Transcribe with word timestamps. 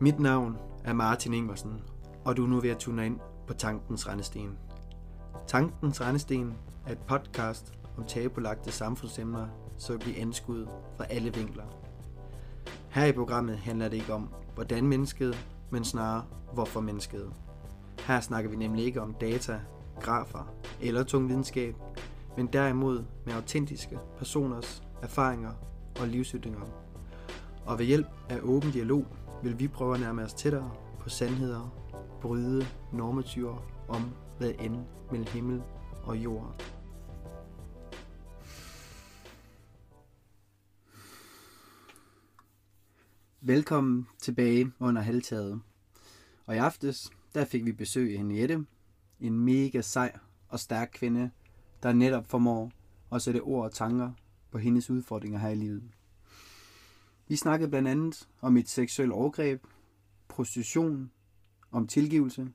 Mit 0.00 0.20
navn 0.20 0.56
er 0.84 0.92
Martin 0.92 1.34
Ingersen, 1.34 1.80
og 2.24 2.36
du 2.36 2.44
er 2.44 2.48
nu 2.48 2.60
ved 2.60 2.70
at 2.70 2.78
tune 2.78 3.06
ind 3.06 3.18
på 3.46 3.54
Tankens 3.54 4.08
Rendesten. 4.08 4.58
Tankens 5.46 6.00
Rendesten 6.00 6.54
er 6.86 6.92
et 6.92 6.98
podcast 6.98 7.72
om 7.96 8.04
tabulagte 8.04 8.72
samfundsemner, 8.72 9.46
så 9.78 9.92
vi 9.92 9.98
bliver 9.98 10.20
anskudt 10.20 10.68
fra 10.96 11.04
alle 11.10 11.34
vinkler. 11.34 11.64
Her 12.88 13.04
i 13.04 13.12
programmet 13.12 13.58
handler 13.58 13.88
det 13.88 13.96
ikke 13.96 14.14
om, 14.14 14.28
hvordan 14.54 14.86
mennesket, 14.86 15.46
men 15.70 15.84
snarere, 15.84 16.24
hvorfor 16.52 16.80
mennesket. 16.80 17.32
Her 18.06 18.20
snakker 18.20 18.50
vi 18.50 18.56
nemlig 18.56 18.84
ikke 18.84 19.02
om 19.02 19.14
data, 19.14 19.60
grafer 20.00 20.54
eller 20.80 21.02
tung 21.02 21.28
videnskab, 21.28 21.74
men 22.36 22.46
derimod 22.46 23.04
med 23.26 23.34
autentiske 23.34 23.98
personers 24.18 24.82
erfaringer 25.02 25.52
og 26.00 26.08
livsytringer. 26.08 26.60
Og 27.66 27.78
ved 27.78 27.86
hjælp 27.86 28.06
af 28.28 28.38
åben 28.42 28.70
dialog 28.70 29.06
vil 29.42 29.58
vi 29.58 29.68
prøve 29.68 29.94
at 29.94 30.00
nærme 30.00 30.22
os 30.22 30.34
tættere 30.34 30.70
på 31.00 31.08
sandheder, 31.08 31.88
bryde 32.20 32.66
normativer 32.92 33.86
om 33.88 34.14
hvad 34.38 34.52
end 34.60 34.76
mellem 35.10 35.26
himmel 35.26 35.62
og 36.02 36.16
jord. 36.16 36.62
Velkommen 43.40 44.06
tilbage 44.18 44.72
under 44.80 45.02
halvtaget. 45.02 45.60
Og 46.46 46.54
i 46.54 46.58
aftes, 46.58 47.10
der 47.34 47.44
fik 47.44 47.64
vi 47.64 47.72
besøg 47.72 48.12
af 48.12 48.18
Henriette, 48.18 48.66
en 49.20 49.38
mega 49.38 49.80
sej 49.80 50.18
og 50.48 50.60
stærk 50.60 50.90
kvinde, 50.92 51.30
der 51.82 51.92
netop 51.92 52.26
formår 52.26 52.72
at 53.12 53.22
sætte 53.22 53.40
ord 53.40 53.64
og 53.64 53.72
tanker 53.72 54.10
på 54.50 54.58
hendes 54.58 54.90
udfordringer 54.90 55.38
her 55.38 55.48
i 55.48 55.54
livet. 55.54 55.82
Vi 57.28 57.36
snakkede 57.36 57.70
blandt 57.70 57.88
andet 57.88 58.28
om 58.40 58.56
et 58.56 58.68
seksuelt 58.68 59.12
overgreb, 59.12 59.64
prostitution, 60.28 61.10
om 61.70 61.86
tilgivelse 61.86 62.48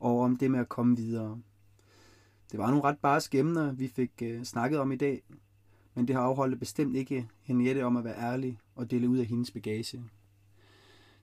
og 0.00 0.20
om 0.20 0.36
det 0.36 0.50
med 0.50 0.60
at 0.60 0.68
komme 0.68 0.96
videre. 0.96 1.40
Det 2.50 2.58
var 2.58 2.70
nogle 2.70 2.84
ret 2.84 2.98
bare 2.98 3.20
emner, 3.32 3.72
vi 3.72 3.88
fik 3.88 4.10
øh, 4.22 4.44
snakket 4.44 4.80
om 4.80 4.92
i 4.92 4.96
dag, 4.96 5.22
men 5.94 6.08
det 6.08 6.16
har 6.16 6.22
afholdt 6.22 6.58
bestemt 6.58 6.96
ikke 6.96 7.28
Henriette 7.42 7.84
om 7.84 7.96
at 7.96 8.04
være 8.04 8.18
ærlig 8.18 8.58
og 8.74 8.90
dele 8.90 9.08
ud 9.08 9.18
af 9.18 9.26
hendes 9.26 9.50
bagage. 9.50 10.04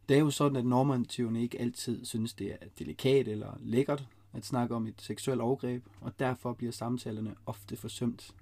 Det 0.09 0.15
er 0.17 0.21
jo 0.21 0.29
sådan, 0.29 0.55
at 0.55 0.65
normativerne 0.65 1.41
ikke 1.41 1.61
altid 1.61 2.05
synes, 2.05 2.33
det 2.33 2.51
er 2.51 2.67
delikat 2.79 3.27
eller 3.27 3.57
lækkert 3.59 4.07
at 4.33 4.45
snakke 4.45 4.75
om 4.75 4.87
et 4.87 5.01
seksuelt 5.01 5.41
overgreb, 5.41 5.85
og 6.01 6.19
derfor 6.19 6.53
bliver 6.53 6.71
samtalerne 6.71 7.35
ofte 7.45 7.75
forsømt, 7.75 8.35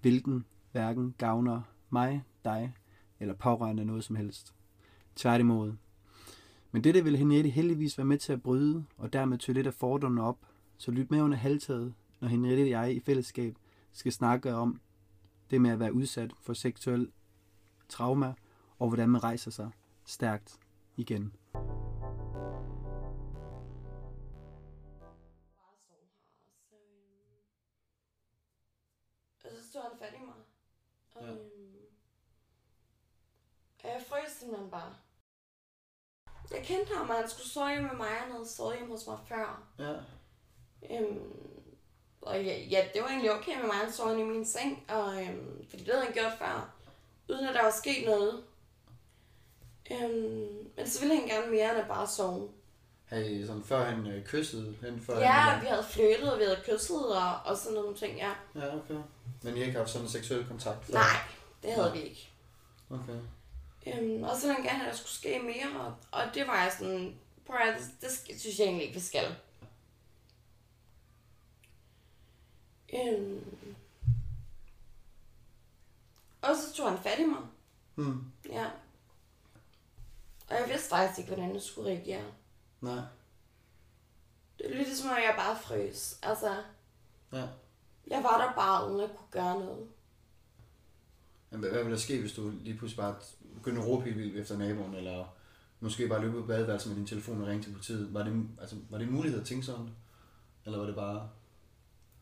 hvilken 0.00 0.44
hverken 0.72 1.14
gavner 1.18 1.62
mig, 1.90 2.22
dig 2.44 2.74
eller 3.22 3.34
pårørende 3.34 3.84
noget 3.84 4.04
som 4.04 4.16
helst. 4.16 4.54
Tværtimod. 5.16 5.72
Men 6.72 6.84
dette 6.84 7.04
vil 7.04 7.16
Henriette 7.16 7.50
heldigvis 7.50 7.98
være 7.98 8.04
med 8.04 8.18
til 8.18 8.32
at 8.32 8.42
bryde, 8.42 8.84
og 8.96 9.12
dermed 9.12 9.38
tøge 9.38 9.54
lidt 9.54 9.66
af 9.66 9.74
fordommene 9.74 10.22
op, 10.22 10.38
så 10.76 10.90
lyt 10.90 11.10
med 11.10 11.20
under 11.20 11.36
halvtaget, 11.36 11.94
når 12.20 12.28
Henriette 12.28 12.62
og 12.62 12.70
jeg 12.70 12.94
i 12.94 13.00
fællesskab 13.00 13.56
skal 13.92 14.12
snakke 14.12 14.54
om 14.54 14.80
det 15.50 15.60
med 15.60 15.70
at 15.70 15.80
være 15.80 15.92
udsat 15.92 16.32
for 16.40 16.52
seksuel 16.52 17.10
trauma, 17.88 18.34
og 18.78 18.88
hvordan 18.88 19.08
man 19.08 19.24
rejser 19.24 19.50
sig 19.50 19.70
stærkt 20.04 20.58
igen. 20.96 21.32
Kendte 36.72 36.94
ham, 36.94 37.10
og 37.10 37.16
han 37.16 37.28
skulle 37.30 37.48
sove 37.48 37.70
hjemme 37.70 37.88
med 37.88 37.96
mig. 37.96 38.06
Han 38.06 38.32
havde 38.32 38.48
sovet 38.48 38.76
hjemme 38.76 38.94
hos 38.94 39.06
mig 39.06 39.18
før. 39.28 39.62
Ja. 39.78 39.92
Øhm, 40.90 41.32
og 42.22 42.44
ja, 42.44 42.58
ja, 42.70 42.84
det 42.94 43.02
var 43.02 43.08
egentlig 43.08 43.32
okay 43.32 43.56
med 43.56 43.66
mig. 43.66 43.74
Han 43.76 43.92
sov 43.92 44.18
i 44.18 44.22
min 44.22 44.46
seng, 44.46 44.84
og, 44.88 45.22
øhm, 45.22 45.66
fordi 45.70 45.84
det 45.84 45.92
havde 45.92 46.04
han 46.04 46.14
gjort 46.14 46.32
før. 46.38 46.74
Uden 47.28 47.48
at 47.48 47.54
der 47.54 47.62
var 47.62 47.70
sket 47.70 48.06
noget. 48.06 48.44
Øhm, 49.92 50.70
men 50.76 50.86
så 50.86 51.00
ville 51.00 51.16
han 51.20 51.28
gerne 51.28 51.50
mere 51.50 51.70
end 51.70 51.78
at 51.80 51.88
bare 51.88 52.06
sove. 52.06 52.50
Hey, 53.10 53.46
sådan 53.46 53.62
før 53.64 53.84
han 53.84 54.06
øh, 54.06 54.24
kyssede, 54.24 54.76
hen 54.80 55.00
før 55.00 55.18
Ja, 55.18 55.30
han, 55.30 55.62
vi 55.62 55.66
havde 55.66 55.84
flyttet, 55.84 56.32
og 56.32 56.38
vi 56.38 56.44
havde 56.44 56.62
kysset, 56.64 57.16
og, 57.16 57.32
og 57.44 57.56
sådan 57.56 57.78
nogle 57.78 57.96
ting, 57.96 58.16
ja. 58.16 58.32
Ja, 58.54 58.76
okay. 58.76 58.94
Men 59.42 59.56
I 59.56 59.58
har 59.58 59.66
ikke 59.66 59.78
haft 59.78 59.90
sådan 59.90 60.06
en 60.06 60.10
seksuel 60.10 60.46
kontakt 60.46 60.84
før? 60.84 60.94
Nej, 60.94 61.16
det 61.62 61.72
havde 61.72 61.88
Nej. 61.88 61.96
vi 61.96 62.02
ikke. 62.02 62.30
Okay. 62.90 63.18
Øhm, 63.86 64.22
og 64.22 64.36
så 64.36 64.40
ville 64.46 64.54
han 64.54 64.64
gerne 64.64 64.78
have, 64.78 64.88
at 64.88 64.92
der 64.92 64.98
skulle 64.98 65.12
ske 65.14 65.38
mere, 65.38 65.80
og, 65.80 65.94
og 66.12 66.34
det 66.34 66.46
var 66.46 66.62
jeg 66.62 66.72
sådan, 66.78 67.18
prøv 67.46 67.56
at, 67.56 67.76
det, 68.00 68.10
det 68.28 68.40
synes 68.40 68.58
jeg 68.58 68.64
egentlig 68.64 68.86
ikke, 68.86 68.94
vi 69.00 69.04
skal. 69.04 69.36
Øhm, 72.94 73.44
og 76.42 76.56
så 76.56 76.72
tog 76.74 76.88
han 76.90 76.98
fat 76.98 77.18
i 77.18 77.24
mig, 77.24 77.42
Hmm. 77.94 78.32
ja. 78.48 78.70
Og 80.48 80.54
jeg 80.56 80.68
vidste 80.68 80.88
faktisk 80.88 81.18
ikke, 81.18 81.34
hvordan 81.34 81.54
jeg 81.54 81.62
skulle 81.62 81.90
reagere. 81.90 82.32
Nej. 82.80 83.00
Det 84.58 84.70
er 84.70 84.74
lidt 84.84 84.98
som 84.98 85.10
om, 85.10 85.16
jeg 85.16 85.34
bare 85.38 85.58
frøs. 85.58 86.18
Altså, 86.22 86.62
Ja. 87.32 87.46
jeg 88.06 88.22
var 88.22 88.46
der 88.46 88.54
bare, 88.54 88.90
uden 88.90 89.00
at 89.10 89.16
kunne 89.16 89.28
gøre 89.30 89.58
noget. 89.60 89.88
Men 91.52 91.60
hvad, 91.60 91.70
hvad 91.70 91.80
ville 91.82 91.96
der 91.96 92.02
ske, 92.02 92.20
hvis 92.20 92.32
du 92.32 92.50
lige 92.60 92.78
pludselig 92.78 92.96
bare 93.02 93.14
begyndte 93.54 93.82
at 93.82 93.88
råbe 93.88 94.04
helt 94.04 94.18
vildt 94.18 94.36
efter 94.36 94.58
naboen, 94.58 94.94
eller 94.94 95.24
måske 95.80 96.08
bare 96.08 96.20
løbe 96.20 96.36
ud 96.36 96.40
på 96.42 96.46
badeværelset 96.46 96.88
med 96.90 96.96
din 96.96 97.06
telefon 97.06 97.42
og 97.42 97.48
ringe 97.48 97.62
til 97.62 97.70
politiet? 97.72 98.14
Var 98.14 98.22
det, 98.22 98.46
altså, 98.60 98.76
var 98.90 98.98
det 98.98 99.06
en 99.06 99.12
mulighed 99.14 99.40
at 99.40 99.46
tænke 99.46 99.66
sådan? 99.66 99.90
Eller 100.64 100.78
var 100.78 100.86
det 100.86 100.94
bare... 100.94 101.30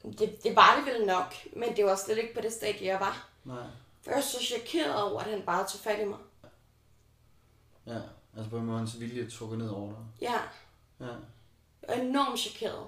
Det, 0.02 0.44
det 0.44 0.56
var 0.56 0.76
det 0.76 0.94
vel 0.94 1.06
nok, 1.06 1.34
men 1.56 1.76
det 1.76 1.84
var 1.84 1.96
slet 1.96 2.18
ikke 2.18 2.34
på 2.34 2.40
det 2.40 2.52
stadie, 2.52 2.86
jeg 2.86 3.00
var. 3.00 3.28
Nej. 3.44 3.66
For 4.02 4.10
jeg 4.10 4.16
var 4.16 4.22
så 4.22 4.38
chokeret 4.44 5.02
over, 5.02 5.20
at 5.20 5.30
han 5.30 5.42
bare 5.46 5.66
tog 5.68 5.80
fat 5.80 6.00
i 6.00 6.04
mig. 6.04 6.18
Ja, 7.86 8.00
altså 8.36 8.50
på 8.50 8.58
en 8.58 8.64
måde 8.66 8.78
hans 8.78 9.00
vilje 9.00 9.30
trukket 9.30 9.58
ned 9.58 9.68
over 9.68 9.88
dig. 9.92 10.04
Ja, 10.20 10.34
Ja. 11.00 11.12
jeg 11.82 11.88
var 11.88 11.94
enormt 11.94 12.38
chokeret. 12.38 12.86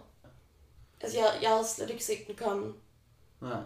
Altså, 1.01 1.19
jeg, 1.19 1.39
jeg 1.43 1.51
havde 1.51 1.67
slet 1.67 1.91
ikke 1.91 2.05
set 2.05 2.27
den 2.27 2.35
komme. 2.37 2.73
Nej. 3.41 3.61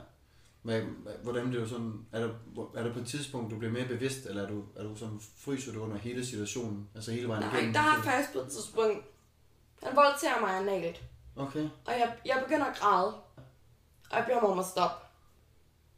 Men 0.66 1.06
hvordan 1.22 1.50
blev 1.50 1.60
du 1.62 1.68
sådan... 1.68 2.06
Er 2.12 2.20
der, 2.20 2.34
er 2.74 2.82
der 2.82 2.92
på 2.92 2.98
et 2.98 3.06
tidspunkt, 3.06 3.50
du 3.50 3.58
bliver 3.58 3.72
mere 3.72 3.88
bevidst, 3.88 4.26
eller 4.26 4.42
er 4.42 4.48
du, 4.48 4.64
er 4.76 4.82
du 4.82 4.96
sådan, 4.96 5.20
fryser 5.38 5.72
du 5.72 5.80
under 5.82 5.96
hele 5.96 6.26
situationen? 6.26 6.88
Altså 6.94 7.12
hele 7.12 7.28
vejen 7.28 7.42
Nej, 7.42 7.54
igennem? 7.54 7.72
der 7.72 7.80
er 7.80 8.02
faktisk 8.02 8.32
på 8.32 8.38
et 8.38 8.48
tidspunkt. 8.48 9.04
Han 9.82 9.96
voldtager 9.96 10.40
mig 10.40 10.56
analt. 10.56 11.02
Okay. 11.36 11.68
Og 11.86 11.92
jeg, 11.92 12.16
jeg 12.26 12.42
begynder 12.46 12.66
at 12.66 12.76
græde. 12.76 13.14
Og 14.10 14.16
jeg 14.16 14.24
beder 14.26 14.40
mig 14.40 14.50
om 14.50 14.58
at 14.58 14.66
stoppe. 14.66 15.06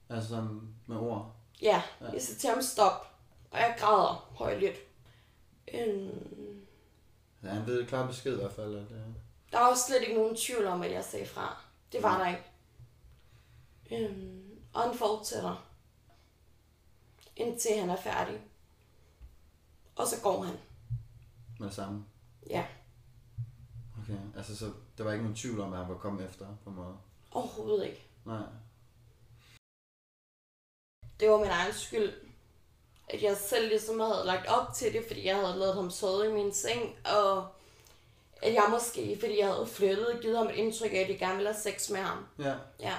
Altså 0.09 0.28
sådan 0.28 0.61
med 0.87 0.97
ord. 0.97 1.34
Ja, 1.62 1.83
Ja. 2.01 2.07
jeg 2.12 2.23
siger 2.23 2.39
til 2.39 2.51
ham 2.51 2.62
stop. 2.62 3.15
Og 3.51 3.59
jeg 3.59 3.77
græder 3.78 4.28
højlydt. 4.37 4.77
Øhm, 5.75 6.65
Ja, 7.43 7.49
han 7.49 7.67
ved 7.67 7.87
klar 7.87 8.07
besked 8.07 8.33
i 8.33 8.41
hvert 8.41 8.53
fald. 8.53 8.75
At, 8.75 8.83
øh, 8.83 8.99
der 9.53 9.59
var 9.61 9.75
slet 9.75 10.01
ikke 10.03 10.15
nogen 10.15 10.37
tvivl 10.37 10.67
om, 10.67 10.83
at 10.83 10.91
jeg 10.93 11.05
sagde 11.05 11.27
fra. 11.27 11.57
Det 11.93 12.03
var 12.03 12.19
Mm. 12.19 12.25
der 12.25 12.28
ikke. 12.28 12.45
Øhm, 14.11 14.47
og 14.78 14.84
han 14.89 14.99
fortsætter. 14.99 15.65
Indtil 17.37 17.78
han 17.81 17.91
er 17.91 17.97
færdig. 17.97 18.41
Og 19.97 20.06
så 20.06 20.21
går 20.22 20.43
han. 20.43 20.56
med 21.59 21.66
det 21.66 21.75
samme. 21.77 22.05
Ja, 22.50 22.66
Okay, 24.03 24.19
altså 24.37 24.56
så 24.56 24.72
der 24.99 25.05
var 25.05 25.12
ikke 25.12 25.22
nogen 25.25 25.37
tvivl 25.37 25.61
om, 25.61 25.72
at 25.72 25.78
han 25.78 25.89
var 25.89 25.99
kommet 25.99 26.27
efter 26.27 26.47
på 26.65 26.71
en 26.71 26.77
måde. 26.77 26.97
overhovedet 27.30 27.84
ikke. 27.86 28.07
Nej. 28.25 28.42
det 31.21 31.30
var 31.30 31.39
min 31.39 31.48
egen 31.51 31.72
skyld. 31.72 32.13
At 33.09 33.22
jeg 33.22 33.36
selv 33.36 33.69
ligesom 33.69 34.01
havde 34.01 34.22
lagt 34.27 34.47
op 34.47 34.75
til 34.75 34.92
det, 34.92 35.04
fordi 35.07 35.27
jeg 35.27 35.36
havde 35.36 35.59
lavet 35.59 35.75
ham 35.75 35.91
sove 35.91 36.28
i 36.30 36.33
min 36.33 36.54
seng, 36.54 36.97
og 37.16 37.48
at 38.42 38.54
jeg 38.54 38.66
måske, 38.71 39.16
fordi 39.21 39.39
jeg 39.39 39.47
havde 39.53 39.66
flyttet, 39.66 40.19
givet 40.22 40.36
ham 40.39 40.47
et 40.47 40.54
indtryk 40.54 40.92
af, 40.92 40.97
at 40.97 41.09
jeg 41.10 41.19
gerne 41.19 41.34
ville 41.36 41.53
have 41.53 41.63
sex 41.63 41.91
med 41.91 42.01
ham. 42.01 42.27
Ja, 42.39 42.54
Ja, 42.80 42.95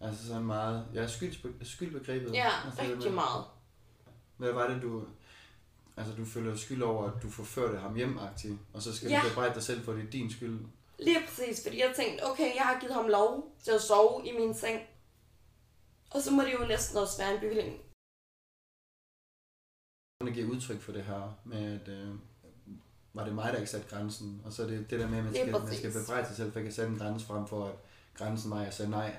altså 0.00 0.26
sådan 0.26 0.44
meget... 0.44 0.86
Ja, 0.94 1.06
skyldbe- 1.06 1.64
skyldbegrebet. 1.64 2.32
ja 2.34 2.50
altså, 2.64 2.82
rigtig 2.82 2.98
med- 2.98 3.10
meget. 3.10 3.44
Hvad 4.36 4.52
var 4.52 4.68
det, 4.68 4.82
du... 4.82 5.04
Altså, 5.96 6.14
du 6.14 6.24
føler 6.24 6.56
skyld 6.56 6.82
over, 6.82 7.10
at 7.10 7.22
du 7.22 7.30
forførte 7.30 7.78
ham 7.78 7.94
hjem 7.94 8.18
og 8.72 8.82
så 8.82 8.96
skal 8.96 9.08
Ja. 9.10 9.20
du 9.24 9.28
bebrejde 9.28 9.54
dig 9.54 9.62
selv 9.62 9.84
for, 9.84 9.92
at 9.92 9.98
det 9.98 10.06
er 10.06 10.10
din 10.10 10.30
skyld. 10.32 10.60
Lige 10.98 11.18
præcis, 11.26 11.62
fordi 11.66 11.78
jeg 11.80 11.92
tænkte, 11.96 12.24
okay, 12.26 12.54
jeg 12.56 12.62
har 12.62 12.80
givet 12.80 12.94
ham 12.94 13.06
lov 13.08 13.56
til 13.64 13.70
at 13.70 13.80
sove 13.82 14.26
i 14.28 14.32
min 14.38 14.54
seng. 14.54 14.80
Og 16.10 16.22
så 16.22 16.30
må 16.30 16.42
det 16.42 16.52
jo 16.60 16.66
næsten 16.66 16.98
også 16.98 17.18
være 17.18 17.34
en 17.34 17.40
bevilling. 17.40 17.76
Der 20.20 20.30
giver 20.32 20.50
udtryk 20.50 20.80
for 20.80 20.92
det 20.92 21.04
her 21.04 21.38
med, 21.44 21.80
at 21.80 21.88
øh, 21.88 22.14
var 23.14 23.24
det 23.24 23.34
mig, 23.34 23.52
der 23.52 23.58
ikke 23.58 23.70
satte 23.70 23.88
grænsen. 23.88 24.42
Og 24.44 24.52
så 24.52 24.62
er 24.62 24.66
det 24.66 24.90
det 24.90 25.00
der 25.00 25.08
med, 25.08 25.18
at 25.18 25.24
man 25.24 25.34
skal, 25.34 25.52
man 25.52 25.74
skal 25.74 25.92
bebrejde 25.92 26.26
sig 26.26 26.36
selv, 26.36 26.52
for 26.52 26.58
jeg 26.58 26.64
kan 26.64 26.74
sætte 26.74 26.92
en 26.92 26.98
grænse 26.98 27.26
frem 27.26 27.46
for, 27.46 27.64
at 27.66 27.74
grænsen 28.14 28.50
var, 28.50 28.58
at 28.58 28.64
jeg 28.64 28.74
sagde 28.74 28.90
nej. 28.90 29.16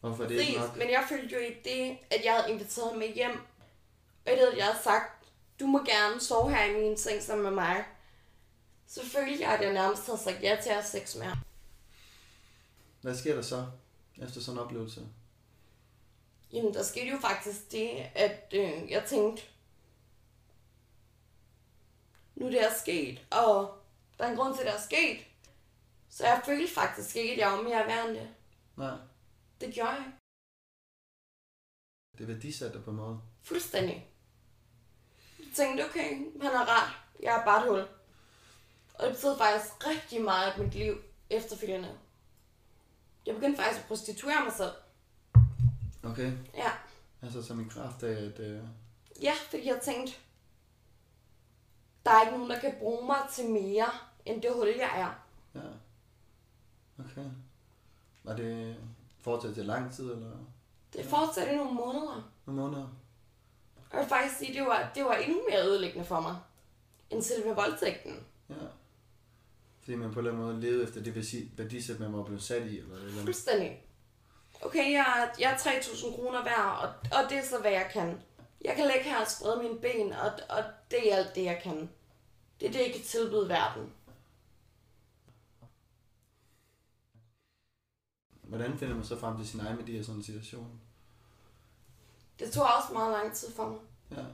Hvorfor 0.00 0.24
er 0.24 0.28
det 0.28 0.36
Præcis, 0.36 0.48
ikke 0.48 0.60
nok? 0.60 0.76
men 0.76 0.90
jeg 0.90 1.04
følte 1.08 1.34
jo 1.34 1.40
i 1.40 1.54
det, 1.64 1.98
at 2.10 2.24
jeg 2.24 2.34
havde 2.34 2.52
inviteret 2.52 2.88
ham 2.90 2.98
med 2.98 3.14
hjem. 3.14 3.40
Og 4.26 4.32
det, 4.32 4.38
at 4.38 4.56
jeg 4.56 4.64
havde 4.64 4.82
sagt, 4.82 5.24
du 5.60 5.66
må 5.66 5.84
gerne 5.84 6.20
sove 6.20 6.50
her 6.50 6.64
i 6.64 6.80
min 6.80 6.96
seng 6.98 7.22
sammen 7.22 7.44
med 7.44 7.52
mig. 7.52 7.84
så 8.86 9.06
følte 9.06 9.40
jeg, 9.42 9.52
at 9.54 9.60
jeg 9.64 9.72
nærmest 9.72 10.06
havde 10.06 10.18
sagt 10.18 10.42
ja 10.42 10.58
til 10.62 10.68
at 10.68 10.74
have 10.74 10.84
sex 10.84 11.16
med 11.16 11.26
ham. 11.26 11.38
Hvad 13.00 13.14
sker 13.16 13.34
der 13.34 13.42
så 13.42 13.66
efter 14.22 14.40
sådan 14.40 14.58
en 14.58 14.64
oplevelse? 14.64 15.06
Jamen, 16.52 16.74
der 16.74 16.82
skete 16.82 17.06
jo 17.06 17.18
faktisk 17.20 17.72
det, 17.72 17.90
at 18.14 18.52
øh, 18.54 18.90
jeg 18.90 19.04
tænkte, 19.06 19.42
nu 22.34 22.46
det 22.46 22.62
er 22.64 22.74
sket, 22.80 23.20
og 23.30 23.74
der 24.18 24.24
er 24.24 24.30
en 24.30 24.36
grund 24.36 24.54
til, 24.54 24.62
at 24.62 24.66
det 24.66 24.74
er 24.74 24.80
sket. 24.82 25.24
Så 26.10 26.26
jeg 26.26 26.42
følte 26.46 26.74
faktisk 26.74 27.16
ikke, 27.16 27.32
at 27.32 27.38
jeg 27.38 27.50
var 27.52 27.62
mere 27.62 27.86
værd 27.86 28.08
end 28.08 28.16
det. 28.16 28.28
Nej, 28.76 28.96
Det 29.60 29.74
gjorde 29.74 29.90
jeg. 29.90 30.12
det 32.18 32.28
værdisatte 32.28 32.80
på 32.80 32.90
en 32.90 32.96
måde. 32.96 33.20
Fuldstændig. 33.42 34.06
Jeg 35.38 35.46
tænkte, 35.54 35.84
okay, 35.88 36.08
han 36.42 36.52
er 36.52 36.64
ret. 36.68 36.92
Jeg 37.22 37.40
er 37.40 37.44
bare 37.44 37.62
et 37.64 37.68
hul. 37.70 37.80
Og 38.94 39.06
det 39.06 39.14
betød 39.14 39.38
faktisk 39.38 39.86
rigtig 39.86 40.22
meget 40.22 40.52
af 40.52 40.58
mit 40.64 40.74
liv 40.74 41.02
efterfølgende. 41.30 41.98
Jeg 43.26 43.34
begyndte 43.34 43.62
faktisk 43.62 43.82
at 43.82 43.88
prostituere 43.88 44.44
mig 44.44 44.52
selv. 44.52 44.72
Okay, 46.02 46.32
Ja. 46.54 46.70
altså 47.22 47.42
som 47.42 47.60
en 47.60 47.68
kraft 47.70 48.02
af, 48.02 48.24
at... 48.24 48.40
Øh, 48.40 48.62
Ja, 49.22 49.32
fordi 49.50 49.66
jeg 49.66 49.80
tænkte, 49.82 50.12
der 52.04 52.10
er 52.10 52.20
ikke 52.22 52.32
nogen, 52.36 52.50
der 52.50 52.60
kan 52.60 52.74
bruge 52.78 53.06
mig 53.06 53.18
til 53.32 53.50
mere, 53.50 53.90
end 54.26 54.42
det 54.42 54.52
hul, 54.54 54.68
jeg 54.68 55.00
er. 55.00 55.24
ja. 55.60 55.68
Okay. 57.04 57.30
Var 58.24 58.36
det 58.36 58.76
fortsat 59.28 59.54
til 59.54 59.64
lang 59.66 59.92
tid, 59.94 60.12
eller 60.12 60.30
Det 60.92 61.04
fortsatte 61.04 61.52
i 61.52 61.56
nogle 61.56 61.72
måneder. 61.72 62.30
nogle 62.46 62.60
måneder? 62.62 62.88
Og 63.90 63.92
jeg 63.92 64.00
vil 64.00 64.08
faktisk 64.08 64.38
sige, 64.38 64.54
det 64.58 64.66
var, 64.66 64.90
det 64.94 65.04
var 65.04 65.14
endnu 65.14 65.38
mere 65.50 65.64
ødelæggende 65.66 66.06
for 66.06 66.20
mig, 66.20 66.36
end 67.10 67.22
selve 67.22 67.54
voldtægten. 67.54 68.26
Ja. 68.50 68.54
Fordi 69.80 69.94
man 69.94 70.12
på 70.12 70.20
en 70.20 70.26
eller 70.26 70.38
anden 70.38 70.52
måde 70.52 70.60
levede 70.60 70.82
efter 70.84 71.02
det 71.02 71.14
værdi- 71.14 71.50
værdisæt, 71.56 72.00
man 72.00 72.12
var 72.16 72.22
blevet 72.22 72.42
sat 72.42 72.66
i, 72.66 72.78
eller 72.78 72.96
eller. 72.96 73.22
Fuldstændig. 73.22 73.82
Okay, 74.62 74.92
jeg, 74.92 75.30
jeg 75.40 75.52
er 75.52 75.56
3.000 75.56 76.16
kroner 76.16 76.44
værd, 76.44 76.78
og, 76.82 76.88
og 77.18 77.30
det 77.30 77.38
er 77.38 77.42
så, 77.44 77.58
hvad 77.58 77.70
jeg 77.70 77.90
kan. 77.92 78.20
Jeg 78.64 78.74
kan 78.76 78.84
ligge 78.86 79.02
her 79.10 79.20
og 79.20 79.26
sprede 79.30 79.62
mine 79.62 79.78
ben, 79.80 80.12
og, 80.12 80.30
og 80.48 80.64
det 80.90 81.12
er 81.12 81.16
alt 81.16 81.34
det, 81.34 81.44
jeg 81.44 81.60
kan. 81.62 81.90
Det 82.60 82.68
er 82.68 82.72
det, 82.72 82.78
jeg 82.80 82.92
kan 82.92 83.02
tilbyde 83.04 83.48
verden. 83.48 83.92
Hvordan 88.48 88.78
finder 88.78 88.94
man 88.94 89.04
så 89.04 89.18
frem 89.18 89.36
til 89.36 89.48
sin 89.48 89.60
egen 89.60 89.78
værdi 89.78 89.98
i 89.98 90.02
sådan 90.02 90.18
en 90.18 90.22
situation? 90.22 90.80
Det 92.38 92.52
tog 92.52 92.66
også 92.78 92.92
meget 92.92 93.12
lang 93.12 93.32
tid 93.34 93.48
for 93.52 93.68
mig. 93.68 93.78
Ja. 94.10 94.24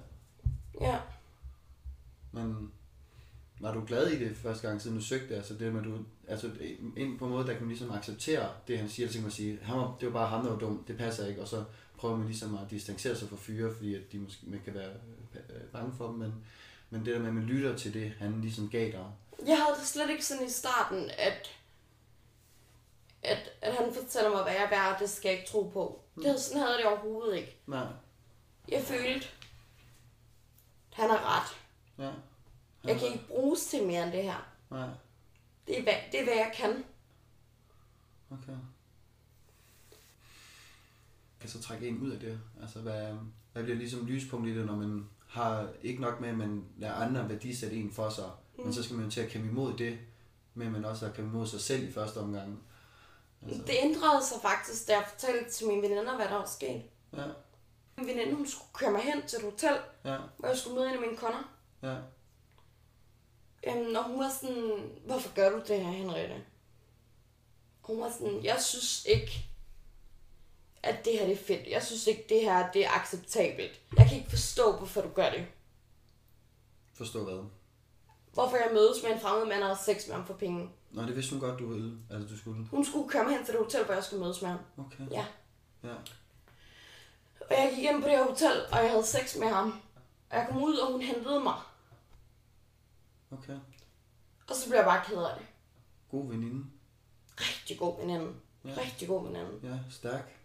Ja. 0.86 1.00
Men 2.32 2.72
var 3.60 3.74
du 3.74 3.84
glad 3.86 4.06
i 4.06 4.24
det 4.24 4.36
første 4.36 4.68
gang, 4.68 4.82
siden 4.82 4.96
du 4.96 5.02
søgte? 5.02 5.36
Altså 5.36 5.54
det 5.54 5.72
med, 5.72 5.82
du, 5.82 5.98
altså 6.28 6.50
ind 6.96 7.18
på 7.18 7.24
en 7.24 7.30
måde, 7.30 7.46
der 7.46 7.52
kan 7.52 7.62
man 7.62 7.68
ligesom 7.68 7.90
acceptere 7.90 8.48
det, 8.68 8.78
han 8.78 8.88
siger, 8.88 9.08
så 9.08 9.14
kan 9.14 9.22
man 9.22 9.30
sige, 9.30 9.58
han 9.62 9.76
var, 9.76 9.96
det 10.00 10.06
var 10.06 10.12
bare 10.12 10.28
ham, 10.28 10.44
der 10.44 10.50
var 10.50 10.58
dum, 10.58 10.84
det 10.88 10.96
passer 10.96 11.26
ikke, 11.26 11.42
og 11.42 11.48
så 11.48 11.64
prøver 11.96 12.16
man 12.16 12.26
ligesom 12.26 12.54
at 12.54 12.70
distancere 12.70 13.16
sig 13.16 13.28
fra 13.28 13.36
fyre, 13.36 13.74
fordi 13.74 13.94
at 13.94 14.12
de 14.12 14.18
måske 14.18 14.46
man 14.46 14.60
kan 14.64 14.74
være 14.74 14.90
øh, 15.34 15.60
bange 15.72 15.92
for 15.96 16.06
dem, 16.06 16.14
men, 16.14 16.34
men 16.90 17.06
det 17.06 17.14
der 17.14 17.20
med, 17.20 17.28
at 17.28 17.34
man 17.34 17.44
lytter 17.44 17.76
til 17.76 17.94
det, 17.94 18.12
han 18.18 18.40
ligesom 18.40 18.68
gav 18.68 18.92
dig. 18.92 19.06
Jeg 19.46 19.58
havde 19.62 19.78
det 19.78 19.86
slet 19.86 20.10
ikke 20.10 20.24
sådan 20.24 20.46
i 20.46 20.50
starten, 20.50 21.10
at, 21.18 21.50
at, 23.24 23.50
at 23.62 23.74
han 23.74 23.94
fortæller 23.94 24.30
mig, 24.30 24.42
hvad 24.42 24.52
jeg 24.52 24.62
er 24.64 24.70
værd, 24.70 25.00
det 25.00 25.10
skal 25.10 25.28
jeg 25.28 25.38
ikke 25.38 25.50
tro 25.50 25.62
på. 25.72 26.00
Det 26.16 26.24
havde, 26.24 26.40
sådan 26.40 26.62
havde 26.62 26.76
det 26.76 26.84
overhovedet 26.86 27.36
ikke. 27.36 27.56
Nej, 27.66 27.86
Jeg 28.68 28.82
følte, 28.82 29.26
han 30.92 31.10
har 31.10 31.40
ret. 31.40 31.56
ja. 32.04 32.12
Jeg 32.84 32.98
kan 32.98 33.08
ikke 33.12 33.26
bruges 33.28 33.66
til 33.66 33.86
mere 33.86 34.04
end 34.04 34.12
det 34.12 34.22
her. 34.22 34.48
Nej, 34.70 34.88
Det 35.66 35.78
er, 35.78 35.82
hvad, 35.82 35.94
det 36.12 36.20
er, 36.20 36.24
hvad 36.24 36.34
jeg 36.34 36.52
kan. 36.56 36.84
okay. 38.30 38.56
Kan 41.40 41.50
så 41.50 41.62
trække 41.62 41.88
en 41.88 41.98
ud 42.02 42.10
af 42.10 42.20
det? 42.20 42.40
Altså, 42.62 42.80
hvad, 42.80 43.14
hvad 43.52 43.62
bliver 43.62 43.78
ligesom 43.78 44.06
lyspunkt 44.06 44.48
i 44.48 44.54
det, 44.58 44.66
når 44.66 44.76
man 44.76 45.08
har 45.26 45.68
ikke 45.82 46.00
nok 46.02 46.20
med, 46.20 46.28
at 46.28 46.36
man 46.36 46.64
lader 46.78 46.94
andre 46.94 47.28
værdisætte 47.28 47.76
en 47.76 47.92
for 47.92 48.10
sig, 48.10 48.30
mm. 48.58 48.64
men 48.64 48.72
så 48.74 48.82
skal 48.82 48.96
man 48.96 49.04
jo 49.04 49.10
til 49.10 49.20
at 49.20 49.28
kæmpe 49.30 49.48
imod 49.48 49.76
det, 49.76 49.98
men 50.54 50.72
man 50.72 50.84
også 50.84 51.06
at 51.06 51.14
kæmpe 51.14 51.30
imod 51.30 51.46
sig 51.46 51.60
selv 51.60 51.88
i 51.88 51.92
første 51.92 52.18
omgang. 52.18 52.62
Altså. 53.48 53.62
Det 53.66 53.74
ændrede 53.82 54.24
sig 54.26 54.42
faktisk, 54.42 54.88
da 54.88 54.92
jeg 54.96 55.06
fortalte 55.08 55.50
til 55.50 55.66
mine 55.66 55.82
veninder, 55.82 56.16
hvad 56.16 56.28
der 56.28 56.34
var 56.34 56.46
sket. 56.46 56.82
Ja, 57.16 57.26
Min 57.96 58.06
veninde, 58.06 58.34
hun 58.34 58.46
skulle 58.48 58.72
køre 58.72 58.90
mig 58.90 59.00
hen 59.02 59.26
til 59.26 59.36
et 59.38 59.44
hotel, 59.44 59.76
ja, 60.04 60.16
hvor 60.38 60.48
jeg 60.48 60.58
skulle 60.58 60.76
møde 60.76 60.88
en 60.88 60.94
af 60.94 61.00
mine 61.00 61.16
kunder. 61.16 61.54
ja, 61.82 61.96
Øhm, 63.66 63.96
og 63.96 64.04
hun 64.04 64.18
var 64.18 64.30
sådan, 64.40 64.90
hvorfor 65.06 65.34
gør 65.34 65.50
du 65.50 65.62
det 65.68 65.80
her, 65.84 65.92
Henriette? 65.92 66.44
Hun 67.80 68.00
var 68.00 68.10
sådan, 68.10 68.44
jeg 68.44 68.62
synes 68.62 69.04
ikke, 69.06 69.46
at 70.82 71.04
det 71.04 71.18
her 71.18 71.26
det 71.26 71.32
er 71.32 71.44
fedt. 71.44 71.68
Jeg 71.68 71.82
synes 71.82 72.06
ikke, 72.06 72.24
det 72.28 72.40
her 72.40 72.72
det 72.72 72.84
er 72.86 72.90
acceptabelt. 72.90 73.80
Jeg 73.98 74.08
kan 74.08 74.16
ikke 74.18 74.30
forstå, 74.30 74.76
hvorfor 74.76 75.00
du 75.00 75.08
gør 75.08 75.30
det. 75.30 75.46
forstå 76.94 77.24
hvad. 77.24 77.44
Hvorfor 78.34 78.56
jeg 78.56 78.70
mødes 78.72 79.02
med 79.02 79.12
en 79.12 79.20
fremmed 79.20 79.46
mand 79.46 79.62
og 79.62 79.68
har 79.68 79.82
sex 79.84 80.06
med 80.08 80.14
ham 80.16 80.26
for 80.26 80.34
penge. 80.34 80.70
Nå, 80.90 81.02
det 81.02 81.16
vidste 81.16 81.32
hun 81.32 81.40
godt, 81.40 81.58
du 81.58 81.66
ville. 81.66 81.98
Altså, 82.10 82.28
du 82.28 82.38
skulle. 82.38 82.66
Hun 82.70 82.84
skulle 82.84 83.24
mig 83.24 83.36
hen 83.36 83.44
til 83.44 83.54
det 83.54 83.62
hotel, 83.62 83.84
hvor 83.84 83.94
jeg 83.94 84.04
skulle 84.04 84.22
mødes 84.22 84.42
med 84.42 84.50
ham. 84.50 84.58
Okay. 84.78 85.10
Ja. 85.10 85.26
Ja. 85.84 85.94
Og 87.40 87.50
jeg 87.50 87.72
gik 87.74 87.84
ind 87.84 88.02
på 88.02 88.08
det 88.08 88.16
her 88.16 88.24
hotel, 88.24 88.66
og 88.72 88.78
jeg 88.78 88.90
havde 88.90 89.06
sex 89.06 89.36
med 89.36 89.48
ham. 89.48 89.80
Og 90.30 90.36
jeg 90.36 90.46
kom 90.50 90.62
ud, 90.62 90.76
og 90.76 90.92
hun 90.92 91.00
hentede 91.00 91.40
mig. 91.40 91.54
Okay. 93.30 93.58
Og 94.48 94.54
så 94.56 94.68
blev 94.68 94.76
jeg 94.76 94.84
bare 94.84 95.04
ked 95.04 95.16
af 95.16 95.36
det. 95.38 95.46
God 96.10 96.28
veninde. 96.28 96.64
Rigtig 97.40 97.78
god 97.78 98.00
veninde. 98.00 98.32
Ja. 98.64 98.70
Rigtig 98.80 99.08
god 99.08 99.26
veninde. 99.26 99.60
Ja, 99.62 99.78
stærk. 99.90 100.38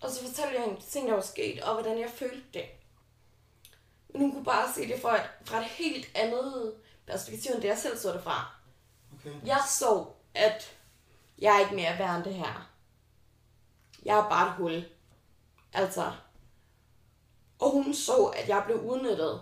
Og 0.00 0.10
så 0.10 0.26
fortalte 0.26 0.54
jeg 0.54 0.64
hende 0.64 0.80
de 0.80 0.86
ting, 0.86 1.08
der 1.08 1.14
var 1.14 1.22
sket, 1.22 1.62
og 1.62 1.74
hvordan 1.74 1.98
jeg 2.00 2.10
følte 2.10 2.44
det. 2.54 2.64
Men 4.14 4.22
hun 4.22 4.32
kunne 4.32 4.44
bare 4.44 4.72
se 4.72 4.88
det 4.88 5.02
fra 5.02 5.16
et, 5.16 5.30
fra 5.44 5.58
et 5.58 5.64
helt 5.64 6.06
andet 6.14 6.74
perspektiv, 7.06 7.52
end 7.52 7.62
det 7.62 7.68
jeg 7.68 7.78
selv 7.78 7.98
så 7.98 8.12
det 8.12 8.22
fra. 8.22 8.54
Okay. 9.14 9.46
Jeg 9.46 9.60
så, 9.78 10.06
at 10.34 10.78
jeg 11.38 11.56
er 11.56 11.60
ikke 11.60 11.74
mere 11.74 11.98
værd 11.98 12.16
end 12.16 12.24
det 12.24 12.34
her. 12.34 12.70
Jeg 14.04 14.18
er 14.18 14.28
bare 14.28 14.48
et 14.48 14.54
hul. 14.54 14.84
Altså. 15.72 16.12
Og 17.58 17.70
hun 17.70 17.94
så, 17.94 18.24
at 18.36 18.48
jeg 18.48 18.62
blev 18.66 18.80
udnyttet. 18.80 19.40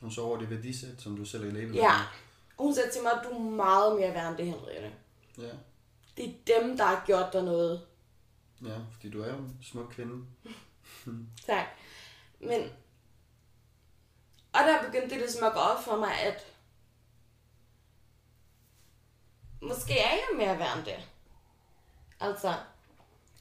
Hun 0.00 0.10
så 0.10 0.22
over 0.22 0.38
det 0.38 0.50
værdisæt, 0.50 1.00
som 1.00 1.16
du 1.16 1.24
selv 1.24 1.44
er 1.44 1.52
labelet. 1.52 1.74
Ja. 1.74 1.94
Og 2.56 2.64
hun 2.64 2.74
sagde 2.74 2.90
til 2.90 3.02
mig, 3.02 3.12
at 3.12 3.20
du 3.24 3.28
er 3.28 3.40
meget 3.40 4.00
mere 4.00 4.14
værd 4.14 4.28
end 4.28 4.36
det, 4.36 4.46
Henriette. 4.46 4.92
Ja. 5.38 5.50
Det 6.16 6.28
er 6.28 6.60
dem, 6.60 6.76
der 6.76 6.84
har 6.84 7.02
gjort 7.06 7.32
dig 7.32 7.42
noget. 7.42 7.86
Ja, 8.64 8.76
fordi 8.92 9.10
du 9.10 9.22
er 9.22 9.28
jo 9.28 9.36
en 9.36 9.58
smuk 9.62 9.88
kvinde. 9.90 10.24
Tak. 11.46 11.66
Men... 12.40 12.70
Og 14.58 14.62
der 14.64 14.82
begyndte 14.86 15.10
det 15.10 15.18
ligesom 15.18 15.44
at 15.46 15.52
gå 15.52 15.58
op 15.58 15.84
for 15.84 15.96
mig, 15.96 16.12
at... 16.20 16.46
Måske 19.62 19.98
er 19.98 20.10
jeg 20.10 20.36
mere 20.38 20.58
værd 20.58 20.76
end 20.76 20.86
det. 20.86 21.08
Altså, 22.20 22.54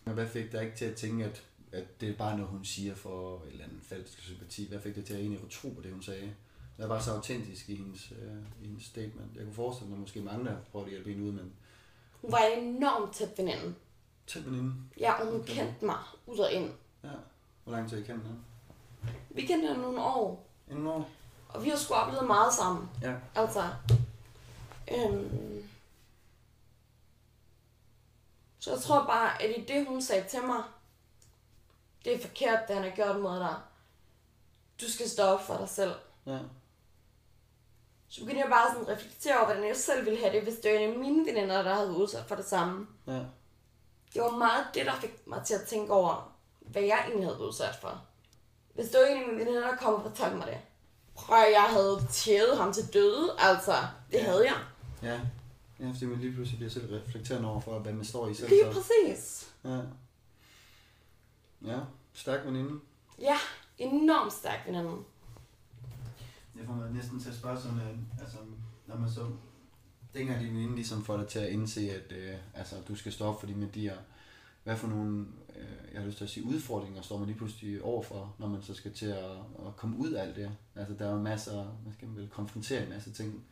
Men 0.06 0.14
hvad 0.14 0.28
fik 0.28 0.52
dig 0.52 0.64
ikke 0.64 0.78
til 0.78 0.86
at 0.86 0.96
tænke, 0.96 1.26
at, 1.26 1.44
at 1.72 2.02
det 2.02 2.10
er 2.10 2.18
bare 2.18 2.38
noget, 2.38 2.52
hun 2.52 2.66
siger 2.66 2.96
for 2.96 3.42
en 3.42 3.52
eller 3.52 3.64
anden 3.66 3.82
falsk 3.82 4.20
sympati? 4.22 4.68
Hvad 4.70 4.80
fik 4.82 4.96
dig 4.96 5.06
til 5.06 5.14
at 5.14 5.20
egentlig 5.20 5.52
tro 5.52 5.70
på 5.70 5.82
det, 5.82 5.92
hun 5.92 6.04
sagde? 6.04 6.36
Hvad 6.78 6.88
var 6.88 7.00
så 7.00 7.12
autentisk 7.12 7.70
i 7.70 7.76
hendes, 7.76 8.12
øh, 8.12 8.38
i 8.64 8.68
hendes 8.68 8.84
statement? 8.86 9.36
Jeg 9.36 9.44
kunne 9.44 9.54
forestille 9.54 9.90
mig, 9.90 9.96
at 9.96 10.02
måske 10.02 10.22
mange 10.22 10.46
der 10.46 10.58
prøvede 10.72 10.88
at 10.88 10.92
hjælpe 10.92 11.10
hende 11.10 11.26
ud, 11.26 11.32
men 11.32 11.54
hun 12.22 12.32
var 12.32 12.40
enormt 12.58 13.16
tæt 13.16 13.38
veninde. 13.38 13.76
tæt 14.28 14.46
veninde. 14.46 14.74
Ja, 15.00 15.14
og 15.14 15.26
hun 15.32 15.42
Okay. 15.42 15.54
kendte 15.54 15.86
mig 15.86 16.00
ud 16.28 16.38
og 16.38 16.52
ind. 16.52 16.72
Ja. 17.04 17.10
Hvor 17.64 17.74
lang 17.74 17.90
tid 17.90 17.98
I 17.98 18.04
kendte 18.04 18.28
hende? 18.28 18.40
Vi 19.30 19.42
kendte 19.42 19.68
hende 19.68 19.82
nogle 19.82 20.02
år, 20.02 20.45
År. 20.72 21.10
og 21.50 21.64
vi 21.64 21.70
har 21.70 21.78
sgu 21.78 21.94
oplevet 21.94 22.28
meget 22.28 22.54
sammen. 22.54 22.90
Ja. 23.02 23.14
Altså, 23.36 23.70
øhm, 24.92 25.70
så 28.60 28.72
jeg 28.72 28.82
tror 28.82 29.06
bare, 29.06 29.42
at 29.42 29.58
i 29.58 29.66
det, 29.66 29.88
hun 29.88 30.02
sagde 30.02 30.28
til 30.30 30.44
mig, 30.44 30.64
det 32.06 32.14
er 32.14 32.28
forkert, 32.28 32.68
det 32.68 32.76
han 32.76 32.84
har 32.84 32.96
gjort 32.96 33.20
mod 33.20 33.40
dig. 33.40 33.56
Du 34.82 34.92
skal 34.92 35.10
stå 35.10 35.24
op 35.24 35.44
for 35.44 35.58
dig 35.58 35.70
selv. 35.70 35.94
Ja. 36.26 36.40
Så 38.08 38.20
begyndte 38.22 38.42
jeg 38.42 38.50
bare 38.50 38.74
sådan 38.74 38.88
at 38.88 38.98
reflektere 38.98 39.38
over, 39.38 39.46
hvordan 39.46 39.68
jeg 39.68 39.76
selv 39.76 40.06
ville 40.06 40.20
have 40.20 40.34
det, 40.34 40.44
hvis 40.44 40.60
det 40.64 40.74
var 40.74 40.80
en 40.80 40.94
af 40.94 41.00
mine 41.00 41.26
veninder, 41.26 41.64
der 41.64 41.76
havde 41.76 41.92
udsat 41.92 42.26
for 42.26 42.36
det 42.36 42.46
samme. 42.46 42.88
Ja. 43.08 43.20
Det 44.14 44.22
var 44.22 44.30
meget 44.30 44.68
det, 44.74 44.86
der 44.86 44.96
fik 44.96 45.28
mig 45.28 45.46
til 45.46 45.54
at 45.54 45.68
tænke 45.68 45.94
over, 45.94 46.36
hvad 46.60 46.82
jeg 46.82 47.00
egentlig 47.08 47.26
havde 47.28 47.42
udsat 47.42 47.76
for. 47.76 48.02
Hvis 48.76 48.86
det 48.90 49.00
var 49.00 49.06
en 49.06 49.22
af 49.22 49.28
mine 49.28 49.40
veninder, 49.40 49.62
der 49.70 49.76
kom 49.76 49.94
og 49.94 50.02
fortalte 50.02 50.38
mig 50.38 50.48
det. 50.48 50.58
Prøv, 51.16 51.44
jeg 51.54 51.68
havde 51.70 52.08
tævet 52.12 52.58
ham 52.58 52.74
til 52.74 52.94
døde, 52.94 53.36
altså. 53.40 53.76
Det 54.12 54.22
havde 54.22 54.46
jeg. 54.46 54.64
Ja. 55.04 55.20
Ja, 55.80 55.92
fordi 55.92 56.06
man 56.06 56.20
lige 56.20 56.34
pludselig 56.34 56.58
bliver 56.58 56.72
selv 56.72 56.94
reflekterende 56.94 57.50
over 57.50 57.60
for, 57.60 57.80
hvad 57.80 57.94
man 57.94 58.06
står 58.06 58.28
i 58.28 58.34
selv. 58.34 58.50
Lige 58.50 58.66
præcis. 58.66 59.54
Ja. 59.64 59.80
Ja, 61.66 61.80
stærk 62.14 62.46
veninde. 62.46 62.80
Ja, 63.20 63.38
enormt 63.78 64.34
stærk 64.34 64.60
veninde. 64.68 64.92
Jeg 66.58 66.66
får 66.66 66.74
mig 66.74 66.92
næsten 66.92 67.20
til 67.20 67.30
at 67.30 67.36
spørge 67.36 67.62
sådan, 67.62 67.80
at, 67.80 68.22
altså, 68.22 68.38
når 68.88 68.98
man 68.98 69.10
så, 69.10 69.28
dengang 70.14 70.40
din 70.40 70.54
veninde 70.54 70.76
ligesom 70.76 71.06
får 71.06 71.18
dig 71.18 71.28
til 71.28 71.40
at 71.40 71.50
indse, 71.50 71.92
at 71.92 72.12
øh, 72.12 72.36
altså, 72.54 72.76
du 72.88 72.96
skal 72.96 73.12
stoppe 73.12 73.40
for 73.40 73.48
de 73.48 73.56
medier, 73.56 73.98
hvad 74.64 74.78
for 74.78 74.88
nogle, 74.88 75.26
øh, 75.56 75.94
jeg 75.94 76.00
har 76.02 76.08
lyst 76.08 76.18
til 76.18 76.24
at 76.24 76.30
sige, 76.30 76.46
udfordringer 76.46 77.02
står 77.02 77.18
man 77.18 77.28
lige 77.28 77.38
pludselig 77.38 77.84
overfor, 77.84 78.36
når 78.40 78.48
man 78.48 78.62
så 78.64 78.74
skal 78.74 78.94
til 78.94 79.06
at, 79.06 79.32
at 79.68 79.76
komme 79.78 79.98
ud 79.98 80.12
af 80.12 80.22
alt 80.24 80.36
det. 80.36 80.52
Altså, 80.76 80.94
der 80.94 81.10
er 81.12 81.16
masser, 81.18 81.56
man 81.86 81.94
skal 81.98 82.08
vel 82.16 82.30
konfrontere 82.30 82.84
en 82.84 82.90
masse 82.90 83.12
ting. 83.14 83.46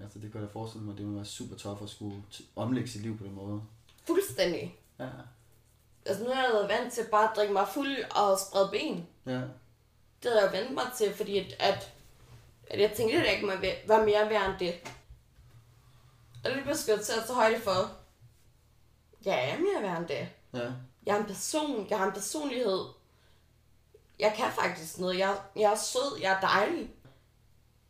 Altså, 0.00 0.18
det 0.18 0.32
kan 0.32 0.40
jeg 0.40 0.48
da 0.48 0.52
forestille 0.52 0.86
mig, 0.86 0.96
det 0.98 1.06
må 1.06 1.14
være 1.14 1.24
super 1.24 1.56
tough 1.56 1.82
at 1.82 1.88
skulle 1.90 2.22
omlægge 2.56 2.90
sit 2.90 3.02
liv 3.02 3.18
på 3.18 3.24
den 3.24 3.34
måde. 3.34 3.62
Fuldstændig. 4.06 4.76
Ja, 4.98 5.08
Altså 6.06 6.24
nu 6.24 6.30
har 6.30 6.42
jeg 6.42 6.52
været 6.52 6.68
vant 6.68 6.92
til 6.92 7.04
bare 7.10 7.30
at 7.30 7.36
drikke 7.36 7.52
mig 7.52 7.68
fuld 7.68 7.96
og 8.16 8.38
sprede 8.38 8.68
ben. 8.72 9.06
ja, 9.26 9.40
Det 10.22 10.30
havde 10.30 10.42
jeg 10.42 10.52
vendt 10.52 10.74
mig 10.74 10.84
til, 10.96 11.14
fordi 11.14 11.38
at, 11.38 11.56
at, 11.58 11.92
at 12.70 12.80
jeg 12.80 12.92
tænkte, 12.96 13.16
at 13.18 13.24
jeg 13.26 13.34
ikke 13.34 13.48
være 13.88 14.04
mere 14.06 14.30
værd 14.30 14.50
end 14.50 14.58
det. 14.58 14.74
Og 16.44 16.50
det 16.50 16.62
blev 16.62 16.76
til 16.76 16.92
at 16.92 17.00
tage 17.04 17.34
højde 17.34 17.60
for, 17.60 17.92
jeg 19.24 19.50
er 19.50 19.58
mere 19.58 19.82
værd 19.82 19.98
end 19.98 20.08
det. 20.08 20.28
ja, 20.54 20.72
Jeg 21.06 21.16
er 21.16 21.20
en 21.20 21.26
person, 21.26 21.86
jeg 21.90 21.98
har 21.98 22.06
en 22.06 22.12
personlighed. 22.12 22.84
Jeg 24.18 24.34
kan 24.36 24.46
faktisk 24.52 24.98
noget. 24.98 25.18
Jeg, 25.18 25.40
jeg 25.56 25.72
er 25.72 25.76
sød, 25.76 26.18
jeg 26.20 26.32
er 26.32 26.40
dejlig. 26.40 26.90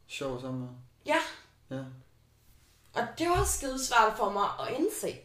sjov 0.07 0.41
sammen 0.41 0.61
med. 0.61 0.69
Ja, 1.07 1.17
Ja, 1.71 1.85
og 2.95 3.07
det 3.19 3.29
var 3.29 3.45
skide 3.45 3.85
svært 3.87 4.17
for 4.17 4.31
mig 4.33 4.49
at 4.69 4.75
indse. 4.79 5.19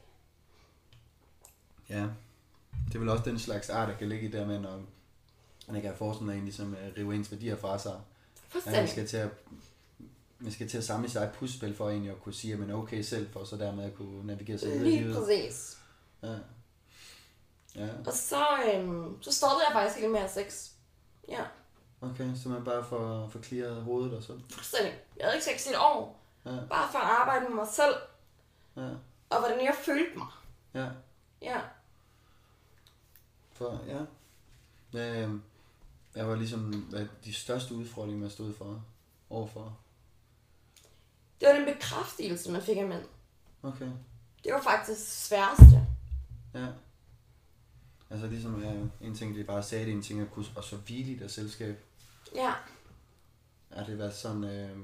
Ja, 1.89 2.07
det 2.87 2.95
er 2.95 2.99
vel 2.99 3.09
også 3.09 3.23
den 3.23 3.39
slags 3.39 3.69
art, 3.69 3.87
der 3.89 3.97
kan 3.97 4.09
ligge 4.09 4.27
i 4.27 4.31
der 4.31 4.45
med, 4.47 4.59
når 4.59 4.81
man 5.67 5.75
ikke 5.75 5.93
forestille 5.97 6.31
sig 6.31 6.37
en 6.37 6.43
ligesom 6.43 6.75
at 6.79 6.97
rive 6.97 7.15
ens 7.15 7.31
værdier 7.31 7.57
fra 7.57 7.79
sig. 7.79 7.91
At 7.93 7.99
man 8.43 8.49
Fuldstændig. 8.51 8.89
skal 8.89 9.07
til 9.07 9.17
at, 9.17 9.29
man 10.39 10.51
skal 10.51 10.69
til 10.69 10.77
at 10.77 10.83
samle 10.83 11.09
sig 11.09 11.23
et 11.23 11.31
puslespil 11.31 11.75
for 11.75 11.89
egentlig 11.89 12.11
at 12.11 12.21
kunne 12.21 12.33
sige, 12.33 12.53
at 12.53 12.59
man 12.59 12.69
er 12.69 12.75
okay 12.75 13.01
selv, 13.01 13.31
for 13.31 13.43
så 13.43 13.57
dermed 13.57 13.83
at 13.83 13.95
kunne 13.95 14.27
navigere 14.27 14.57
sig 14.57 14.67
videre 14.69 14.81
i 14.85 14.89
Lige 14.89 15.01
livet. 15.01 15.15
præcis. 15.15 15.77
Ja. 16.23 16.35
Ja, 17.75 17.87
Og 18.07 18.13
så, 18.13 18.45
øhm, 18.73 19.21
så 19.21 19.31
stoppede 19.31 19.63
jeg 19.67 19.73
faktisk 19.73 19.99
helt 19.99 20.11
med 20.11 20.19
at 20.19 20.31
have 20.31 20.45
sex. 20.45 20.69
Ja, 21.27 21.43
okay, 22.01 22.35
så 22.35 22.49
man 22.49 22.63
bare 22.63 22.83
får, 22.83 23.29
får 23.29 23.41
clearet 23.41 23.83
hovedet 23.83 24.13
og 24.17 24.23
så. 24.23 24.39
fuldstændig. 24.49 24.99
Jeg 25.17 25.25
havde 25.25 25.35
ikke 25.35 25.45
sex 25.45 25.65
i 25.65 25.69
et 25.69 25.77
år. 25.79 26.19
Ja, 26.45 26.49
Bare 26.69 26.91
for 26.91 26.99
at 26.99 27.05
arbejde 27.21 27.45
med 27.47 27.55
mig 27.55 27.67
selv, 27.67 27.95
ja, 28.75 28.89
og 29.29 29.39
hvordan 29.39 29.65
jeg 29.65 29.75
følte 29.83 30.17
mig. 30.17 30.27
ja, 30.73 30.87
Ja. 31.41 31.59
for, 33.53 33.81
ja. 33.87 34.01
øhm, 34.99 35.43
jeg 36.15 36.27
var 36.27 36.35
ligesom, 36.35 36.59
hvad 36.71 37.07
de 37.25 37.33
største 37.33 37.75
udfordringer, 37.75 38.21
man 38.21 38.29
stod 38.29 38.53
for, 38.53 38.83
overfor. 39.29 39.77
Det 41.41 41.47
var 41.49 41.55
den 41.55 41.65
bekræftelse, 41.73 42.51
man 42.51 42.61
fik 42.61 42.77
af 42.77 42.87
mænd. 42.87 43.05
Okay, 43.63 43.89
Det 44.43 44.53
var 44.53 44.61
faktisk 44.61 44.89
det 44.99 45.07
sværeste. 45.07 45.87
ja. 46.53 46.67
Altså 48.13 48.27
ligesom, 48.27 48.63
ja, 48.63 48.71
en 49.07 49.15
ting 49.15 49.35
det 49.35 49.41
er 49.41 49.45
bare 49.45 49.57
at 49.57 49.65
sige 49.65 49.85
det, 49.85 49.93
en 49.93 50.01
ting 50.01 50.21
at 50.21 50.31
kunne 50.31 50.45
og 50.55 50.63
så 50.63 50.75
hvile 50.75 51.11
i 51.11 51.17
deres 51.19 51.31
selskab. 51.31 51.83
Ja. 52.35 52.53
Har 53.73 53.83
det 53.85 53.97
været 53.97 54.15
sådan, 54.15 54.43
øh, 54.43 54.77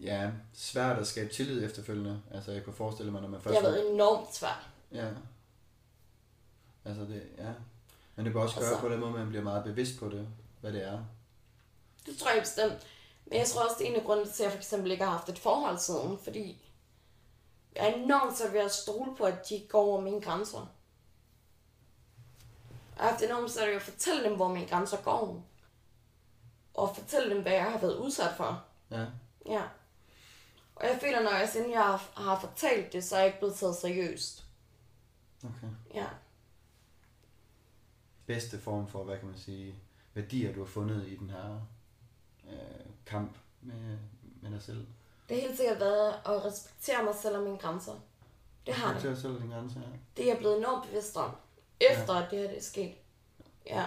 ja, 0.00 0.30
svært 0.54 0.98
at 0.98 1.06
skabe 1.06 1.32
tillid 1.34 1.64
efterfølgende? 1.64 2.22
Altså, 2.30 2.52
jeg 2.52 2.64
kunne 2.64 2.74
forestille 2.74 3.12
mig, 3.12 3.20
når 3.22 3.28
man 3.28 3.40
Det 3.40 3.44
først... 3.44 3.60
har 3.60 3.68
været 3.70 3.92
enormt 3.92 4.34
svært. 4.36 4.68
Ja. 4.92 5.08
Altså, 6.84 7.02
det, 7.02 7.22
ja. 7.38 7.52
Men 8.16 8.24
det 8.24 8.32
kan 8.32 8.42
også 8.42 8.56
gøre 8.60 8.68
Altså- 8.68 8.80
på 8.80 8.88
den 8.88 9.00
måde, 9.00 9.12
at 9.12 9.18
man 9.18 9.28
bliver 9.28 9.44
meget 9.44 9.64
bevidst 9.64 9.98
på 9.98 10.08
det, 10.08 10.28
hvad 10.60 10.72
det 10.72 10.84
er. 10.84 10.98
Det 12.06 12.16
tror 12.18 12.30
jeg 12.30 12.40
bestemt. 12.42 12.86
Men 13.26 13.38
jeg 13.38 13.46
tror 13.46 13.62
også, 13.64 13.76
det 13.78 13.86
er 13.86 13.90
en 13.90 13.96
af 14.00 14.06
grundene 14.06 14.30
til, 14.30 14.42
at 14.42 14.44
jeg 14.44 14.52
for 14.52 14.58
eksempel 14.58 14.90
ikke 14.90 15.04
har 15.04 15.10
haft 15.12 15.28
et 15.28 15.38
forhold 15.38 15.78
siden, 15.78 16.18
fordi 16.24 16.62
jeg 17.76 17.88
er 17.90 17.94
enormt 17.94 18.38
så 18.38 18.50
ved 18.50 18.60
at 18.60 18.72
stole 18.72 19.16
på, 19.16 19.24
at 19.24 19.48
de 19.48 19.66
går 19.68 19.82
over 19.82 20.00
mine 20.00 20.20
grænser. 20.20 20.70
Jeg 22.96 23.04
har 23.04 23.10
haft 23.10 23.22
enormt 23.22 23.50
svært 23.50 23.68
ved 23.68 23.74
at 23.74 23.82
fortælle 23.82 24.24
dem, 24.24 24.36
hvor 24.36 24.48
mine 24.48 24.68
grænser 24.68 25.02
går. 25.02 25.46
Og 26.74 26.96
fortælle 26.96 27.34
dem, 27.34 27.42
hvad 27.42 27.52
jeg 27.52 27.72
har 27.72 27.78
været 27.78 27.96
udsat 27.96 28.36
for. 28.36 28.64
Ja. 28.90 29.06
Ja. 29.46 29.62
Og 30.76 30.86
jeg 30.86 30.98
føler, 31.00 31.22
når 31.22 31.30
jeg 31.30 31.48
siden 31.48 31.70
jeg 31.70 31.82
har, 31.82 32.10
har 32.16 32.40
fortalt 32.40 32.92
det, 32.92 33.04
så 33.04 33.16
er 33.16 33.18
jeg 33.18 33.26
ikke 33.26 33.38
blevet 33.38 33.54
taget 33.54 33.76
seriøst. 33.76 34.44
Okay. 35.44 35.68
Ja. 35.94 36.06
Bedste 38.26 38.60
form 38.60 38.88
for, 38.88 39.04
hvad 39.04 39.18
kan 39.18 39.28
man 39.28 39.38
sige, 39.38 39.74
værdier, 40.14 40.54
du 40.54 40.58
har 40.58 40.66
fundet 40.66 41.06
i 41.08 41.16
den 41.16 41.30
her 41.30 41.60
øh, 42.48 42.86
kamp 43.06 43.36
med, 43.60 43.98
med 44.42 44.50
dig 44.50 44.62
selv. 44.62 44.86
Det 45.28 45.36
har 45.36 45.46
helt 45.46 45.56
sikkert 45.56 45.80
været 45.80 46.14
at 46.26 46.44
respektere 46.44 47.04
mig 47.04 47.14
selv 47.14 47.36
og 47.36 47.42
mine 47.42 47.58
grænser. 47.58 47.94
Det 48.66 48.74
har 48.74 48.92
det. 48.92 49.00
Til 49.00 49.10
dig 49.10 49.18
selv 49.18 49.34
og 49.34 49.40
din 49.40 49.50
grænse, 49.50 49.80
ja. 49.80 49.86
Det 50.16 50.24
er 50.24 50.28
jeg 50.28 50.38
blevet 50.38 50.58
enormt 50.58 50.86
bevidst 50.86 51.16
om, 51.16 51.36
efter 51.80 52.14
at 52.14 52.30
det 52.30 52.38
her 52.38 52.48
det 52.48 52.58
er 52.58 52.62
sket. 52.62 52.94
Ja. 53.66 53.84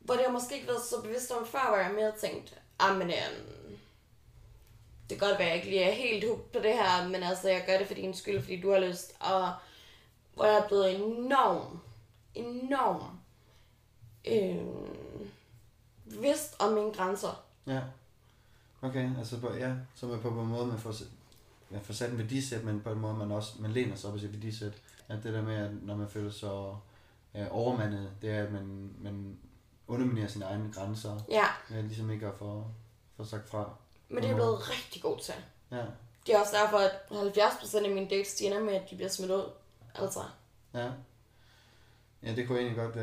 Hvor 0.00 0.14
det 0.14 0.24
har 0.24 0.32
måske 0.32 0.54
ikke 0.54 0.66
været 0.66 0.82
så 0.82 1.02
bevidst 1.02 1.30
om 1.30 1.46
før, 1.46 1.68
hvor 1.68 1.76
jeg 1.76 1.92
mere 1.94 2.12
tænkt, 2.20 2.60
ah, 2.78 2.96
men 2.96 3.10
øhm, 3.10 3.78
det 5.10 5.18
kan 5.18 5.28
godt 5.28 5.38
være, 5.38 5.48
at 5.48 5.56
jeg 5.56 5.56
ikke 5.56 5.70
lige 5.70 5.82
er 5.82 5.92
helt 5.92 6.24
hooked 6.28 6.44
på 6.44 6.58
det 6.58 6.74
her, 6.74 7.08
men 7.08 7.22
altså, 7.22 7.48
jeg 7.48 7.64
gør 7.66 7.78
det 7.78 7.86
for 7.86 7.94
din 7.94 8.14
skyld, 8.14 8.40
fordi 8.40 8.60
du 8.60 8.72
har 8.72 8.80
lyst. 8.80 9.14
Og 9.20 9.52
hvor 10.34 10.44
jeg 10.44 10.58
er 10.58 10.68
blevet 10.68 10.94
enormt, 10.94 11.80
enormt 12.34 13.20
øhm, 14.24 15.30
bevidst 16.10 16.56
om 16.58 16.72
mine 16.72 16.92
grænser. 16.92 17.44
Ja. 17.66 17.80
Okay, 18.82 19.18
altså 19.18 19.40
på, 19.40 19.54
ja, 19.54 19.74
så 19.94 20.12
er 20.12 20.20
på, 20.20 20.30
på 20.30 20.40
en 20.40 20.48
måde, 20.48 20.66
man 20.66 20.78
får, 20.78 20.94
ja, 21.70 21.78
får 21.78 21.94
sat 21.94 22.10
en 22.10 22.18
værdisæt, 22.18 22.64
men 22.64 22.80
på 22.80 22.92
en 22.92 22.98
måde, 22.98 23.14
man 23.14 23.32
også 23.32 23.52
man 23.58 23.72
læner 23.72 23.96
sig 23.96 24.10
op 24.10 24.14
af 24.14 24.20
sit 24.20 24.32
værdisæt. 24.32 24.72
At 25.08 25.22
det 25.22 25.34
der 25.34 25.42
med, 25.42 25.56
at 25.56 25.70
når 25.82 25.96
man 25.96 26.08
føler 26.08 26.30
sig 26.30 26.50
ja, 27.34 27.48
overmandet, 27.50 28.10
det 28.22 28.30
er, 28.30 28.44
at 28.44 28.52
man, 28.52 28.94
man 28.98 29.38
underminerer 29.86 30.28
sine 30.28 30.44
egne 30.44 30.72
grænser. 30.72 31.20
Ja, 31.28 31.46
Ja, 31.70 31.80
ligesom 31.80 32.10
ikke 32.10 32.26
at 32.26 32.34
få, 32.38 32.64
få 33.16 33.24
sagt 33.24 33.48
fra. 33.48 33.74
men 34.08 34.16
det 34.16 34.24
er 34.24 34.28
jeg 34.28 34.36
blevet 34.36 34.70
rigtig 34.70 35.02
god 35.02 35.18
til. 35.18 35.34
Ja, 35.70 35.84
Det 36.26 36.34
er 36.34 36.38
også 36.40 36.56
derfor, 36.62 36.78
at 36.78 36.90
70% 37.36 37.84
af 37.84 37.94
mine 37.94 38.08
dates 38.10 38.34
de 38.34 38.44
ender 38.44 38.60
med, 38.60 38.72
at 38.72 38.90
de 38.90 38.94
bliver 38.96 39.08
smidt 39.10 39.30
ud. 39.30 39.50
Altså, 39.94 40.20
ja. 40.74 40.90
Ja, 42.22 42.34
det 42.34 42.46
kunne 42.46 42.58
egentlig 42.58 42.78
godt 42.78 42.96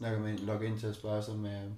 når 0.00 0.08
jeg 0.08 0.16
kan 0.16 0.38
logge 0.38 0.66
ind 0.66 0.80
til 0.80 0.86
at 0.86 0.94
spørge 0.94 1.22
sig 1.22 1.34
med, 1.36 1.70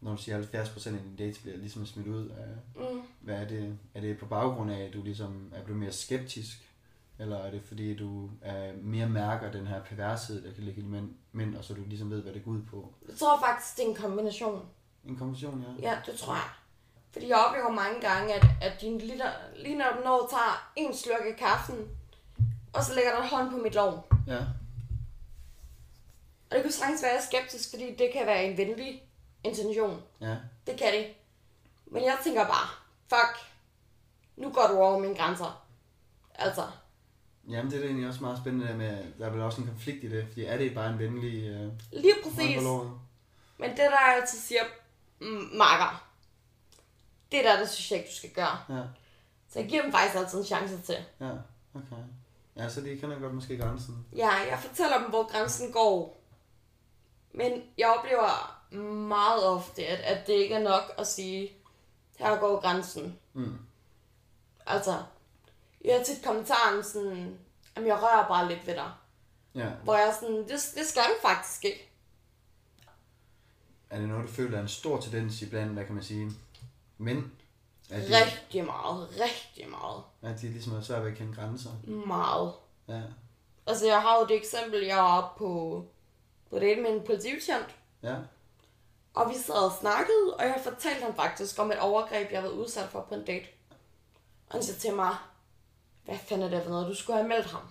når 0.00 0.10
du 0.10 0.22
siger 0.22 0.42
70% 0.42 0.86
af 0.88 1.02
dine 1.02 1.16
dates 1.18 1.38
bliver 1.38 1.56
ligesom 1.56 1.86
smidt 1.86 2.08
ud 2.08 2.28
af, 2.28 2.48
mm, 2.76 3.02
Hvad 3.20 3.34
er 3.34 3.48
det? 3.48 3.78
Er 3.94 4.00
det 4.00 4.18
på 4.18 4.26
baggrund 4.26 4.70
af, 4.70 4.78
at 4.78 4.92
du 4.92 5.02
ligesom 5.02 5.52
er 5.54 5.64
blevet 5.64 5.80
mere 5.80 5.92
skeptisk? 5.92 6.70
Eller 7.18 7.38
er 7.38 7.50
det 7.50 7.62
fordi, 7.64 7.96
du 7.96 8.30
er 8.42 8.72
mere 8.82 9.08
mærker 9.08 9.50
den 9.52 9.66
her 9.66 9.82
pervershed, 9.82 10.44
der 10.44 10.54
kan 10.54 10.64
ligge 10.64 10.80
i 10.80 10.84
mænd, 10.84 11.10
mænd, 11.32 11.56
og 11.56 11.64
så 11.64 11.74
du 11.74 11.80
ligesom 11.86 12.10
ved, 12.10 12.22
hvad 12.22 12.32
det 12.32 12.44
går 12.44 12.50
ud 12.50 12.62
på? 12.62 12.94
jeg 13.08 13.16
tror 13.18 13.40
faktisk, 13.40 13.76
det 13.76 13.84
er 13.84 13.88
en 13.88 13.94
kombination. 13.96 14.68
En 15.04 15.16
kombination, 15.16 15.64
ja. 15.80 15.90
Ja, 15.90 15.98
det 16.06 16.18
tror 16.18 16.34
jeg. 16.34 16.50
Fordi 17.12 17.28
jeg 17.28 17.36
oplever 17.36 17.70
mange 17.70 18.00
gange, 18.00 18.34
at, 18.34 18.46
at 18.60 18.80
din 18.80 18.98
lige, 18.98 19.22
lige 19.56 19.78
når 19.78 19.84
du 19.96 20.04
når 20.04 20.26
tager 20.30 20.72
en 20.76 20.94
slurk 20.94 21.20
af 21.30 21.36
kaffen, 21.38 21.88
og 22.72 22.82
så 22.84 22.94
lægger 22.94 23.10
der 23.12 23.22
en 23.22 23.28
hånd 23.28 23.50
på 23.50 23.56
mit 23.56 23.74
lov. 23.74 24.08
Ja, 24.26 24.38
Og 26.50 26.54
det 26.56 26.62
kan 26.62 26.72
sagtens 26.72 27.02
være, 27.02 27.22
skeptisk, 27.22 27.70
fordi 27.70 27.94
det 27.96 28.10
kan 28.12 28.26
være 28.26 28.44
en 28.44 28.56
venlig 28.56 29.02
intention. 29.44 30.02
ja, 30.20 30.36
Det 30.66 30.78
kan 30.78 30.92
det. 30.92 31.06
Men 31.86 32.02
jeg 32.04 32.18
tænker 32.24 32.44
bare, 32.44 32.68
fuck, 33.08 33.50
nu 34.36 34.50
går 34.50 34.66
du 34.70 34.76
over 34.78 34.98
mine 34.98 35.14
grænser. 35.16 35.66
Altså, 36.34 36.62
Jamen, 37.48 37.70
det 37.72 37.80
er 37.80 37.84
egentlig 37.84 38.08
også 38.08 38.20
meget 38.20 38.38
spændende 38.38 38.66
der 38.68 38.76
med, 38.76 39.04
der 39.18 39.26
er 39.26 39.30
vel 39.30 39.40
også 39.40 39.60
en 39.60 39.66
konflikt 39.66 40.04
i 40.04 40.08
det, 40.10 40.26
fordi 40.28 40.44
er 40.44 40.58
det 40.58 40.74
bare 40.74 40.90
en 40.90 40.98
venlig 40.98 41.48
øh, 41.48 41.72
lige 41.92 42.14
præcis. 42.22 42.62
Men 43.58 43.70
det 43.70 43.78
der 43.78 43.90
jeg 44.06 44.18
altid 44.22 44.38
siger, 44.38 44.60
mm, 45.20 45.50
makker, 45.56 46.08
det 47.32 47.44
der, 47.44 47.58
det 47.60 47.70
synes 47.70 47.90
jeg 47.90 47.98
ikke, 47.98 48.10
du 48.10 48.16
skal 48.16 48.30
gøre. 48.30 48.58
Ja, 48.68 48.82
Så 49.48 49.58
jeg 49.60 49.68
giver 49.68 49.82
dem 49.82 49.92
faktisk 49.92 50.16
altid 50.16 50.38
en 50.38 50.44
chance 50.44 50.80
til. 50.82 50.96
ja, 51.20 51.30
okay. 51.74 52.02
Ja, 52.56 52.68
så 52.68 52.80
de 52.80 52.98
kender 52.98 53.18
godt 53.20 53.34
måske 53.34 53.58
grænsen. 53.58 54.06
Ja, 54.16 54.30
jeg 54.30 54.58
fortæller 54.58 54.98
dem, 54.98 55.08
hvor 55.08 55.32
grænsen 55.32 55.72
går. 55.72 56.20
Men 57.32 57.62
jeg 57.78 57.94
oplever 57.98 58.60
meget 59.08 59.44
ofte, 59.46 59.86
at, 59.86 59.98
at 59.98 60.26
det 60.26 60.32
ikke 60.32 60.54
er 60.54 60.62
nok 60.62 60.82
at 60.98 61.06
sige, 61.06 61.52
her 62.18 62.36
går 62.40 62.60
grænsen. 62.60 63.18
Mm. 63.32 63.58
Altså, 64.66 65.02
jeg 65.84 65.96
har 65.96 66.04
tit 66.04 66.24
kommentaren 66.24 66.84
sådan, 66.84 67.38
at 67.74 67.86
jeg 67.86 68.02
rører 68.02 68.28
bare 68.28 68.48
lidt 68.48 68.66
ved 68.66 68.74
dig. 68.74 68.92
Ja, 69.54 69.68
Hvor 69.84 69.94
jeg 69.96 70.08
er 70.08 70.12
sådan, 70.12 70.36
det, 70.36 70.50
det 70.50 70.86
skal 70.86 71.02
du 71.02 71.28
faktisk 71.28 71.64
ikke. 71.64 71.90
er 73.90 73.98
det 73.98 74.08
noget, 74.08 74.28
du 74.28 74.32
føler 74.32 74.58
er 74.58 74.62
en 74.62 74.68
stor 74.68 75.00
tendens 75.00 75.42
i 75.42 75.48
blandt, 75.50 75.72
hvad 75.72 75.84
kan 75.84 75.94
man 75.94 76.04
sige, 76.04 76.30
mænd? 76.98 77.24
At 77.90 78.02
de, 78.08 78.24
Rigtig 78.24 78.64
meget, 78.64 79.08
rigtig 79.20 79.70
meget. 79.70 80.02
at 80.22 80.40
de 80.40 80.48
ligesom 80.48 80.76
er 80.76 80.80
svært 80.80 81.04
ved 81.04 81.10
at 81.10 81.16
kende 81.18 81.34
grænser? 81.34 81.70
Meget. 82.06 82.52
Ja, 82.88 83.02
Altså, 83.66 83.86
jeg 83.86 84.02
har 84.02 84.18
jo 84.18 84.26
det 84.26 84.36
eksempel, 84.36 84.84
jeg 84.84 84.96
var 84.96 85.22
oppe 85.22 85.38
på, 85.38 85.84
på 86.50 86.58
date 86.58 86.80
med 86.80 86.90
en 86.90 87.06
politibetjent. 87.06 87.76
ja, 88.02 88.16
Og 89.14 89.30
vi 89.30 89.34
sad 89.34 89.54
og 89.54 89.72
snakkede, 89.80 90.34
og 90.38 90.44
jeg 90.44 90.60
fortalte 90.64 91.02
ham 91.04 91.14
faktisk 91.16 91.58
om 91.58 91.70
et 91.72 91.78
overgreb, 91.78 92.32
jeg 92.32 92.40
havde 92.40 92.54
udsat 92.54 92.88
for 92.88 93.00
på 93.08 93.14
en 93.14 93.24
date. 93.24 93.46
Og 94.46 94.52
han 94.52 94.62
siger 94.62 94.78
til 94.78 94.94
mig, 94.94 95.16
hvad 96.04 96.18
fanden 96.18 96.46
er 96.52 96.56
det 96.56 96.62
for 96.62 96.70
noget, 96.70 96.86
du 96.88 96.94
skulle 96.94 97.16
have 97.16 97.28
meldt 97.28 97.46
ham. 97.50 97.62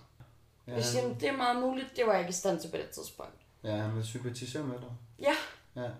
Ja, 0.66 0.72
Jeg 0.74 0.84
siger, 0.84 1.08
"Men 1.08 1.20
det 1.20 1.28
er 1.28 1.36
meget 1.36 1.60
muligt, 1.60 1.96
det 1.96 2.06
var 2.06 2.12
jeg 2.12 2.20
ikke 2.20 2.30
i 2.30 2.32
stand 2.32 2.60
til 2.60 2.68
på 2.70 2.76
det 2.76 2.90
tidspunkt. 2.90 3.34
ja 3.64 3.76
han 3.76 3.96
vil 3.96 4.04
sympatisere 4.06 4.62
med 4.62 4.78
dig. 4.78 4.90
Ja, 5.18 5.34
Ja, 5.82 5.90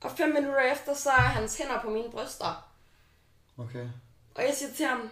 og 0.00 0.10
fem 0.10 0.28
minutter 0.28 0.72
efter, 0.72 0.94
så 0.94 1.10
er 1.10 1.20
hans 1.20 1.58
hænder 1.58 1.82
på 1.82 1.90
mine 1.90 2.10
bryster. 2.10 2.70
okay. 3.58 3.88
Og 4.34 4.42
jeg 4.42 4.54
siger 4.54 4.72
til 4.74 4.86
ham, 4.86 5.10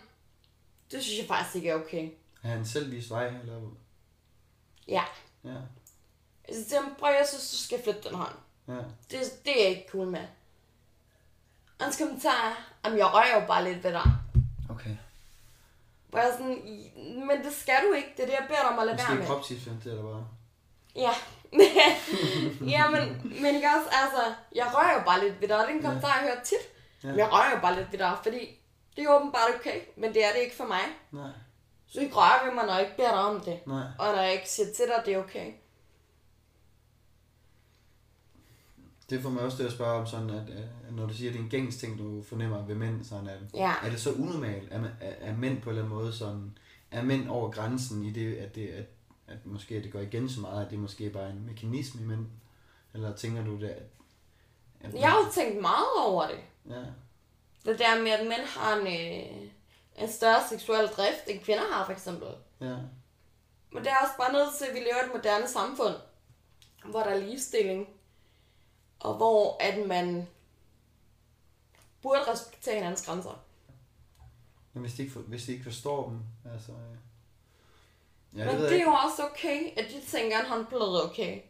det 0.91 1.03
synes 1.03 1.19
jeg 1.19 1.27
faktisk 1.29 1.57
ikke 1.57 1.71
er 1.71 1.75
okay. 1.75 2.11
Har 2.43 2.49
han 2.51 2.67
selv 2.67 2.91
vist 2.91 3.11
vej, 3.11 3.27
eller? 3.27 3.61
Ja. 4.89 5.05
Ja, 5.45 5.51
Jeg 6.49 6.55
siger 6.55 6.65
til 6.69 6.79
ham, 6.79 6.95
prøv 6.99 7.11
jeg 7.11 7.27
synes, 7.29 7.51
du 7.51 7.57
skal 7.57 7.83
flytte 7.85 8.09
den 8.09 8.15
hånd. 8.15 8.35
ja. 8.69 8.75
Det, 9.11 9.21
det 9.45 9.59
er 9.61 9.61
jeg 9.63 9.69
ikke 9.71 9.89
cool 9.93 10.07
med. 10.07 10.27
Hans 11.81 11.99
kommentar 11.99 12.73
er, 12.85 12.91
jeg 12.95 13.07
rører 13.07 13.41
jo 13.41 13.47
bare 13.47 13.65
lidt 13.65 13.85
ved 13.85 13.93
dig. 13.93 14.11
Okay. 14.71 14.97
Hvor 16.09 16.19
jeg 16.19 16.29
er 16.29 16.33
sådan, 16.33 16.59
"I- 16.67 16.93
men 17.29 17.45
det 17.45 17.53
skal 17.55 17.75
du 17.89 17.93
ikke, 17.93 18.13
det 18.17 18.23
er 18.23 18.27
det, 18.27 18.33
jeg 18.41 18.45
beder 18.49 18.61
dig 18.61 18.71
om 18.71 18.79
at 18.79 18.87
lade 18.87 18.99
være 18.99 19.07
Måske 19.09 19.19
med. 19.19 19.27
kropstidsfilm 19.27 19.81
eller 19.85 20.03
bare? 20.03 20.27
Ja. 20.97 21.11
ja, 22.75 22.91
men, 22.91 23.33
men 23.43 23.55
ikke 23.55 23.69
også, 23.77 23.89
altså, 24.03 24.35
jeg 24.55 24.67
rører 24.75 24.99
jo 24.99 25.05
bare 25.05 25.21
lidt 25.25 25.41
ved 25.41 25.49
dig, 25.49 25.57
og 25.57 25.63
det 25.67 25.71
er 25.73 25.77
en 25.77 25.83
kommentar, 25.83 26.15
jeg 26.21 26.23
hører 26.31 26.43
tit. 26.45 26.59
Ja. 27.03 27.09
Men 27.09 27.19
jeg 27.19 27.33
rører 27.33 27.51
jo 27.55 27.61
bare 27.61 27.77
lidt 27.77 27.93
ved 27.93 27.99
dig, 27.99 28.17
fordi 28.23 28.59
det 28.97 29.05
er 29.05 29.09
åbenbart 29.17 29.51
okay, 29.61 29.81
men 29.97 30.15
det 30.15 30.25
er 30.25 30.33
det 30.33 30.39
ikke 30.41 30.57
for 30.57 30.65
mig. 30.65 30.81
Nej, 31.13 31.31
Så 31.93 32.01
ikke 32.01 32.15
rører 32.15 32.45
ved 32.45 32.53
mig, 32.55 32.67
når 32.67 32.73
jeg 32.73 32.83
ikke 32.83 32.97
beder 32.97 33.11
dig 33.11 33.21
om 33.21 33.41
det. 33.41 33.61
nej. 33.67 33.83
Og 33.99 34.15
når 34.15 34.23
jeg 34.23 34.33
ikke 34.33 34.49
siger 34.51 34.67
til 34.77 34.85
dig, 34.87 35.03
det 35.07 35.15
er 35.15 35.19
okay. 35.19 35.53
Det 39.11 39.23
får 39.23 39.31
mig 39.31 39.43
også 39.43 39.57
til 39.57 39.65
at 39.65 39.73
spørge 39.73 40.01
om 40.01 40.07
sådan, 40.07 40.31
at, 40.31 40.51
at 40.51 40.93
når 40.93 41.07
du 41.07 41.15
siger, 41.15 41.31
at 41.31 41.35
det 41.35 41.41
er 41.41 41.45
en 41.45 41.51
gængs 41.51 41.77
ting, 41.77 41.99
du 41.99 42.23
fornemmer 42.23 42.67
ved 42.67 42.75
mænd, 42.75 43.05
sådan 43.05 43.29
at, 43.29 43.39
Ja. 43.55 43.73
er 43.85 43.91
det 43.91 44.01
så 44.01 44.13
unormalt? 44.13 44.69
Er, 44.73 44.81
er, 45.01 45.13
er 45.21 45.37
mænd 45.37 45.63
på 45.63 45.71
en 45.71 45.77
eller 45.77 45.85
anden 45.85 45.99
måde 46.03 46.13
sådan, 46.13 46.59
er 46.91 47.03
mænd 47.03 47.29
over 47.29 47.51
grænsen 47.51 48.05
i 48.05 48.11
det, 48.13 48.37
at 48.37 48.55
det, 48.55 48.69
at, 48.69 48.85
at 49.27 49.47
måske 49.47 49.77
at 49.77 49.85
det 49.85 49.93
går 49.93 50.01
igen 50.01 50.29
så 50.29 50.41
meget, 50.41 50.65
at 50.65 50.71
det 50.71 50.79
måske 50.79 51.11
bare 51.11 51.23
er 51.23 51.31
en 51.33 51.47
mekanisme 51.47 52.03
i 52.03 52.05
mænd? 52.05 52.27
Eller 52.95 53.17
tænker 53.17 53.45
du 53.45 53.57
det, 53.61 53.69
at, 53.69 53.83
at 54.81 54.95
Jeg 54.95 55.11
har 55.11 55.19
jo 55.19 55.27
tænkt 55.35 55.61
meget 55.61 55.87
over 56.07 56.27
det. 56.27 56.39
Ja, 56.71 56.83
Det 57.71 57.79
der 57.79 58.03
med, 58.03 58.11
at 58.11 58.27
mænd 58.27 58.47
har 58.47 58.77
en, 58.77 58.87
øh, 58.87 59.49
en 60.03 60.09
større 60.13 60.41
seksuel 60.51 60.87
drift, 60.87 61.23
end 61.27 61.41
kvinder 61.41 61.73
har, 61.73 61.85
for 61.85 61.93
eksempel. 61.93 62.29
ja, 62.61 62.77
Men 63.73 63.83
det 63.85 63.87
er 63.89 63.97
også 64.03 64.15
bare 64.19 64.33
nødt 64.33 64.55
til, 64.59 64.65
at 64.65 64.75
vi 64.75 64.79
lever 64.79 65.03
i 65.03 65.07
et 65.07 65.13
moderne 65.15 65.49
samfund, 65.49 65.95
hvor 66.85 67.01
der 67.01 67.11
er 67.11 67.19
ligestilling, 67.21 67.89
og 69.01 69.15
hvor 69.15 69.57
at 69.63 69.87
man 69.87 70.29
burde 72.03 72.33
respektere 72.33 72.75
hinandens 72.75 73.07
grænser. 73.07 73.45
men 74.73 74.81
hvis 74.81 74.95
de 74.95 75.03
ikke, 75.03 75.13
for, 75.15 75.21
hvis 75.21 75.45
de 75.45 75.53
ikke 75.53 75.65
forstår 75.65 76.09
dem, 76.09 76.21
altså... 76.53 76.73
øh, 76.73 76.79
Ja, 78.37 78.45
Men 78.45 78.57
det 78.63 78.81
er 78.81 78.85
jo 78.85 78.91
også 78.91 79.23
okay, 79.33 79.79
at 79.79 79.85
de 79.91 80.01
tænker, 80.07 80.39
at 80.39 80.45
en 80.45 80.51
håndplade 80.51 80.83
er 80.83 81.11
okay. 81.11 81.41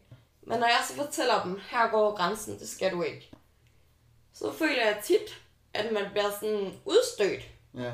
Men 0.41 0.59
når 0.59 0.67
jeg 0.67 0.79
så 0.87 0.95
fortæller 0.95 1.43
dem, 1.43 1.59
her 1.69 1.89
går 1.91 2.15
grænsen, 2.15 2.59
det 2.59 2.69
skal 2.69 2.91
du 2.91 3.01
ikke. 3.01 3.31
Så 4.33 4.53
føler 4.53 4.85
jeg 4.85 5.01
tit, 5.03 5.41
at 5.73 5.93
man 5.93 6.11
bliver 6.11 6.31
sådan 6.39 6.79
udstødt. 6.85 7.43
Ja, 7.73 7.93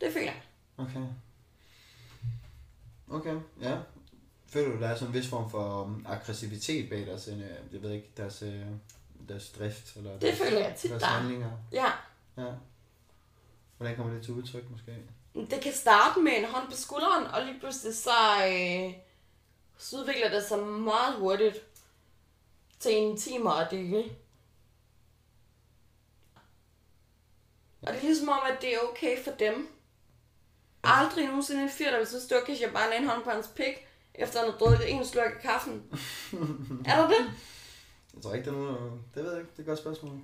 Det 0.00 0.12
føler 0.12 0.32
jeg. 0.32 0.42
okay. 0.78 1.06
Okay, 3.10 3.36
ja. 3.60 3.78
Føler 4.54 4.72
du, 4.72 4.80
der 4.80 4.88
er 4.88 4.94
sådan 4.94 5.08
en 5.08 5.14
vis 5.14 5.28
form 5.28 5.50
for 5.50 5.82
um, 5.82 6.06
aggressivitet 6.08 6.90
bag 6.90 7.06
deres, 7.06 7.28
øh, 7.28 7.40
jeg 7.72 7.82
ved 7.82 7.90
ikke, 7.90 8.10
deres, 8.16 8.42
øh, 8.42 8.66
deres 9.28 9.50
drift? 9.50 9.96
Eller 9.96 10.18
deres, 10.18 10.38
føler 10.38 10.58
jeg 10.58 10.74
tit, 10.76 10.90
deres 10.90 11.02
der 11.02 11.08
er. 11.08 11.12
handlinger? 11.12 11.50
Ja. 11.72 11.90
Ja. 12.36 12.52
Hvordan 13.76 13.96
kommer 13.96 14.14
det 14.14 14.22
til 14.22 14.34
udtryk, 14.34 14.70
måske? 14.70 14.96
Det 15.34 15.60
kan 15.62 15.72
starte 15.72 16.20
med 16.20 16.32
en 16.36 16.44
hånd 16.44 16.70
på 16.70 16.76
skulderen, 16.76 17.26
og 17.26 17.42
lige 17.42 17.60
pludselig 17.60 17.96
så, 17.96 18.10
øh, 18.46 18.94
så 19.78 19.96
udvikler 20.00 20.28
det 20.28 20.44
sig 20.44 20.58
meget 20.58 21.14
hurtigt 21.14 21.56
til 22.78 22.92
en 22.92 23.16
time 23.16 23.52
og 23.52 23.70
dele. 23.70 24.04
Og 27.82 27.92
det 27.92 27.96
er 27.98 28.02
ligesom 28.02 28.28
om, 28.28 28.40
at 28.52 28.58
det 28.60 28.74
er 28.74 28.78
okay 28.90 29.24
for 29.24 29.30
dem. 29.30 29.68
Aldrig 30.82 31.26
nogensinde 31.26 31.62
en 31.62 31.70
fyr, 31.70 31.90
der 31.90 31.98
vil 31.98 32.06
synes, 32.06 32.24
det 32.24 32.42
okay, 32.42 32.52
hvis 32.52 32.60
jeg 32.60 32.72
bare 32.72 32.96
en 32.96 33.08
hånd 33.08 33.24
på 33.24 33.30
hans 33.30 33.50
pik, 33.56 33.88
efter 34.14 34.40
han 34.40 34.50
har 34.50 34.58
drukket 34.58 34.90
en 34.92 35.06
slurk 35.06 35.32
af 35.36 35.42
kaffen. 35.42 35.82
er 36.86 36.96
der 36.96 37.08
det? 37.08 37.30
Jeg 38.14 38.22
tror 38.22 38.34
ikke, 38.34 38.50
der 38.50 38.56
er 38.56 38.60
nogen, 38.60 38.74
der... 38.74 38.90
Det 39.14 39.24
ved 39.24 39.30
jeg 39.32 39.40
ikke, 39.40 39.50
det 39.50 39.58
er 39.58 39.62
et 39.62 39.66
godt 39.66 39.78
spørgsmål. 39.78 40.18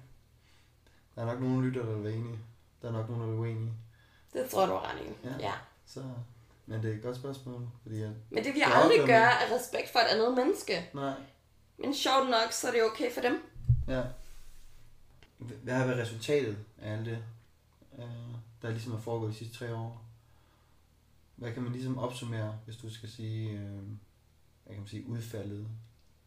Der 1.15 1.23
er 1.23 1.27
nok 1.27 1.41
nogen 1.41 1.63
lytter, 1.65 1.85
der 1.85 1.93
vil 1.95 2.05
være 2.05 2.13
enige. 2.13 2.39
Der 2.83 2.89
er 2.89 2.93
nok 2.93 3.09
nogen, 3.09 3.23
der 3.23 3.29
vil 3.29 3.37
være 3.37 3.43
uenige. 3.43 3.73
Det 4.33 4.51
tror 4.51 4.67
du 4.67 4.73
ret 4.77 4.99
i. 5.07 5.27
Ja. 5.29 5.35
Ja. 5.41 5.53
Så... 5.87 6.03
Men 6.67 6.83
det 6.83 6.91
er 6.91 6.95
et 6.97 7.03
godt 7.03 7.17
spørgsmål, 7.17 7.69
fordi 7.83 8.03
at... 8.03 8.11
Men 8.31 8.45
det 8.45 8.53
vil 8.55 8.59
Jeg 8.61 8.73
aldrig 8.75 9.07
gøre 9.07 9.43
af 9.43 9.55
respekt 9.57 9.93
for 9.93 9.99
et 9.99 10.05
andet 10.11 10.35
menneske. 10.35 10.91
Nej, 10.95 11.15
Men 11.79 11.95
sjovt 11.95 12.31
nok, 12.31 12.53
så 12.53 12.69
er 12.69 12.73
det 12.73 12.83
okay 12.85 13.13
for 13.15 13.21
dem. 13.21 13.43
ja. 13.89 14.03
Hvad 15.39 15.75
har 15.75 15.87
været 15.87 15.99
resultatet 15.99 16.57
af 16.83 16.93
alt 16.93 17.07
det, 17.07 17.19
øh, 17.99 18.05
der 18.63 18.71
ligesom 18.71 18.93
er 18.93 19.01
foregået 19.01 19.33
de 19.33 19.39
sidste 19.39 19.59
tre 19.59 19.75
år? 19.75 20.05
Hvad 21.41 21.53
kan 21.53 21.63
man 21.63 21.73
ligesom 21.73 21.99
opsummere, 21.99 22.59
hvis 22.65 22.77
du 22.77 22.95
skal 22.95 23.09
sige, 23.09 23.51
øh, 23.51 23.83
hvad 24.65 24.75
kan 24.75 24.79
man 24.79 24.87
sige, 24.87 25.09
udfaldet? 25.09 25.69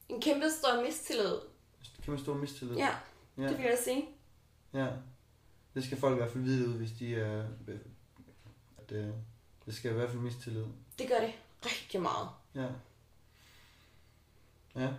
En 0.10 0.22
kæmpe 0.22 0.46
stor 0.60 0.84
mistillid. 0.84 1.38
Kan 2.04 2.14
man 2.14 2.20
stå 2.20 2.34
mistillid? 2.34 2.76
Ja, 2.76 2.90
ja. 3.38 3.48
det 3.48 3.58
vil 3.58 3.66
jeg 3.66 3.78
sige. 3.84 4.06
Ja. 4.74 4.88
Det 5.76 5.84
skal 5.84 5.98
folk 5.98 6.14
i 6.14 6.18
hvert 6.18 6.32
fald 6.32 6.44
vide 6.44 6.70
ud, 6.70 6.74
hvis 6.74 6.92
de 6.92 7.16
er... 7.16 7.48
At, 8.78 8.92
øh, 8.92 9.10
det 9.66 9.76
skal 9.76 9.92
i 9.92 9.94
hvert 9.94 10.10
fald 10.10 10.22
mistillid. 10.22 10.66
Det 11.00 11.08
gør 11.08 11.20
det 11.20 11.34
rigtig 11.66 12.02
meget. 12.02 12.30
Ja. 12.56 12.68
Ja. 14.76 14.94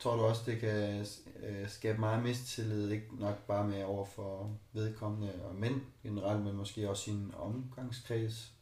Tror 0.00 0.16
du 0.16 0.22
også, 0.22 0.42
det 0.46 0.60
kan 0.60 1.06
øh, 1.42 1.68
skabe 1.68 2.00
meget 2.00 2.22
mistillid, 2.22 2.90
ikke 2.90 3.06
nok 3.18 3.46
bare 3.46 3.68
med 3.68 3.84
over 3.84 4.04
for 4.04 4.56
vedkommende 4.72 5.44
og 5.44 5.54
mænd 5.54 5.80
generelt, 6.02 6.44
men 6.44 6.56
måske 6.56 6.90
også 6.90 7.02
sin 7.02 7.34
omgangskreds, 7.36 8.52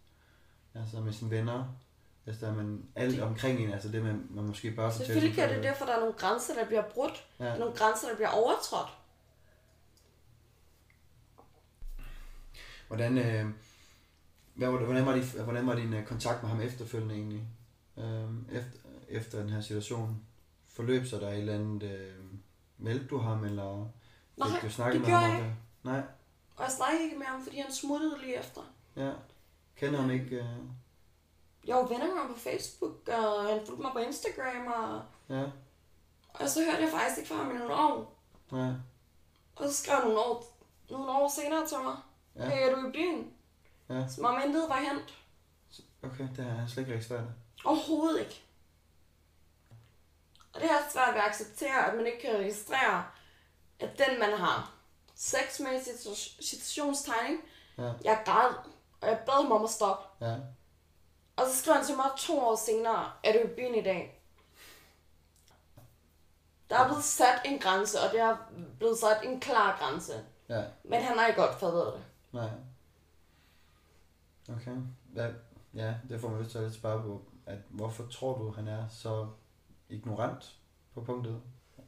altså 0.81 1.01
med 1.01 1.13
sine 1.13 1.31
venner, 1.31 1.65
hvis 2.25 2.39
der 2.39 2.49
er 2.49 2.55
man 2.55 2.85
alt 2.95 3.21
omkring 3.21 3.61
en, 3.61 3.73
altså 3.73 3.89
det 3.89 4.03
man, 4.03 4.27
man 4.31 4.45
måske 4.45 4.71
bare 4.71 4.93
fortæller. 4.93 5.07
Selvfølgelig 5.07 5.45
kan 5.45 5.55
det 5.55 5.63
derfor, 5.65 5.85
der 5.87 5.93
er 5.95 6.01
nogle 6.01 6.15
grænser, 6.15 6.55
der 6.55 6.67
bliver 6.67 6.83
brudt. 6.83 7.27
Ja. 7.39 7.45
Der 7.45 7.51
er 7.53 7.59
nogle 7.59 7.75
grænser, 7.77 8.09
der 8.09 8.15
bliver 8.15 8.29
overtrådt. 8.29 8.89
Hvordan, 12.89 13.19
øh, 13.19 13.47
hvad 14.55 14.69
var 14.71 14.77
det, 14.77 14.87
hvordan, 14.87 15.07
var 15.07 15.15
din, 15.15 15.25
hvordan 15.45 15.67
var 15.67 15.75
din 15.75 15.95
øh, 15.95 16.07
kontakt 16.07 16.43
med 16.43 16.51
ham 16.51 16.61
efterfølgende 16.61 17.15
egentlig? 17.15 17.43
Øh, 17.99 18.57
efter, 18.59 18.79
efter 19.09 19.39
den 19.41 19.51
her 19.51 19.61
situation? 19.61 20.23
Forløb 20.69 21.07
sig 21.07 21.21
der 21.21 21.29
et 21.31 21.39
eller 21.39 21.55
andet, 21.55 21.83
øh, 21.83 22.15
meldte 22.79 23.07
du 23.07 23.19
ham, 23.19 23.45
eller 23.45 23.89
Nej, 24.37 24.49
du 24.63 24.71
snakket 24.71 25.01
det 25.01 25.09
med 25.09 25.17
ham 25.17 25.31
gjorde 25.31 25.37
om 25.41 25.45
jeg? 25.45 25.55
Nej, 25.83 26.03
Og 26.57 26.65
jeg 26.65 26.73
snakkede 26.73 27.03
ikke 27.05 27.17
med 27.17 27.27
ham, 27.27 27.43
fordi 27.45 27.59
han 27.59 27.73
smuttede 27.73 28.15
lige 28.21 28.39
efter. 28.39 28.61
ja. 28.97 29.13
Kender 29.77 30.01
ham 30.01 30.11
ikke? 30.11 30.37
Øh, 30.37 30.45
Jeg 31.67 31.77
var 31.77 31.87
venner 31.87 32.07
med 32.07 32.17
ham 32.23 32.35
på 32.35 32.39
Facebook, 32.41 33.09
og 33.09 33.45
han 33.49 33.67
fulgte 33.67 33.83
mig 33.83 33.93
på 33.93 33.99
Instagram, 33.99 34.67
og, 34.67 35.03
ja, 35.29 35.45
og 36.35 36.49
så 36.49 36.65
hørte 36.65 36.83
jeg 36.83 36.91
faktisk 36.91 37.19
ikke 37.19 37.29
fra 37.29 37.37
ham 37.43 37.51
i 37.51 37.59
nogle 37.59 37.75
år. 37.75 38.23
nej, 38.53 38.73
Og 39.57 39.69
så 39.69 39.75
skrev 39.75 39.97
han 39.97 40.05
nogle 40.05 40.21
år, 40.21 40.59
nogle 40.91 41.11
år 41.11 41.29
senere 41.29 41.67
til 41.67 41.79
mig, 41.79 41.97
Ja. 42.37 42.45
ja. 42.45 42.51
hey, 42.51 42.69
er 42.71 42.75
du 42.77 42.89
i 42.89 42.93
byen? 42.93 43.33
ja. 43.89 44.09
Som 44.09 44.25
om 44.25 44.43
intet 44.45 44.69
var 44.69 44.77
hent. 44.81 45.15
Okay, 46.03 46.29
det 46.37 46.45
har 46.45 46.61
jeg 46.61 46.69
slet 46.69 46.83
ikke 46.83 46.93
registreret. 46.93 47.35
Overhovedet 47.65 48.21
ikke. 48.21 48.43
Og 50.55 50.61
det 50.61 50.71
er 50.71 50.91
svært 50.93 51.15
ved 51.15 51.21
at 51.21 51.27
acceptere, 51.29 51.87
at 51.91 51.97
man 51.97 52.07
ikke 52.07 52.21
kan 52.21 52.37
registrere, 52.37 53.05
at 53.81 53.99
den 53.99 54.19
man 54.21 54.33
har 54.39 54.73
sex 55.15 55.61
med 55.61 55.81
i 55.81 55.85
situ- 55.85 56.43
situationstegning, 56.43 57.41
Ja, 57.79 57.93
jeg 58.05 58.23
græd, 58.27 58.55
og 59.01 59.09
jeg 59.09 59.23
bad 59.27 59.43
ham 59.43 59.53
om 59.53 59.65
at 59.65 59.71
stoppe. 59.71 60.27
ja, 60.27 60.37
Og 61.37 61.47
så 61.47 61.57
skrev 61.57 61.75
han 61.75 61.85
til 61.85 61.97
mig 61.97 62.07
to 62.19 62.39
år 62.41 62.57
senere, 62.57 63.13
er 63.25 63.33
du 63.33 63.39
i 63.39 63.55
byen 63.57 63.75
i 63.75 63.83
dag? 63.83 64.23
Der 66.71 66.79
er 66.79 66.87
blevet 66.89 67.05
sat 67.05 67.41
en 67.45 67.59
grænse, 67.59 67.99
og 68.01 68.13
det 68.13 68.21
er 68.21 68.37
blevet 68.79 68.99
sat 68.99 69.25
en 69.25 69.41
klar 69.41 69.77
grænse. 69.79 70.25
ja, 70.49 70.65
Men 70.85 71.03
han 71.03 71.19
har 71.19 71.27
ikke 71.27 71.49
opfattet 71.49 71.87
det. 71.87 72.05
nej. 72.33 72.51
Okay, 74.49 74.77
hvad, 75.13 75.33
ja, 75.75 75.95
det 76.09 76.21
får 76.21 76.29
mig 76.29 76.39
lyst 76.41 76.51
til 76.51 76.59
at 76.59 76.75
spørge 76.75 77.03
på, 77.03 77.23
at 77.47 77.59
hvorfor 77.69 78.07
tror 78.07 78.39
du, 78.39 78.51
han 78.51 78.69
er 78.69 78.89
så 78.89 79.29
ignorant 79.89 80.57
på 80.95 81.01
punktet? 81.01 81.43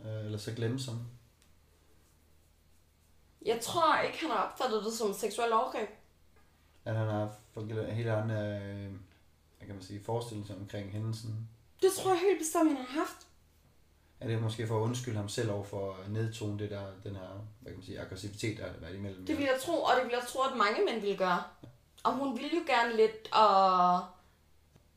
Øh, 0.05 0.25
eller 0.25 0.38
så 0.38 0.53
glemsom? 0.53 1.07
Jeg 3.47 3.61
tror 3.62 3.99
ikke, 4.01 4.21
han 4.21 4.31
har 4.31 4.44
opfattet 4.51 4.85
det 4.85 4.92
som 4.92 5.12
seksuel 5.14 5.53
overgreb. 5.53 5.88
At 6.88 6.96
han 6.96 7.07
har 7.07 7.29
helt 7.92 8.09
andre, 8.09 8.35
øh, 8.35 8.90
hvad 9.59 9.66
kan 9.66 9.74
man 9.74 9.83
sige, 9.83 10.01
forestillinger 10.05 10.55
omkring 10.55 10.90
hændelsen. 10.92 11.48
Det 11.83 11.90
tror 11.92 12.11
jeg 12.11 12.20
helt 12.20 12.38
bestemt, 12.38 12.68
han 12.68 12.77
har 12.77 12.98
haft. 13.01 13.27
er 14.20 14.27
det 14.29 14.42
måske 14.42 14.66
for 14.66 14.77
at 14.77 14.83
undskylde 14.83 15.16
ham 15.16 15.29
selv 15.29 15.51
over 15.51 15.64
for 15.64 15.92
at 15.92 16.11
nedtone 16.11 16.59
det 16.59 16.70
der, 16.70 16.83
den 17.05 17.16
her, 17.16 17.29
hvad 17.61 17.72
kan 17.72 17.79
man 17.79 17.85
sige, 17.85 18.01
aggressivitet, 18.01 18.59
der 18.59 18.64
har 18.64 18.72
været 18.81 18.94
imellem. 18.94 19.27
Det 19.27 19.38
vil 19.38 19.44
jeg 19.44 19.59
tro, 19.61 19.83
og 19.83 19.92
det 19.96 20.05
vil 20.05 20.12
jeg 20.12 20.22
tro, 20.29 20.40
at 20.42 20.57
mange 20.57 20.85
mænd 20.85 21.01
vil 21.01 21.18
gøre. 21.18 21.42
Og 22.05 22.12
hun 22.12 22.37
ville 22.37 22.51
jo 22.55 22.62
gerne 22.66 22.96
lidt, 22.96 23.33
og 23.33 24.01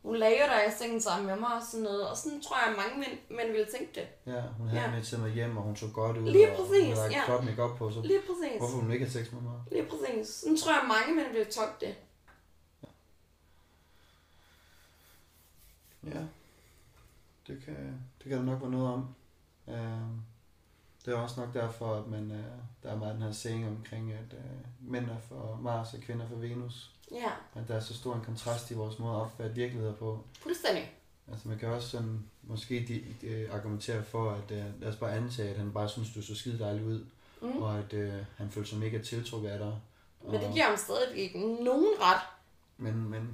hun 0.03 0.15
lagde 0.15 0.37
der 0.39 0.63
i 0.67 0.71
sengen 0.77 1.01
sammen 1.01 1.27
med 1.27 1.35
mig 1.35 1.53
og 1.55 1.61
sådan 1.71 1.83
noget. 1.83 2.09
Og 2.09 2.17
sådan 2.17 2.41
tror 2.41 2.57
jeg, 2.57 2.67
at 2.69 2.77
mange 2.77 2.99
mænd, 2.99 3.37
mænd 3.37 3.51
ville 3.51 3.67
tænke 3.77 3.91
det. 3.99 4.33
Ja, 4.33 4.41
hun 4.41 4.67
havde 4.67 4.83
Ja. 4.83 4.91
med 4.91 5.03
til 5.03 5.19
mig 5.19 5.31
hjem, 5.31 5.57
og 5.57 5.63
hun 5.63 5.75
så 5.75 5.87
godt 5.93 6.17
ud, 6.17 6.31
Lige 6.31 6.51
og 6.51 6.55
præcis, 6.57 6.87
hun 6.87 6.95
havde 6.97 7.11
ja. 7.11 7.25
flot 7.25 7.43
make 7.45 7.75
på, 7.77 7.91
så 7.91 8.01
Lige 8.01 8.19
præcis. 8.19 8.57
hvorfor 8.57 8.77
hun 8.77 8.91
ikke 8.91 9.05
have 9.05 9.11
sex 9.23 9.31
med 9.31 9.41
mig? 9.41 9.59
Lige 9.71 9.85
præcis. 9.85 10.27
Sådan 10.27 10.57
tror 10.57 10.71
jeg, 10.71 10.81
at 10.81 10.87
mange 10.87 11.15
mænd 11.15 11.27
ville 11.37 11.51
tolke 11.51 11.85
det. 11.85 11.95
Ja, 16.03 16.21
det 17.47 17.61
kan, 17.65 18.01
det 18.19 18.29
kan 18.29 18.37
der 18.37 18.43
nok 18.43 18.61
være 18.61 18.71
noget 18.71 18.87
om. 18.87 19.15
Uh, 19.67 19.75
det 21.05 21.13
er 21.13 21.17
også 21.17 21.39
nok 21.41 21.53
derfor, 21.53 21.95
at 21.95 22.07
man, 22.07 22.31
uh, 22.31 22.37
der 22.83 22.91
er 22.91 22.95
meget 22.97 23.13
den 23.15 23.23
her 23.23 23.31
saying 23.31 23.67
omkring, 23.67 24.11
at 24.11 24.33
uh, 24.33 24.91
mænd 24.91 25.09
er 25.09 25.19
for 25.19 25.59
Mars 25.61 25.93
og 25.93 25.99
kvinder 25.99 26.27
for 26.27 26.35
Venus. 26.35 26.91
Ja, 27.11 27.31
At 27.55 27.67
der 27.67 27.75
er 27.75 27.79
så 27.79 27.93
stor 27.93 28.15
en 28.15 28.21
kontrast 28.25 28.71
i 28.71 28.73
vores 28.73 28.99
måde 28.99 29.15
at 29.15 29.21
opfatte 29.21 29.55
virkeligheder 29.55 29.93
på. 29.93 30.23
fuldstændig. 30.39 30.91
Altså 31.31 31.47
man 31.47 31.57
kan 31.59 31.69
også 31.69 31.89
sådan, 31.89 32.23
måske 32.43 32.85
de, 32.87 33.03
de 33.27 33.51
argumentere 33.51 34.03
for, 34.03 34.31
at 34.31 34.51
uh, 34.51 34.81
lad 34.81 34.89
os 34.89 34.95
bare 34.95 35.13
antage, 35.15 35.49
at 35.49 35.57
han 35.57 35.71
bare 35.73 35.89
synes, 35.89 36.13
du 36.13 36.21
så 36.21 36.35
skide 36.35 36.59
dejlig 36.59 36.85
ud, 36.85 37.05
Mm. 37.43 37.61
og 37.61 37.79
at 37.79 37.93
uh, 37.93 38.13
han 38.37 38.49
føler 38.49 38.67
sig 38.67 38.79
mega 38.79 38.97
tiltrukket 39.01 39.49
af 39.49 39.59
dig. 39.59 39.79
Men 40.31 40.41
det 40.41 40.49
giver 40.53 40.65
ham 40.65 40.77
stadig 40.77 41.17
ikke 41.17 41.39
nogen 41.63 41.87
ret. 42.01 42.21
Men, 42.77 43.09
men 43.09 43.29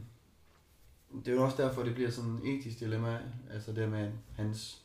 det 1.26 1.28
er 1.28 1.36
jo 1.36 1.44
også 1.46 1.64
derfor, 1.64 1.84
det 1.84 1.94
bliver 1.96 2.12
sådan 2.12 2.30
en 2.30 2.42
etisk 2.60 2.80
dilemma, 2.80 3.20
altså 3.54 3.72
det 3.72 3.90
med 3.90 4.12
hans 4.36 4.82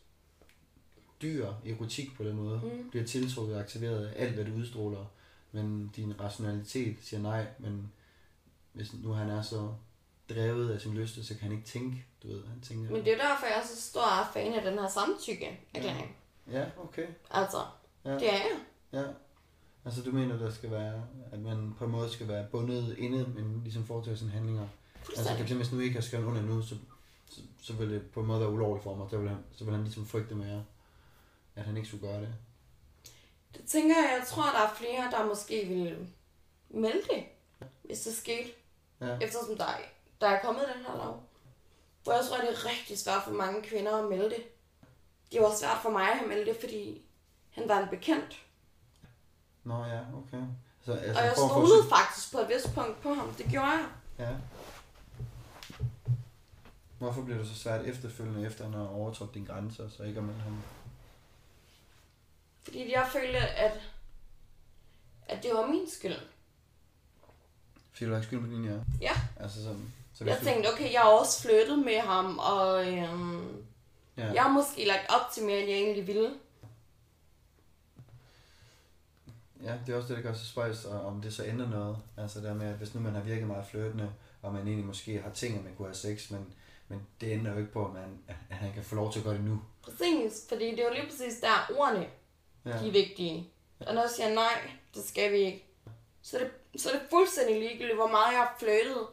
dyr 1.23 1.53
erotik 1.67 2.17
på 2.17 2.25
den 2.25 2.37
måde, 2.37 2.61
mm. 2.65 2.91
bliver 2.91 3.07
tiltrukket 3.07 3.55
og 3.55 3.61
aktiveret 3.61 4.07
af 4.07 4.23
alt, 4.25 4.35
hvad 4.35 4.45
du 4.45 4.53
udstråler, 4.55 5.05
men 5.53 5.93
din 5.97 6.21
rationalitet 6.21 6.97
siger 7.01 7.21
nej, 7.21 7.47
men 7.59 7.93
hvis 8.73 8.93
nu 8.95 9.13
han 9.13 9.31
er 9.31 9.43
så 9.43 9.75
drevet 10.31 10.71
af 10.75 10.81
sin 10.81 10.95
lyst, 10.95 11.25
så 11.27 11.35
kan 11.35 11.43
han 11.43 11.53
ikke 11.53 11.65
tænke, 11.69 12.05
du 12.23 12.29
ved, 12.29 12.47
han 12.47 12.61
tænker, 12.61 12.91
Men 12.91 13.05
det 13.05 13.13
er 13.13 13.29
derfor, 13.29 13.47
jeg 13.47 13.59
er 13.59 13.67
så 13.67 13.83
stor 13.83 14.31
fan 14.33 14.55
af 14.55 14.63
den 14.63 14.79
her 14.79 14.89
samtykke 14.89 15.61
erklæring. 15.75 16.17
ja, 16.51 16.65
okay, 16.85 17.07
Altså, 17.31 17.59
ja, 18.05 18.15
det 18.15 18.29
er 18.33 18.37
jeg. 18.37 18.61
ja. 18.93 19.05
Altså 19.85 20.03
du 20.03 20.11
mener, 20.11 20.37
der 20.37 20.51
skal 20.51 20.71
være, 20.71 21.05
at 21.33 21.41
man 21.41 21.75
på 21.79 21.85
en 21.85 21.91
måde 21.91 22.11
skal 22.11 22.29
være 22.29 22.47
bundet 22.51 22.97
inde, 22.99 23.27
men 23.35 23.61
ligesom 23.63 23.87
foretage 23.87 24.17
sine 24.17 24.31
handlinger. 24.31 24.69
Altså 25.17 25.37
for 25.37 25.55
hvis 25.55 25.73
nu 25.73 25.81
ikke 25.81 25.95
har 25.95 26.01
skrevet 26.03 26.25
under 26.25 26.43
nu, 26.43 26.63
så, 26.63 26.75
så, 27.31 27.41
så 27.63 27.73
vil 27.73 27.91
det 27.91 28.11
på 28.11 28.21
en 28.21 28.27
måde 28.27 28.41
være 28.41 28.51
ulovligt 28.51 28.83
for 28.83 28.95
mig. 28.97 29.11
Så 29.11 29.19
vil 29.19 29.29
han, 29.29 29.39
så 29.53 29.65
vil 29.65 29.75
han 29.75 29.83
ligesom 29.83 30.07
frygte 30.07 30.35
mere, 30.35 30.65
at 31.57 31.65
han 31.65 31.77
ikke 31.77 31.89
skulle 31.89 32.07
gøre 32.09 32.21
det. 32.21 32.35
Det 33.55 33.65
tænker 33.65 33.97
jeg, 33.97 34.19
jeg 34.19 34.27
tror, 34.29 34.43
der 34.43 34.67
er 34.67 34.75
flere, 34.75 35.11
der 35.11 35.27
måske 35.27 35.67
vil 35.69 36.09
melde 36.71 37.03
det, 37.15 37.25
hvis 37.85 38.01
det 38.01 38.15
skete. 38.15 38.51
Ja, 39.03 39.19
Eftersom 39.21 39.57
der, 39.57 39.65
er- 39.65 39.79
der 40.21 40.27
er 40.29 40.43
kommet 40.43 40.65
den 40.77 40.85
her 40.87 40.97
lov. 40.97 41.23
Hvor 42.03 42.13
jeg 42.13 42.25
tror, 42.29 42.37
det 42.37 42.49
er 42.51 42.65
rigtig 42.71 42.99
svært 42.99 43.23
for 43.23 43.31
mange 43.31 43.63
kvinder 43.63 43.97
at 44.03 44.09
melde 44.09 44.31
det. 44.31 44.43
Det 45.33 45.41
var 45.41 45.55
svært 45.61 45.79
for 45.83 45.91
mig 45.91 46.09
at 46.21 46.29
melde 46.29 46.45
det, 46.45 46.57
fordi 46.61 47.03
han 47.51 47.69
var 47.69 47.79
en 47.79 47.89
bekendt. 47.89 48.43
nå 49.65 49.85
ja, 49.85 50.01
okay. 50.01 50.43
Så, 50.85 50.93
altså, 50.93 51.21
og 51.21 51.27
jeg 51.27 51.35
form 51.37 51.49
for- 51.49 51.67
stolede 51.67 51.89
faktisk 51.89 52.33
på 52.33 52.39
et 52.39 52.49
vist 52.49 52.75
punkt 52.75 53.03
på 53.03 53.15
ham. 53.15 53.35
Det 53.35 53.47
gjorde 53.51 53.67
jeg. 53.69 53.87
Ja. 54.19 54.29
Hvorfor 56.99 57.23
bliver 57.23 57.39
det 57.39 57.49
så 57.49 57.55
svært 57.55 57.85
efterfølgende, 57.87 58.47
efter 58.47 58.65
han 58.65 58.75
har 58.75 58.87
overtrådt 58.89 59.35
dine 59.35 59.47
grænser, 59.47 59.89
så 59.89 60.03
ikke 60.03 60.19
at 60.19 60.25
melde 60.25 60.41
ham? 60.41 60.63
Fordi 62.63 62.93
jeg 62.93 63.09
følte, 63.13 63.39
at, 63.39 63.81
at 65.27 65.43
det 65.43 65.51
var 65.55 65.67
min 65.67 65.91
skyld. 65.91 66.17
Fordi 67.93 68.05
du 68.05 68.11
har 68.11 68.19
ikke 68.19 68.27
skyld 68.27 68.41
på 68.41 68.47
din 68.47 68.65
ja. 68.65 68.77
Ja. 69.01 69.13
Altså, 69.41 69.63
så, 69.63 69.75
så 70.15 70.25
Jeg 70.25 70.39
tænkte, 70.45 70.73
okay, 70.73 70.93
jeg 70.93 71.01
har 71.01 71.09
også 71.09 71.43
flyttet 71.43 71.79
med 71.79 71.99
ham, 71.99 72.39
og 72.39 72.89
øhm, 72.89 73.65
ja. 74.17 74.33
jeg 74.33 74.43
har 74.43 74.51
måske 74.51 74.85
lagt 74.85 75.07
op 75.09 75.31
til 75.33 75.45
mere, 75.45 75.61
end 75.61 75.71
jeg 75.71 75.79
egentlig 75.79 76.07
ville. 76.07 76.31
Ja, 79.63 79.75
det 79.87 79.93
er 79.93 79.97
også 79.97 80.09
det, 80.09 80.17
der 80.17 80.23
gør 80.23 80.35
sig 80.35 80.47
spøjs, 80.47 80.85
om 80.85 81.23
det 81.23 81.35
så 81.35 81.45
ændrer 81.45 81.69
noget. 81.69 81.97
Altså 82.17 82.41
der 82.41 82.55
med, 82.55 82.67
at 82.67 82.75
hvis 82.75 82.95
nu 82.95 83.01
man 83.01 83.15
har 83.15 83.23
virket 83.23 83.47
meget 83.47 83.67
flirtende, 83.67 84.13
og 84.43 84.53
man 84.53 84.67
egentlig 84.67 84.87
måske 84.87 85.23
har 85.23 85.31
ting, 85.31 85.59
at 85.59 85.65
man 85.65 85.75
kunne 85.77 85.89
have 85.89 85.95
sex, 85.95 86.31
men, 86.31 86.55
men 86.89 87.07
det 87.21 87.33
ændrer 87.33 87.53
jo 87.53 87.59
ikke 87.59 87.73
på, 87.73 87.87
at, 87.87 87.93
man, 87.93 88.19
at 88.29 88.57
han 88.57 88.73
kan 88.73 88.83
få 88.83 88.95
lov 88.95 89.13
til 89.13 89.19
at 89.19 89.25
gøre 89.25 89.35
det 89.35 89.45
nu. 89.45 89.63
Præcis, 89.83 90.47
fordi 90.49 90.71
det 90.71 90.81
er 90.81 90.85
jo 90.85 90.95
lige 90.95 91.07
præcis 91.07 91.41
der, 91.41 91.73
ordene 91.79 92.07
Ja, 92.65 92.71
de 92.71 92.89
er 92.89 92.93
vigtige. 92.93 93.51
Og 93.81 93.95
når 93.95 94.01
jeg 94.01 94.11
siger 94.11 94.35
nej, 94.35 94.71
det 94.95 95.05
skal 95.05 95.33
vi 95.33 95.37
ikke, 95.37 95.65
så 96.23 96.39
er 96.39 96.41
det, 96.41 96.51
så 96.77 96.89
er 96.89 96.93
det 96.93 97.03
fuldstændig 97.11 97.59
ligegyldigt, 97.61 97.97
hvor 97.97 98.09
meget 98.09 98.33
jeg 98.33 98.41
har 98.41 98.57
flyttet. 98.59 99.07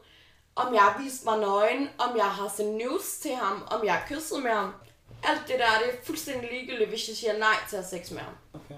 Om 0.55 0.73
jeg 0.73 0.81
har 0.81 1.01
vist 1.03 1.25
mig 1.25 1.39
nøgen, 1.39 1.89
om 1.97 2.17
jeg 2.17 2.25
har 2.25 2.53
sendt 2.57 2.77
news 2.77 3.17
til 3.21 3.35
ham, 3.35 3.67
om 3.71 3.85
jeg 3.85 3.93
har 3.93 4.07
kysset 4.07 4.43
med 4.43 4.51
ham. 4.51 4.73
Alt 5.23 5.41
det 5.47 5.55
der, 5.59 5.65
det 5.85 5.93
er 5.99 6.05
fuldstændig 6.05 6.49
ligegyldigt, 6.51 6.89
hvis 6.89 7.07
jeg 7.07 7.15
siger 7.17 7.37
nej 7.37 7.55
til 7.69 7.75
at 7.77 7.83
have 7.91 7.99
sex 8.03 8.11
med 8.11 8.19
ham. 8.21 8.33
okay. 8.53 8.75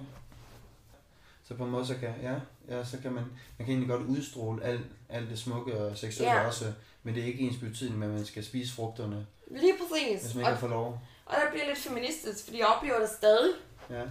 Så 1.48 1.54
på 1.58 1.64
en 1.64 1.70
måde, 1.72 1.88
så 1.88 1.96
kan, 1.96 2.14
ja, 2.24 2.34
ja, 2.76 2.84
så 2.86 2.98
kan 3.02 3.12
man, 3.12 3.24
man 3.58 3.66
kan 3.66 3.68
egentlig 3.70 3.90
godt 3.90 4.02
udstråle 4.02 4.64
alt, 4.64 4.82
alt 5.10 5.30
det 5.30 5.40
smukke 5.40 5.78
og 5.78 5.98
seksuelle 5.98 6.34
Ja. 6.40 6.48
også, 6.48 6.74
men 7.04 7.16
det 7.16 7.24
er 7.24 7.28
ikke 7.28 7.40
ens 7.40 7.58
betydning 7.58 8.00
med, 8.00 8.08
at 8.08 8.14
man 8.14 8.26
skal 8.26 8.46
spise 8.46 8.74
frugterne, 8.76 9.28
Lige 9.48 9.74
præcis. 9.78 10.22
hvis 10.22 10.36
man 10.36 10.44
Og, 10.46 10.50
ikke 10.50 10.54
har 10.56 10.60
fået 10.60 10.70
lov. 10.72 11.00
og 11.26 11.36
der 11.36 11.50
bliver 11.52 11.66
lidt 11.68 11.78
feministisk, 11.80 12.44
fordi 12.46 12.60
jeg 12.60 12.68
oplever 12.68 13.00
det 13.00 13.10
stadig. 13.10 13.52
Ja, 13.90 14.02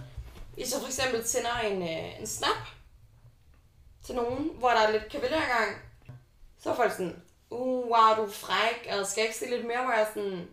Hvis 0.53 0.73
jeg 0.73 0.79
for 0.81 0.87
eksempel 0.87 1.25
sender 1.25 1.57
en, 1.59 1.81
øh, 1.81 2.19
en 2.21 2.27
snap 2.27 2.67
til 4.11 4.21
nogen, 4.21 4.51
hvor 4.59 4.69
der 4.69 4.79
er 4.79 4.91
lidt 4.91 5.11
kavaliergang, 5.11 5.75
så 6.59 6.71
er 6.71 6.75
folk 6.75 6.91
sådan, 6.91 7.21
uh, 7.49 7.85
wow, 7.85 8.15
du 8.17 8.23
er 8.23 8.27
fræk, 8.31 8.87
og 8.91 9.05
skal 9.05 9.21
jeg 9.21 9.27
ikke 9.27 9.39
se 9.39 9.49
lidt 9.49 9.67
mere, 9.67 9.83
hvor 9.83 9.91
jeg 9.91 10.01
er 10.01 10.13
sådan, 10.13 10.47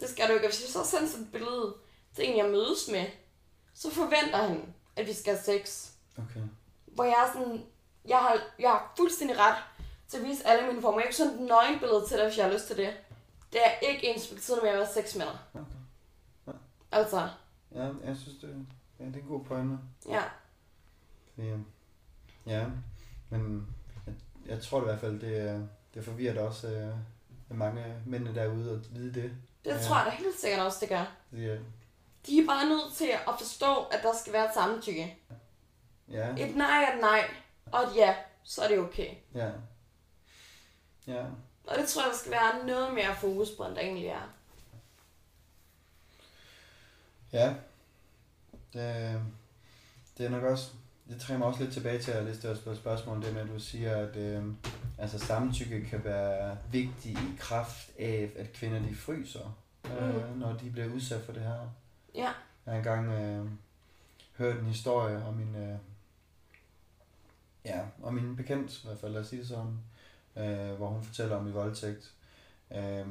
det 0.00 0.08
skal 0.08 0.28
du 0.28 0.32
ikke. 0.32 0.46
Hvis 0.46 0.60
jeg 0.62 0.68
så 0.68 0.84
sender 0.90 1.08
sådan 1.08 1.24
et 1.24 1.32
billede 1.32 1.74
til 2.14 2.30
en, 2.30 2.36
jeg 2.36 2.50
mødes 2.50 2.88
med, 2.92 3.06
så 3.74 3.90
forventer 3.90 4.36
han, 4.36 4.74
at 4.96 5.06
vi 5.06 5.12
skal 5.12 5.34
have 5.36 5.44
sex. 5.44 5.90
okay. 6.18 6.40
Hvor 6.86 7.04
jeg 7.04 7.28
er 7.28 7.32
sådan, 7.32 7.64
jeg 8.04 8.18
har, 8.18 8.40
jeg 8.58 8.70
har 8.70 8.92
fuldstændig 8.96 9.38
ret 9.38 9.56
til 10.08 10.18
at 10.18 10.24
vise 10.24 10.46
alle 10.46 10.66
mine 10.66 10.80
former. 10.82 10.98
Jeg 10.98 11.04
kan 11.06 11.14
sådan 11.14 11.32
et 11.32 11.40
nøgenbillede 11.40 12.08
til 12.08 12.16
dig, 12.18 12.26
hvis 12.26 12.38
jeg 12.38 12.46
har 12.46 12.52
lyst 12.52 12.66
til 12.66 12.76
det. 12.76 12.96
Det 13.52 13.60
er 13.64 13.88
ikke 13.88 14.06
ens 14.06 14.26
betydende 14.28 14.62
med 14.62 14.70
at 14.70 14.78
være 14.78 14.92
sex 14.92 15.16
med 15.16 15.26
dig. 15.26 15.38
okay. 15.54 16.58
Altså, 16.92 17.28
Ja, 17.74 17.82
jeg 18.04 18.16
synes, 18.16 18.38
det, 18.40 18.66
ja, 19.00 19.04
det 19.04 19.16
er 19.16 19.20
en 19.20 19.28
god 19.28 19.44
pointe. 19.44 19.78
ja. 20.08 20.22
Øh, 21.38 21.58
ja, 22.46 22.66
men 23.30 23.66
jeg, 24.06 24.14
jeg 24.46 24.62
tror 24.62 24.80
i 24.80 24.84
hvert 24.84 25.00
fald, 25.00 25.20
det, 25.20 25.38
er- 25.50 25.66
det 25.94 26.04
forvirrer 26.04 26.34
da 26.34 26.40
også 26.42 26.68
øh, 26.68 26.94
mange 27.58 27.84
mænd 28.06 28.34
derude 28.34 28.70
at 28.72 28.94
vide 28.94 29.14
det. 29.22 29.32
Det 29.64 29.70
Ja. 29.70 29.82
tror 29.82 29.96
jeg 29.96 30.06
da 30.06 30.10
helt 30.10 30.40
sikkert 30.40 30.60
også, 30.60 30.78
det 30.80 30.88
gør. 30.88 31.04
Øh, 31.32 31.60
De 32.26 32.38
er 32.42 32.46
bare 32.46 32.68
nødt 32.68 32.94
til 32.96 33.06
at 33.28 33.34
forstå, 33.38 33.84
at 33.84 34.00
der 34.02 34.12
skal 34.20 34.32
være 34.32 34.44
et 34.44 34.54
samtykke. 34.54 35.16
ja, 36.08 36.36
Et 36.36 36.56
nej 36.56 36.82
er 36.84 36.94
et 36.94 37.00
nej, 37.00 37.30
og 37.72 37.82
et 37.82 37.96
ja, 37.96 38.14
så 38.44 38.62
er 38.62 38.68
det 38.68 38.78
okay. 38.78 39.14
ja, 39.34 39.50
ja, 41.06 41.24
Og 41.66 41.76
det 41.78 41.88
tror 41.88 42.02
jeg, 42.02 42.10
der 42.12 42.16
skal 42.18 42.32
være 42.32 42.66
noget 42.66 42.94
mere 42.94 43.14
fokus 43.16 43.48
på, 43.56 43.64
end 43.64 43.74
der 43.74 43.80
egentlig 43.80 44.06
er. 44.06 44.32
ja. 47.32 47.54
Det, 48.72 49.20
det 50.18 50.26
er 50.26 50.30
nok 50.30 50.42
også, 50.44 50.70
det 51.10 51.20
trænger 51.20 51.38
mig 51.38 51.48
også 51.48 51.60
lidt 51.62 51.72
tilbage 51.72 51.98
til 51.98 52.10
at 52.10 52.24
læse 52.24 52.42
det 52.42 52.50
også 52.50 52.74
spørgsmål, 52.74 53.22
det 53.22 53.34
med, 53.34 53.42
at 53.42 53.48
du 53.48 53.60
siger, 53.60 53.96
at 53.96 54.16
øh, 54.16 54.44
altså, 54.98 55.18
samtykke 55.18 55.84
kan 55.84 56.04
være 56.04 56.56
vigtig 56.72 57.12
i 57.12 57.36
kraft 57.38 57.90
af, 57.98 58.30
at 58.36 58.52
kvinder 58.52 58.78
de 58.78 58.94
fryser, 58.94 59.58
øh, 59.84 60.38
når 60.40 60.52
de 60.52 60.70
bliver 60.70 60.94
udsat 60.94 61.20
for 61.22 61.32
det 61.32 61.42
her. 61.42 61.70
Ja, 62.14 62.32
Jeg 62.66 62.72
har 62.72 62.76
engang 62.78 63.08
øh, 63.08 63.46
hørt 64.38 64.56
en 64.58 64.66
historie 64.66 65.24
om 65.24 65.34
min, 65.34 65.54
øh, 65.56 65.76
ja, 67.64 67.80
om 68.02 68.14
min 68.14 68.36
bekendt, 68.36 68.78
i 68.84 68.86
hvert 68.86 68.98
fald, 68.98 69.12
lad 69.12 69.20
os 69.20 69.28
sige 69.28 69.40
det 69.40 69.48
sådan, 69.48 69.78
øh, 70.36 70.74
hvor 70.76 70.86
hun 70.88 71.04
fortæller 71.04 71.36
om 71.36 71.48
i 71.48 71.52
voldtægt, 71.52 72.12
øh, 72.76 73.06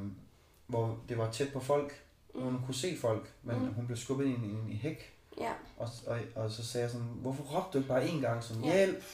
hvor 0.66 0.98
det 1.08 1.18
var 1.18 1.30
tæt 1.32 1.52
på 1.52 1.60
folk, 1.60 2.02
hvor 2.34 2.42
hun 2.42 2.62
kunne 2.66 2.74
se 2.74 2.96
folk, 3.00 3.32
men 3.42 3.58
Mm. 3.58 3.72
hun 3.74 3.86
blev 3.86 3.96
skubbet 3.96 4.24
ind 4.26 4.44
i 4.46 4.48
en 4.48 4.68
i 4.70 4.76
hæk, 4.76 5.14
ja, 5.38 5.52
og, 5.76 5.88
og, 6.06 6.20
og 6.34 6.50
så 6.50 6.66
sagde 6.66 6.82
jeg 6.84 6.90
sådan, 6.90 7.06
hvorfor 7.06 7.42
råbte 7.42 7.72
du 7.72 7.78
ikke 7.78 7.88
bare 7.88 8.04
én 8.04 8.20
gang, 8.20 8.44
sådan, 8.44 8.64
Ja. 8.64 8.76
hjælp, 8.76 9.04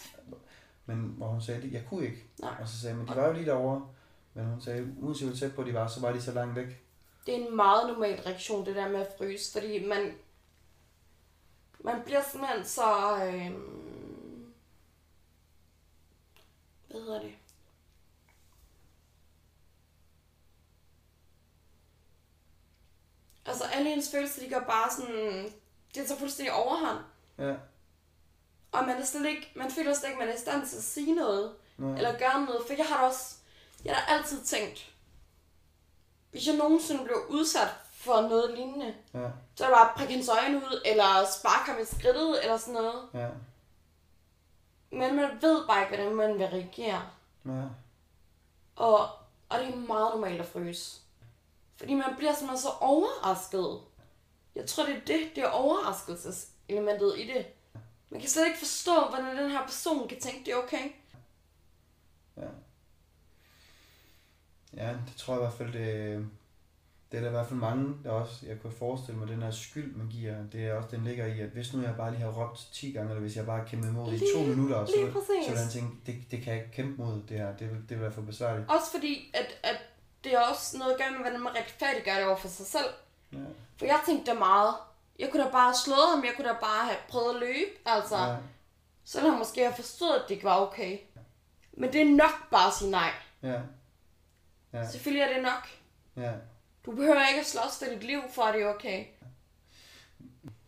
men 0.87 0.98
hvor 0.98 1.26
hun 1.26 1.40
sagde, 1.42 1.68
jeg 1.72 1.85
kunne 1.88 2.05
ikke, 2.07 2.24
nej. 2.40 2.55
og 2.61 2.68
så 2.68 2.81
sagde 2.81 2.96
jeg, 2.96 2.98
men 3.05 3.09
de 3.09 3.16
var 3.20 3.26
jo 3.26 3.33
lige 3.33 3.46
derovre, 3.46 3.88
men 4.35 4.44
hun 4.44 4.61
sagde, 4.61 4.94
uanset 5.00 5.29
hvor 5.29 5.37
tæt 5.37 5.55
på 5.55 5.64
de 5.64 5.74
var, 5.74 5.88
så 5.88 6.00
var 6.00 6.12
de 6.12 6.22
så 6.22 6.33
langt 6.33 6.57
væk. 6.57 6.83
Det 7.26 7.35
er 7.42 7.46
en 7.48 7.57
meget 7.57 7.88
normal 7.92 8.20
reaktion, 8.20 8.66
det 8.66 8.76
der 8.76 8.88
med 8.88 9.00
at 9.00 9.14
fryse, 9.18 9.52
fordi 9.52 9.87
man, 9.87 10.14
man 11.81 12.02
bliver 12.05 12.22
simpelthen 12.31 12.64
så... 12.64 13.16
Øh, 13.24 13.50
hvad 16.90 17.00
hedder 17.00 17.22
det? 17.22 17.33
Altså 23.46 23.64
alle 23.64 23.92
ens 23.92 24.11
følelser, 24.11 24.42
de 24.42 24.50
går 24.55 24.61
bare 24.66 24.90
sådan, 24.96 25.52
det 26.00 26.09
tager 26.09 26.18
fuldstændig 26.18 26.54
overhånd. 26.54 26.98
Ja. 27.38 27.54
Og 28.72 28.85
man 28.87 28.96
er 28.96 29.04
slet 29.04 29.26
ikke, 29.26 29.52
man 29.56 29.70
føler 29.70 29.94
slet 29.94 30.09
ikke, 30.09 30.18
man 30.18 30.28
er 30.28 30.35
i 30.35 30.38
stand 30.38 30.66
til 30.66 30.76
at 30.76 30.82
sige 30.82 31.14
noget, 31.14 31.54
Nej. 31.78 31.96
eller 31.96 32.18
gøre 32.18 32.40
noget. 32.46 32.61
For 32.66 32.74
jeg 32.74 32.87
har 32.87 33.00
da 33.00 33.06
også, 33.06 33.35
jeg 33.85 33.96
har 33.96 34.14
altid 34.16 34.44
tænkt, 34.44 34.92
hvis 36.30 36.46
jeg 36.46 36.56
nogensinde 36.56 37.04
blev 37.04 37.16
udsat 37.28 37.68
for 37.92 38.20
noget 38.20 38.54
lignende, 38.54 38.94
Ja. 39.14 39.28
så 39.54 39.64
er 39.64 39.68
det 39.68 39.74
bare 39.76 39.88
at 39.90 39.94
prikke 39.96 40.14
hans 40.14 40.28
øjne 40.28 40.56
ud, 40.56 40.82
eller 40.85 41.26
sparke 41.38 41.70
ham 41.70 41.80
i 41.82 41.85
skridtet, 41.85 42.42
eller 42.42 42.56
sådan 42.56 42.74
noget. 42.74 43.09
Ja. 43.14 43.28
Men 44.90 45.16
man 45.16 45.30
ved 45.42 45.66
bare 45.66 45.80
ikke, 45.82 45.96
hvordan 45.96 46.14
man 46.14 46.38
vil 46.38 46.46
reagere. 46.46 47.02
Ja. 47.46 47.62
Og, 48.76 48.98
og 49.48 49.59
det 49.59 49.68
er 49.68 49.76
meget 49.76 50.14
normalt 50.14 50.40
at 50.40 50.46
fryse. 50.46 51.00
Fordi 51.76 51.94
man 51.94 52.14
bliver 52.16 52.35
simpelthen 52.35 52.62
så 52.62 52.68
overrasket. 52.80 53.80
Jeg 54.57 54.66
tror, 54.66 54.85
det 54.87 54.95
er 54.97 55.01
det, 55.07 55.21
det 55.35 55.45
er 55.45 55.49
overraskelseselementet 55.49 57.14
i 57.19 57.27
det. 57.27 57.47
Man 58.11 58.21
kan 58.21 58.31
slet 58.31 58.47
ikke 58.47 58.59
forstå, 58.59 58.92
hvordan 59.09 59.37
den 59.37 59.51
her 59.51 59.66
person 59.66 60.09
kan 60.09 60.21
tænke, 60.21 60.45
det 60.45 60.53
er 60.53 60.57
okay. 60.57 60.90
Ja. 62.37 62.47
Ja, 64.77 64.88
det 64.92 65.12
tror 65.16 65.35
jeg 65.35 65.42
i 65.42 65.45
hvert 65.45 65.55
fald, 65.59 65.73
det, 65.73 66.27
det 67.12 67.16
er 67.16 67.21
der 67.21 67.29
i 67.29 67.31
hvert 67.31 67.47
fald 67.47 67.61
mange, 67.61 67.95
der 68.05 68.11
også, 68.11 68.47
jeg 68.47 68.61
kunne 68.62 68.73
forestille 68.73 69.19
mig, 69.19 69.29
den 69.29 69.42
her 69.42 69.51
skyld, 69.51 69.95
man 69.95 70.09
giver, 70.09 70.37
det 70.53 70.66
er 70.66 70.75
også, 70.75 70.88
den 70.97 71.05
ligger 71.05 71.27
i, 71.27 71.40
at 71.40 71.49
hvis 71.49 71.73
nu 71.75 71.83
jeg 71.83 71.95
bare 71.97 72.11
lige 72.11 72.21
har 72.23 72.31
råbt 72.33 72.69
10 72.73 72.92
gange, 72.92 73.11
eller 73.11 73.21
hvis 73.21 73.37
jeg 73.37 73.47
bare 73.47 73.59
har 73.59 73.66
kæmpet 73.66 73.88
imod 73.88 74.12
i 74.12 74.19
to 74.19 74.25
Lige- 74.38 74.49
minutter, 74.49 74.87
så, 74.87 74.92
lige 74.97 75.12
så 75.12 75.51
vil 75.51 75.59
han 75.59 75.71
tænke, 75.71 75.97
det, 76.07 76.31
det 76.31 76.42
kan 76.42 76.55
jeg 76.55 76.62
ikke 76.62 76.75
kæmpe 76.77 77.03
mod 77.03 77.23
det 77.29 77.38
her, 77.38 77.57
det 77.57 77.71
vil, 77.71 77.79
det 77.81 77.90
vil 77.90 78.01
være 78.01 78.12
for 78.12 78.23
besværligt. 78.23 78.71
Også 78.71 78.90
fordi, 78.95 79.31
at, 79.35 79.59
at 79.62 79.77
det 80.25 80.35
er 80.35 80.40
også 80.40 80.79
noget 80.79 80.92
at 80.92 80.99
gøre 80.99 81.11
med, 81.11 81.19
hvordan 81.21 81.40
man 81.40 81.53
retfærdiggør 81.57 82.14
det 82.14 82.27
over 82.27 82.37
for 82.37 82.49
sig 82.49 82.66
selv. 82.66 82.87
Ja. 83.33 83.39
For 83.79 83.87
jeg 83.87 84.01
tænkte 84.07 84.33
da 84.33 84.39
meget, 84.39 84.75
jeg 85.19 85.31
kunne 85.31 85.45
da 85.45 85.51
bare 85.51 85.65
have 85.65 85.75
slået 85.85 86.09
ham, 86.15 86.25
jeg 86.25 86.33
kunne 86.37 86.49
da 86.49 86.55
bare 86.61 86.85
have 86.87 86.99
prøvet 87.09 87.35
at 87.35 87.41
løbe, 87.41 87.71
altså. 87.87 88.17
Ja, 88.17 89.21
han 89.21 89.39
måske 89.39 89.61
have 89.61 89.75
forstået, 89.75 90.15
at 90.15 90.23
det 90.29 90.35
ikke 90.35 90.45
var 90.45 90.61
okay. 90.61 90.99
Men 91.73 91.93
det 91.93 92.01
er 92.01 92.17
nok 92.17 92.51
bare 92.51 92.67
at 92.67 92.73
sige 92.75 92.91
nej. 92.91 93.11
ja, 93.43 93.61
ja, 94.73 94.91
Selvfølgelig 94.91 95.23
er 95.23 95.33
det 95.35 95.43
nok. 95.43 95.69
ja. 96.17 96.33
Du 96.87 96.93
behøver 96.93 97.29
ikke 97.29 97.41
at 97.41 97.47
slås 97.47 97.79
for 97.79 97.85
dit 97.95 98.05
liv, 98.05 98.21
for 98.31 98.43
at 98.43 98.55
det 98.55 98.62
er 98.62 98.75
okay. 98.75 99.05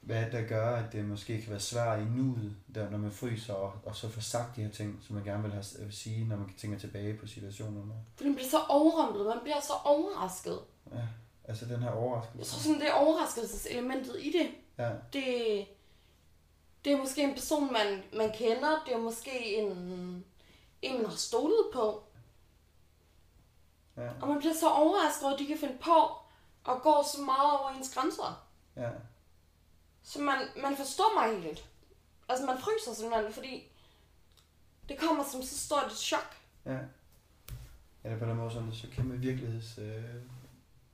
Hvad 0.01 0.17
er 0.17 0.31
der 0.31 0.43
gør, 0.43 0.77
at 0.77 0.93
det 0.93 1.05
måske 1.05 1.43
kan 1.43 1.51
være 1.51 1.61
svært 1.61 2.01
i 2.01 2.05
nuet, 2.05 2.57
der, 2.75 2.91
når 2.91 2.99
man 2.99 3.13
fryser, 3.13 3.55
og, 3.55 3.73
og 3.85 3.97
så 3.97 4.09
får 4.09 4.21
sagt 4.21 4.57
de 4.57 4.63
her 4.63 4.71
ting, 4.71 4.99
som 5.07 5.15
man 5.15 5.25
gerne 5.25 5.43
vil 5.43 5.53
have, 5.53 5.65
vil 5.79 5.93
sige, 5.97 6.25
når 6.29 6.37
man 6.37 6.55
tænker 6.59 6.79
tilbage 6.79 7.15
på 7.17 7.27
situationerne? 7.27 7.93
For 8.17 8.25
man 8.25 8.35
bliver 8.35 8.49
så 8.49 8.59
overrumplet, 8.69 9.27
man 9.27 9.39
bliver 9.43 9.61
så 9.61 9.73
overrasket. 9.85 10.61
Ja, 10.93 11.01
altså 11.49 11.65
den 11.65 11.83
her 11.83 11.91
Jeg 11.91 11.99
overraskelse. 11.99 12.53
tror 12.53 12.61
sådan, 12.61 12.81
det 12.81 12.89
er 12.89 12.93
overraskelseselementet 12.95 14.17
i 14.21 14.33
det. 14.33 14.51
Ja, 14.79 14.91
Det, 15.13 15.67
det 16.85 16.93
er 16.93 16.97
måske 16.97 17.23
en 17.23 17.35
person, 17.35 17.73
man, 17.73 18.03
man 18.17 18.33
kender. 18.33 18.83
Det 18.87 18.95
er 18.95 18.99
måske 18.99 19.57
en, 19.57 19.71
en, 20.83 20.97
man 20.97 21.11
har 21.11 21.17
stolet 21.17 21.67
på. 21.73 22.03
ja, 23.97 24.09
Og 24.23 24.29
man 24.29 24.39
bliver 24.39 24.55
så 24.55 24.69
overrasket 24.71 25.25
over, 25.25 25.33
at 25.35 25.39
de 25.41 25.47
kan 25.47 25.59
finde 25.59 25.79
på 25.81 26.13
at 26.73 26.83
gå 26.83 26.95
så 27.15 27.21
meget 27.21 27.61
over 27.61 27.71
ens 27.71 27.95
grænser. 27.95 28.47
ja. 28.77 28.91
Så 30.03 30.21
man, 30.21 30.39
man 30.63 30.77
forstår 30.77 31.15
mig 31.21 31.43
helt. 31.43 31.65
Altså 32.29 32.47
man 32.47 32.59
fryser 32.59 32.95
simpelthen, 32.95 33.33
fordi 33.33 33.73
det 34.89 34.99
kommer 34.99 35.25
som 35.25 35.43
så 35.43 35.59
stort 35.59 35.87
et 35.87 35.99
chok. 35.99 36.37
Ja. 36.67 36.73
Ja, 36.73 36.79
det 38.09 38.13
er 38.15 38.19
på 38.19 38.25
den 38.25 38.37
måde 38.37 38.51
sådan, 38.53 38.73
så 38.73 38.87
kæmpe 38.93 39.17
virkeligheds 39.17 39.79
øh, 39.79 40.05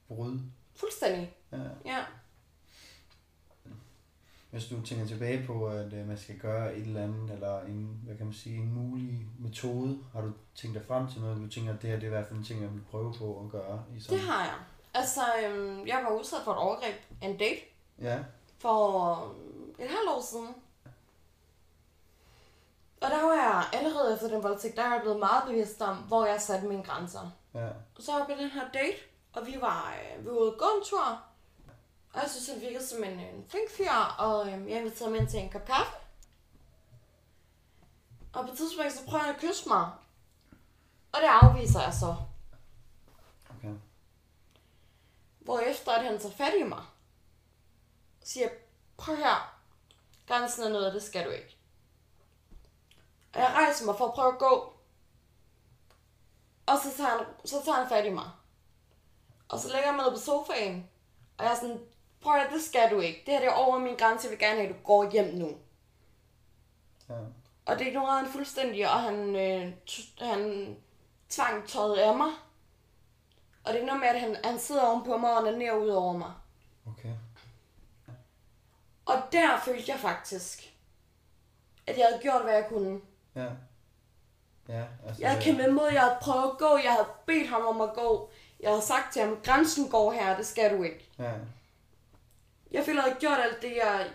brud. 0.08 0.40
Fuldstændig. 0.74 1.36
Ja. 1.52 1.58
Ja. 1.84 2.04
Hvis 4.50 4.66
du 4.66 4.82
tænker 4.82 5.06
tilbage 5.06 5.46
på, 5.46 5.66
at 5.66 5.92
øh, 5.92 6.08
man 6.08 6.18
skal 6.18 6.38
gøre 6.38 6.74
et 6.76 6.82
eller 6.86 7.02
andet, 7.02 7.30
eller 7.30 7.60
en, 7.60 8.00
hvad 8.04 8.16
kan 8.16 8.26
man 8.26 8.34
sige, 8.34 8.56
en 8.56 8.72
mulig 8.74 9.26
metode, 9.38 9.98
har 10.12 10.20
du 10.20 10.32
tænkt 10.54 10.74
dig 10.78 10.86
frem 10.86 11.08
til 11.08 11.20
noget, 11.20 11.36
du 11.42 11.48
tænker, 11.48 11.74
at 11.74 11.82
det 11.82 11.90
her 11.90 11.96
det 11.96 12.02
er 12.02 12.06
i 12.06 12.10
hvert 12.10 12.26
fald 12.26 12.38
en 12.38 12.44
ting, 12.44 12.62
jeg 12.62 12.72
vil 12.72 12.82
prøve 12.90 13.14
på 13.18 13.40
at 13.44 13.50
gøre 13.50 13.84
i 13.96 14.00
sådan? 14.00 14.18
Det 14.18 14.26
har 14.28 14.44
jeg. 14.44 14.54
Altså, 14.94 15.20
øhm, 15.44 15.86
jeg 15.86 16.04
var 16.08 16.18
udsat 16.18 16.38
for 16.44 16.52
et 16.52 16.58
overgreb 16.58 16.94
af 17.22 17.28
en 17.28 17.36
date 17.38 17.60
Ja, 18.00 18.18
for 18.58 19.14
øhm, 19.24 19.70
et 19.78 19.88
halvt 19.88 20.08
år 20.16 20.22
siden. 20.30 20.54
Og 23.00 23.10
der 23.10 23.22
var 23.22 23.32
jeg 23.34 23.64
allerede 23.72 24.14
efter 24.14 24.28
den 24.28 24.42
voldtægt, 24.42 24.76
der 24.76 24.82
er 24.82 24.92
jeg 24.92 25.00
blevet 25.02 25.18
meget 25.18 25.42
bevidst 25.48 25.80
om, 25.82 25.96
hvor 25.96 26.26
jeg 26.26 26.40
satte 26.40 26.66
mine 26.68 26.82
grænser. 26.82 27.30
ja, 27.54 27.66
Og 27.68 28.02
så 28.02 28.12
var 28.12 28.18
jeg 28.18 28.26
på 28.26 28.42
den 28.42 28.50
her 28.50 28.68
date, 28.74 28.96
og 29.34 29.46
vi 29.46 29.60
var, 29.60 29.94
øh, 29.94 30.24
vi 30.24 30.30
var 30.30 30.36
ude 30.36 30.52
at 30.52 30.58
gå 30.58 30.64
en 30.64 30.84
tur. 30.84 31.22
Og 32.12 32.20
jeg 32.20 32.30
synes, 32.30 32.48
han 32.48 32.60
virkede 32.60 32.86
som 32.86 33.04
en, 33.04 33.20
en 33.20 33.44
flink 33.48 33.70
fyr, 33.70 33.90
og 34.18 34.46
øh, 34.46 34.70
jeg 34.70 34.80
inviterede 34.80 35.12
ham 35.12 35.14
ind 35.14 35.30
til 35.30 35.40
en 35.40 35.50
kop 35.50 35.64
kaffe. 35.64 35.92
Og 38.32 38.44
på 38.44 38.52
et 38.52 38.58
tidspunkt, 38.58 38.92
så 38.92 39.04
prøver 39.04 39.24
han 39.24 39.34
at 39.34 39.40
kysse 39.40 39.68
mig. 39.68 39.90
Og 41.12 41.20
det 41.20 41.28
afviser 41.28 41.82
jeg 41.82 41.94
så. 41.94 42.16
okay. 43.50 43.74
Hvor 45.40 45.58
efter 45.58 45.92
at 45.92 46.04
han 46.04 46.18
tager 46.18 46.34
fat 46.34 46.54
i 46.60 46.62
mig. 46.62 46.78
Og 48.20 48.26
siger, 48.26 48.48
prøv 48.96 49.16
her. 49.16 49.60
Grænsen 50.26 50.62
er 50.62 50.68
noget, 50.68 50.94
det 50.94 51.02
skal 51.02 51.26
du 51.26 51.30
ikke. 51.30 51.56
Og 53.34 53.40
jeg 53.40 53.50
rejser 53.50 53.86
mig 53.86 53.94
for 53.98 54.08
at 54.08 54.14
prøve 54.14 54.32
at 54.32 54.38
gå. 54.38 54.72
Og 56.66 56.78
så 56.82 56.96
tager 56.96 57.10
han, 57.10 57.26
så 57.44 57.62
tager 57.64 57.78
han 57.78 57.88
fat 57.88 58.06
i 58.06 58.10
mig. 58.10 58.30
Og 59.48 59.58
så 59.58 59.68
lægger 59.68 59.88
jeg 59.88 59.94
mig 59.94 60.04
ned 60.04 60.12
på 60.12 60.20
sofaen. 60.20 60.88
Og 61.38 61.44
jeg 61.44 61.52
er 61.52 61.56
sådan, 61.56 61.80
prøv 62.20 62.34
at 62.34 62.50
det 62.52 62.62
skal 62.62 62.90
du 62.90 63.00
ikke. 63.00 63.22
Det 63.26 63.34
her 63.34 63.40
det 63.40 63.48
er 63.48 63.52
over 63.52 63.78
min 63.78 63.96
grænse. 63.96 64.24
Jeg 64.24 64.30
vil 64.30 64.38
gerne 64.38 64.56
have, 64.60 64.68
at 64.68 64.74
du 64.74 64.80
går 64.84 65.10
hjem 65.10 65.34
nu. 65.34 65.50
Ja, 67.08 67.14
Og 67.66 67.78
det 67.78 67.86
ignorerede 67.86 68.22
han 68.22 68.32
fuldstændig, 68.32 68.84
og 68.90 69.00
han, 69.02 69.36
øh, 69.36 69.72
han 70.18 70.76
tvang 71.28 71.68
tøjet 71.68 71.96
af 71.96 72.16
mig. 72.16 72.30
Og 73.64 73.72
det 73.72 73.82
er 73.82 73.86
noget 73.86 74.00
med, 74.00 74.08
at 74.08 74.20
han, 74.20 74.36
han 74.44 74.58
sidder 74.58 74.82
ovenpå 74.82 75.16
mig 75.16 75.30
og 75.36 75.42
onanerer 75.42 75.74
ud 75.76 75.88
over 75.88 76.12
mig. 76.12 76.32
okay. 76.86 77.12
Og 79.06 79.22
der 79.32 79.60
følte 79.64 79.90
jeg 79.90 79.98
faktisk, 80.00 80.74
at 81.86 81.98
jeg 81.98 82.06
havde 82.10 82.22
gjort, 82.22 82.42
hvad 82.42 82.54
jeg 82.54 82.66
kunne. 82.68 83.00
Ja. 83.34 83.48
Ja, 84.68 84.84
altså... 85.06 85.22
Jeg 85.22 85.30
havde 85.30 85.42
kæmpet 85.44 85.66
imod, 85.68 85.88
jeg 85.92 86.00
havde 86.00 86.16
prøvet 86.20 86.50
at 86.52 86.58
gå, 86.58 86.76
jeg 86.84 86.92
havde 86.92 87.08
bedt 87.26 87.48
ham 87.48 87.62
om 87.66 87.80
at 87.80 87.94
gå. 87.94 88.30
Jeg 88.64 88.72
havde 88.72 88.82
sagt 88.82 89.12
til 89.12 89.22
ham, 89.22 89.38
grænsen 89.44 89.88
går 89.88 90.12
her, 90.12 90.36
det 90.36 90.46
skal 90.46 90.78
du 90.78 90.82
ikke. 90.82 91.08
Ja, 91.18 91.32
Jeg 92.72 92.84
føler, 92.84 93.02
jeg 93.02 93.02
havde 93.02 93.20
gjort 93.20 93.38
alt 93.38 93.62
det, 93.62 93.76
jeg, 93.76 94.10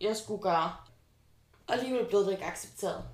jeg 0.00 0.16
skulle 0.16 0.42
gøre. 0.42 0.76
Og 1.66 1.74
alligevel 1.74 2.06
blev 2.06 2.20
det 2.20 2.32
ikke 2.32 2.44
accepteret. 2.44 3.04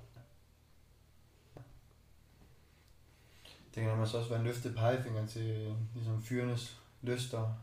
det 3.75 3.83
kan 3.83 3.99
også 3.99 4.17
også 4.17 4.29
være 4.29 4.39
en 4.39 4.45
løftet 4.45 4.75
pegefinger 4.75 5.27
til 5.27 5.75
ligesom 5.95 6.23
fyrenes 6.23 6.77
lyster. 7.01 7.53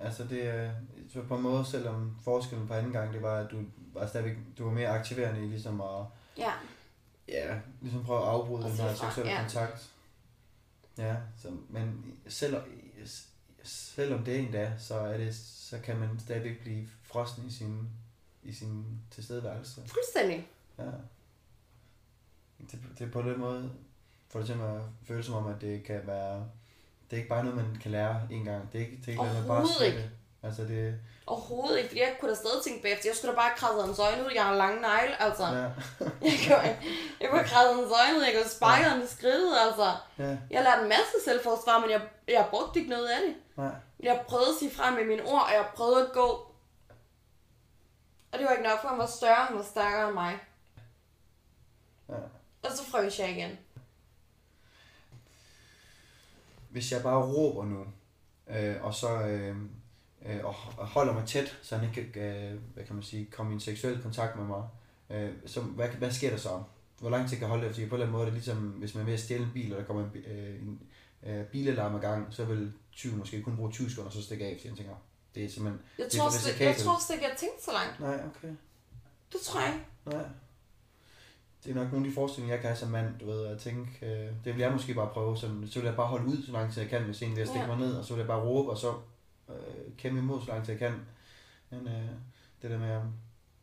Altså 0.00 0.24
det 0.24 0.46
er 0.46 0.70
så 1.12 1.22
på 1.22 1.36
en 1.36 1.42
måde, 1.42 1.64
selvom 1.64 2.16
forskellen 2.24 2.68
på 2.68 2.74
anden 2.74 2.92
gang, 2.92 3.12
det 3.12 3.22
var, 3.22 3.38
at 3.38 3.50
du 3.50 3.62
var 3.92 4.06
stadigvæk, 4.06 4.36
du 4.58 4.64
var 4.64 4.72
mere 4.72 4.88
aktiverende 4.88 5.44
i 5.44 5.48
ligesom 5.48 5.80
at, 5.80 6.06
Ja, 6.38 6.52
ja, 7.28 7.60
ligesom 7.80 8.04
prøve 8.04 8.22
at 8.22 8.28
afbryde 8.28 8.64
den 8.64 8.76
fra, 8.76 8.94
seksuelle 8.94 9.32
ja. 9.32 9.40
kontakt. 9.40 9.90
Ja, 10.98 11.16
så, 11.38 11.48
men 11.68 12.16
selvom, 12.28 12.62
selvom 13.62 14.24
det 14.24 14.38
endda, 14.38 14.72
så, 14.78 14.94
er 14.94 15.18
det, 15.18 15.34
så 15.36 15.78
kan 15.78 15.96
man 15.96 16.18
stadigvæk 16.18 16.60
blive 16.60 16.88
frossen 17.02 17.46
i 17.46 17.50
sin, 17.50 17.88
i 18.42 18.52
sin 18.52 19.00
tilstedeværelse. 19.10 19.80
fuldstændig. 19.86 20.48
Ja. 20.78 20.90
Det, 22.70 22.78
det 22.98 23.06
er 23.06 23.10
på 23.10 23.22
den 23.22 23.40
måde, 23.40 23.72
for 24.28 24.38
det 24.38 24.46
til 24.46 24.54
at 24.54 24.80
føle 25.04 25.22
som 25.22 25.34
om, 25.34 25.46
at 25.46 25.60
det 25.60 25.84
kan 25.84 26.06
være, 26.06 26.36
det 27.10 27.16
er 27.16 27.16
ikke 27.16 27.28
bare 27.28 27.44
noget, 27.44 27.56
man 27.56 27.76
kan 27.80 27.90
lære 27.90 28.28
en 28.30 28.44
gang. 28.44 28.72
Det 28.72 28.80
er 28.80 28.84
ikke, 28.84 28.96
det 28.96 29.06
er 29.06 29.10
ikke 29.10 29.22
noget, 29.22 29.38
man 29.38 29.48
bare 29.48 29.66
skal. 29.68 30.10
Altså 30.44 30.62
det, 30.62 31.00
Overhovedet 31.26 31.76
ikke, 31.78 31.88
fordi 31.88 32.00
jeg 32.00 32.16
kunne 32.20 32.30
da 32.30 32.34
stadig 32.36 32.62
tænke 32.64 32.82
bagefter, 32.82 33.08
jeg 33.08 33.16
skulle 33.16 33.32
da 33.32 33.36
bare 33.36 33.48
have 33.48 33.56
kradset 33.58 33.84
hans 33.86 33.98
øjne 33.98 34.24
ud, 34.26 34.30
jeg 34.34 34.44
har 34.44 34.54
lange 34.54 34.80
negle, 34.80 35.22
altså. 35.22 35.44
ja, 35.46 35.62
Jeg 36.30 36.36
kunne, 36.46 36.78
jeg 37.20 37.26
kunne 37.28 37.38
have 37.42 37.48
kradset 37.52 37.74
hans 37.76 37.92
øjne 38.00 38.14
ud, 38.18 38.22
jeg 38.24 38.32
kunne 38.34 38.42
have 38.48 38.56
sparket 38.60 38.86
ham 38.90 39.00
i 39.02 39.06
skridtet, 39.06 39.52
altså. 39.66 39.88
ja, 40.18 40.36
Jeg 40.50 40.58
har 40.60 40.64
lært 40.70 40.82
en 40.82 40.88
masse 40.88 41.16
selvforsvar, 41.24 41.78
men 41.80 41.90
jeg, 41.90 42.02
jeg 42.28 42.46
brugte 42.50 42.78
ikke 42.78 42.90
noget 42.90 43.08
af 43.08 43.20
det. 43.26 43.34
nej, 43.56 43.72
Jeg 44.00 44.24
prøvede 44.28 44.48
at 44.48 44.58
sige 44.58 44.70
frem 44.78 44.92
med 44.94 45.04
mine 45.04 45.22
ord, 45.32 45.42
og 45.48 45.52
jeg 45.52 45.66
prøvede 45.74 46.06
at 46.06 46.12
gå. 46.12 46.28
Og 48.32 48.38
det 48.38 48.44
var 48.46 48.50
ikke 48.52 48.68
nok, 48.68 48.80
for 48.82 48.88
han 48.88 48.98
var 48.98 49.06
større, 49.06 49.44
han 49.44 49.56
var 49.56 49.62
stærkere 49.62 50.04
end 50.06 50.14
mig. 50.14 50.38
ja. 52.08 52.14
Og 52.62 52.70
så 52.76 52.84
frøs 52.84 53.18
jeg 53.18 53.30
igen. 53.30 53.58
Hvis 56.70 56.92
jeg 56.92 57.02
bare 57.02 57.22
råber 57.26 57.64
nu, 57.64 57.86
øh, 58.48 58.84
og 58.84 58.94
så 58.94 59.08
øh, 59.20 59.56
øh, 60.24 60.44
og 60.44 60.54
holder 60.86 61.12
mig 61.12 61.24
tæt, 61.26 61.58
så 61.62 61.76
han 61.76 61.88
ikke 61.88 62.12
kan, 62.12 62.22
øh, 62.22 62.60
hvad 62.74 62.84
kan 62.84 62.94
man 62.94 63.02
sige, 63.04 63.24
komme 63.24 63.52
i 63.52 63.54
en 63.54 63.60
seksuel 63.60 64.02
kontakt 64.02 64.36
med 64.36 64.44
mig, 64.44 64.62
øh, 65.10 65.30
så 65.46 65.60
hvad, 65.60 65.88
hvad 65.88 66.10
sker 66.10 66.30
der 66.30 66.36
så? 66.36 66.62
Hvor 67.00 67.10
lang 67.10 67.28
tid 67.28 67.36
kan 67.36 67.40
jeg 67.42 67.48
holde 67.48 67.64
det? 67.64 67.74
Fordi 67.74 67.86
på 67.86 67.94
en 67.94 68.00
eller 68.02 68.06
anden 68.06 68.12
måde 68.12 68.22
er 68.22 68.26
det 68.26 68.34
ligesom, 68.34 68.56
hvis 68.56 68.94
man 68.94 69.00
er 69.02 69.04
ved 69.06 69.14
at 69.14 69.20
stjæle 69.20 69.42
en 69.44 69.50
bil, 69.54 69.72
og 69.72 69.78
der 69.80 69.86
kommer 69.86 70.02
en, 70.02 70.10
øh, 70.26 70.54
en, 70.62 70.80
øh, 71.26 71.44
bilalarm 71.44 71.96
i 71.96 71.98
gang, 71.98 72.26
så 72.30 72.44
vil 72.44 72.72
20 72.92 73.16
måske 73.16 73.42
kun 73.42 73.56
bruge 73.56 73.72
20 73.72 73.90
sekunder, 73.90 74.06
og 74.06 74.12
så 74.12 74.22
stikke 74.22 74.44
af, 74.44 74.54
fordi 74.56 74.68
han 74.68 74.76
tænker, 74.76 74.94
det 75.34 75.44
er 75.44 75.48
simpelthen... 75.48 75.80
Jeg 75.98 76.06
det 76.06 76.14
er 76.14 76.18
tror, 76.18 76.30
for 76.30 76.38
slet, 76.38 76.60
jeg 76.60 76.76
tror 76.76 77.00
slet 77.06 77.16
ikke, 77.16 77.28
jeg 77.28 77.36
tænkte 77.38 77.64
så 77.64 77.70
langt. 77.72 78.00
Nej, 78.00 78.14
okay. 78.36 78.48
Det 79.32 79.40
tror 79.40 79.60
jeg 79.60 79.74
ikke. 79.74 79.86
Nej. 80.18 80.24
Det 81.64 81.70
er 81.70 81.74
nok 81.74 81.92
nogle 81.92 82.06
af 82.06 82.10
de 82.10 82.14
forestillinger, 82.14 82.54
jeg 82.54 82.60
kan 82.60 82.68
have 82.70 82.78
som 82.78 82.88
mand, 82.88 83.18
du 83.20 83.26
ved, 83.26 83.46
at 83.46 83.58
tænke, 83.58 83.90
øh, 84.06 84.28
det 84.44 84.54
vil 84.54 84.58
jeg 84.58 84.72
måske 84.72 84.94
bare 84.94 85.08
prøve, 85.12 85.36
sådan, 85.36 85.68
så 85.68 85.78
vil 85.80 85.86
jeg 85.86 85.96
bare 85.96 86.06
holde 86.06 86.26
ud, 86.26 86.42
så 86.46 86.52
lang 86.52 86.72
tid 86.72 86.82
jeg 86.82 86.90
kan, 86.90 87.02
hvis 87.02 87.22
en 87.22 87.36
vil 87.36 87.46
stikke 87.46 87.60
Ja. 87.60 87.66
mig 87.66 87.76
ned, 87.78 87.94
og 87.94 88.04
så 88.04 88.14
vil 88.14 88.20
jeg 88.20 88.28
bare 88.28 88.40
råbe, 88.42 88.70
og 88.70 88.78
så 88.78 88.94
øh, 89.48 89.96
kæmpe 89.98 90.18
imod, 90.18 90.40
så 90.40 90.46
lang 90.46 90.64
tid 90.64 90.72
jeg 90.72 90.78
kan. 90.78 91.06
Men 91.70 91.88
øh, 91.88 92.08
det 92.62 92.70
der 92.70 92.78
med, 92.78 93.02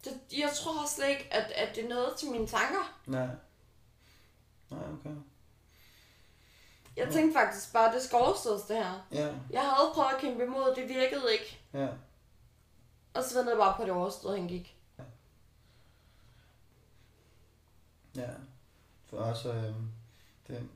Det, 0.03 0.39
jeg 0.39 0.49
tror 0.55 0.87
slet 0.87 1.09
ikke, 1.09 1.33
at, 1.33 1.51
at 1.51 1.75
det 1.75 1.85
er 1.85 1.89
noget 1.89 2.15
til 2.17 2.31
mine 2.31 2.47
tanker. 2.47 2.99
nej, 3.05 3.27
nej, 4.69 4.79
okay. 4.93 5.15
Jeg 6.97 7.13
tænkte 7.13 7.39
faktisk 7.39 7.73
bare, 7.73 7.87
at 7.87 7.93
det 7.93 8.01
skal 8.03 8.17
overstås 8.17 8.61
det 8.61 8.75
her. 8.77 9.07
Ja, 9.11 9.33
Jeg 9.49 9.61
havde 9.61 9.91
prøvet 9.93 10.09
at 10.15 10.21
kæmpe 10.21 10.43
imod, 10.43 10.75
det 10.75 10.89
virkede 10.89 11.33
ikke. 11.33 11.59
ja, 11.73 11.87
Og 13.13 13.23
så 13.23 13.35
ventede 13.35 13.49
jeg 13.55 13.57
bare 13.65 13.75
på, 13.75 13.81
at 13.81 13.87
det 13.87 13.95
overstod, 13.95 14.37
han 14.37 14.47
gik. 14.47 14.77
ja. 18.15 18.29
For 19.09 19.17
også, 19.17 19.53
øh, 19.53 19.73
det, 20.47 20.69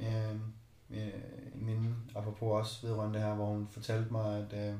øh, 0.00 0.36
øh, 0.94 1.12
min, 1.54 1.94
apropos 2.16 2.48
også 2.52 2.86
vedrørende 2.86 3.14
det 3.18 3.26
her, 3.26 3.34
hvor 3.34 3.46
hun 3.46 3.68
fortalte 3.70 4.12
mig, 4.12 4.38
at, 4.38 4.68
øh, 4.68 4.74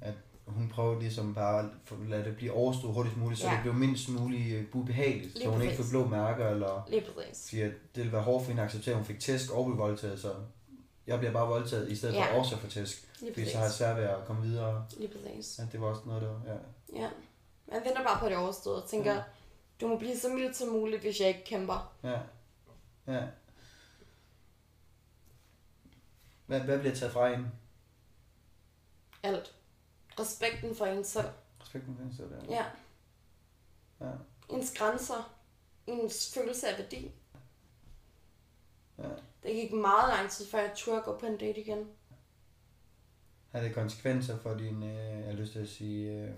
at 0.00 0.14
hun 0.46 0.68
prøvede 0.68 1.00
ligesom 1.00 1.34
bare 1.34 1.58
at 1.60 2.08
lade 2.08 2.24
det 2.24 2.36
blive 2.36 2.52
overstået 2.52 2.94
hurtigst 2.94 3.18
muligt, 3.18 3.40
så 3.40 3.46
Ja. 3.46 3.52
det 3.52 3.62
blev 3.62 3.74
mindst 3.74 4.08
muligt 4.08 4.54
øh, 4.56 4.64
ubehageligt, 4.72 5.38
så 5.42 5.48
hun 5.50 5.62
ikke 5.62 5.74
fik 5.76 5.90
blå 5.90 6.06
mærker, 6.08 6.48
eller 6.48 6.68
at 6.68 6.90
det 7.52 7.72
ville 7.94 8.12
være 8.12 8.22
hårdt 8.22 8.44
for 8.44 8.48
hende 8.50 8.62
at 8.62 8.66
acceptere, 8.68 8.92
at 8.92 8.96
hun 8.98 9.04
fik 9.06 9.20
tæsk 9.20 9.50
og 9.52 9.64
blev 9.66 9.78
voldtaget, 9.78 10.20
så 10.20 10.34
jeg 11.06 11.18
bliver 11.18 11.32
bare 11.32 11.48
voldtaget, 11.48 11.88
i 11.90 11.96
stedet 11.96 12.14
for 12.14 12.22
Ja. 12.22 12.32
at 12.32 12.38
også 12.38 12.56
få 12.56 12.66
tæsk, 12.66 13.08
fordi 13.34 13.50
så 13.50 13.56
har 13.56 13.64
jeg 13.64 13.72
svært 13.72 13.96
ved 13.96 14.04
at 14.04 14.16
komme 14.26 14.42
videre. 14.42 14.86
Lige 14.98 15.08
præcis. 15.12 15.58
Ja, 15.58 15.64
det 15.72 15.80
var 15.80 15.86
også 15.86 16.02
noget, 16.06 16.22
der 16.22 16.40
ja. 16.46 16.56
Ja. 17.02 17.08
Man 17.72 17.80
venter 17.84 18.04
bare 18.04 18.20
på, 18.20 18.26
det 18.28 18.36
overstod 18.36 18.74
og 18.82 18.88
tænker, 18.88 19.12
Ja. 19.14 19.22
du 19.80 19.88
må 19.88 19.96
blive 19.98 20.16
så 20.18 20.28
mild 20.28 20.54
som 20.54 20.68
muligt, 20.68 21.02
hvis 21.02 21.20
jeg 21.20 21.28
ikke 21.28 21.44
kæmper. 21.44 21.94
Ja. 22.04 22.18
Ja. 23.06 23.22
Hvad, 26.46 26.60
hvad 26.60 26.78
bliver 26.78 26.94
taget 26.94 27.12
fra 27.12 27.30
hende? 27.34 27.50
Alt. 29.22 29.54
Respekten 30.20 30.76
for 30.76 30.86
en 30.86 31.04
selv. 31.04 31.28
Respekten 31.60 31.94
for 31.96 32.02
hende 32.02 32.16
selv, 32.16 32.30
ja. 32.48 32.54
Ja. 32.54 32.64
Ja. 34.06 34.12
Ens 34.50 34.72
grænser. 34.78 35.34
Ens 35.86 36.34
følelse 36.34 36.68
af 36.68 36.78
værdi. 36.78 37.12
ja. 38.98 39.08
Det 39.42 39.54
gik 39.54 39.72
meget 39.72 40.08
lang 40.18 40.30
tid, 40.30 40.46
før 40.46 40.58
jeg 40.58 40.72
turde 40.76 41.02
gå 41.02 41.18
på 41.18 41.26
en 41.26 41.36
date 41.36 41.60
igen. 41.60 41.88
Har 43.52 43.60
det 43.60 43.74
konsekvenser 43.74 44.38
for 44.38 44.54
din, 44.54 44.82
øh, 44.82 44.94
jeg 45.20 45.24
har 45.26 45.32
lyst 45.32 45.52
til 45.52 45.58
at 45.58 45.68
sige, 45.68 46.12
øh, 46.12 46.30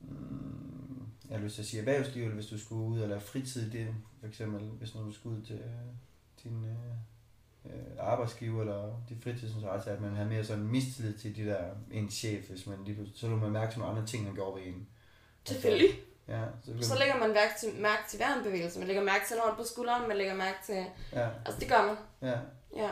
mm, 0.00 1.06
jeg 1.30 1.38
har 1.38 1.44
lyst 1.44 1.54
til 1.54 1.62
at 1.62 1.68
sige 1.68 1.80
erhvervsliv, 1.80 2.22
eller 2.22 2.34
hvis 2.34 2.46
du 2.46 2.58
skulle 2.58 2.82
ud 2.82 3.00
og 3.00 3.08
lave 3.08 3.20
fritid, 3.20 3.70
det 3.70 3.94
for 4.20 4.26
eksempel, 4.26 4.60
hvis 4.68 4.94
nu 4.94 5.04
du 5.04 5.12
skulle 5.12 5.38
ud 5.38 5.44
til 5.44 5.56
øh, 5.58 5.94
din 6.44 6.64
øh, 6.64 6.94
arbejdsgiver 8.00 8.60
eller 8.60 9.02
dit 9.08 9.22
fritidsinteresse, 9.22 9.90
at 9.90 10.00
man 10.00 10.14
har 10.16 10.24
mere 10.24 10.44
sådan 10.44 10.66
mistillid 10.66 11.18
til 11.18 11.36
de 11.36 11.44
der, 11.46 11.64
en 11.90 12.10
chef, 12.10 12.48
hvis 12.48 12.66
man 12.66 12.78
lige 12.84 12.94
pludselig, 12.94 13.20
så 13.20 13.28
vil 13.28 13.36
man 13.36 13.50
mærke 13.50 13.72
sådan 13.72 13.80
nogle 13.80 13.96
andre 13.98 14.08
ting, 14.08 14.24
man 14.24 14.34
går 14.34 14.54
ved 14.58 14.66
en. 14.66 14.88
Selvfølgelig. 15.44 15.90
Ja, 16.28 16.44
så, 16.64 16.70
bliver 16.72 16.82
Så 16.84 16.94
man, 16.94 16.98
lægger 16.98 17.18
man 17.18 17.28
mærke 17.28 17.52
til, 17.60 17.68
mærke 17.80 18.02
til 18.08 18.16
hver 18.16 18.36
en 18.38 18.44
bevægelse. 18.44 18.78
Man 18.78 18.86
lægger 18.88 19.02
mærke 19.04 19.24
til 19.28 19.36
hånd 19.44 19.56
på 19.56 19.64
skulderen, 19.64 20.08
man 20.08 20.16
lægger 20.16 20.34
mærke 20.34 20.58
til... 20.66 20.84
ja, 21.12 21.28
Altså, 21.46 21.60
det 21.60 21.68
gør 21.68 21.86
man. 21.86 21.96
ja, 22.22 22.38
Ja, 22.76 22.90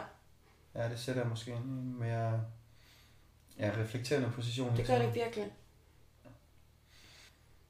ja, 0.75 0.89
det 0.89 0.99
sætter 0.99 1.29
måske 1.29 1.51
en, 1.53 1.57
en 1.63 1.99
mere 1.99 2.41
ja, 3.59 3.71
reflekterende 3.79 4.31
position. 4.35 4.77
det 4.77 4.87
gør 4.87 4.99
det 4.99 5.15
virkelig. 5.15 5.53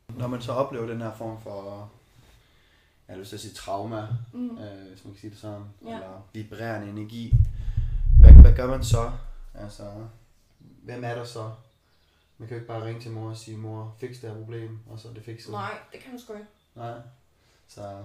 Når 0.08 0.26
man 0.26 0.42
så 0.42 0.52
oplever 0.52 0.86
den 0.86 1.00
her 1.00 1.14
form 1.14 1.40
for, 1.42 1.90
jeg 3.08 3.14
har 3.14 3.18
lyst 3.20 3.28
til 3.28 3.36
at 3.36 3.40
sige 3.40 3.54
trauma, 3.54 4.08
Mm. 4.32 4.58
øh, 4.58 4.88
hvis 4.88 5.04
man 5.04 5.12
kan 5.14 5.20
sige 5.20 5.30
det 5.30 5.38
sådan, 5.38 5.64
Ja. 5.84 5.94
eller 5.94 6.28
vibrerende 6.32 6.88
energi, 6.88 7.34
hvad, 8.20 8.32
hvad 8.32 8.54
gør 8.56 8.66
man 8.66 8.84
så? 8.84 9.12
Altså, 9.54 9.92
hvem 10.82 11.04
er 11.04 11.14
der 11.14 11.24
så? 11.24 11.50
Man 12.38 12.48
kan 12.48 12.56
jo 12.56 12.60
ikke 12.60 12.72
bare 12.72 12.84
ringe 12.86 13.00
til 13.00 13.10
mor 13.10 13.30
og 13.30 13.36
sige, 13.36 13.56
mor, 13.56 13.94
fix 13.98 14.20
det 14.20 14.30
her 14.30 14.36
problem, 14.38 14.78
og 14.90 14.98
så 14.98 15.08
er 15.08 15.12
det 15.12 15.24
fikset. 15.24 15.52
Nej, 15.52 15.78
det 15.92 16.00
kan 16.00 16.12
du 16.12 16.18
sgu 16.22 16.32
ikke. 16.32 16.46
Nej. 16.74 16.94
Så, 17.68 18.04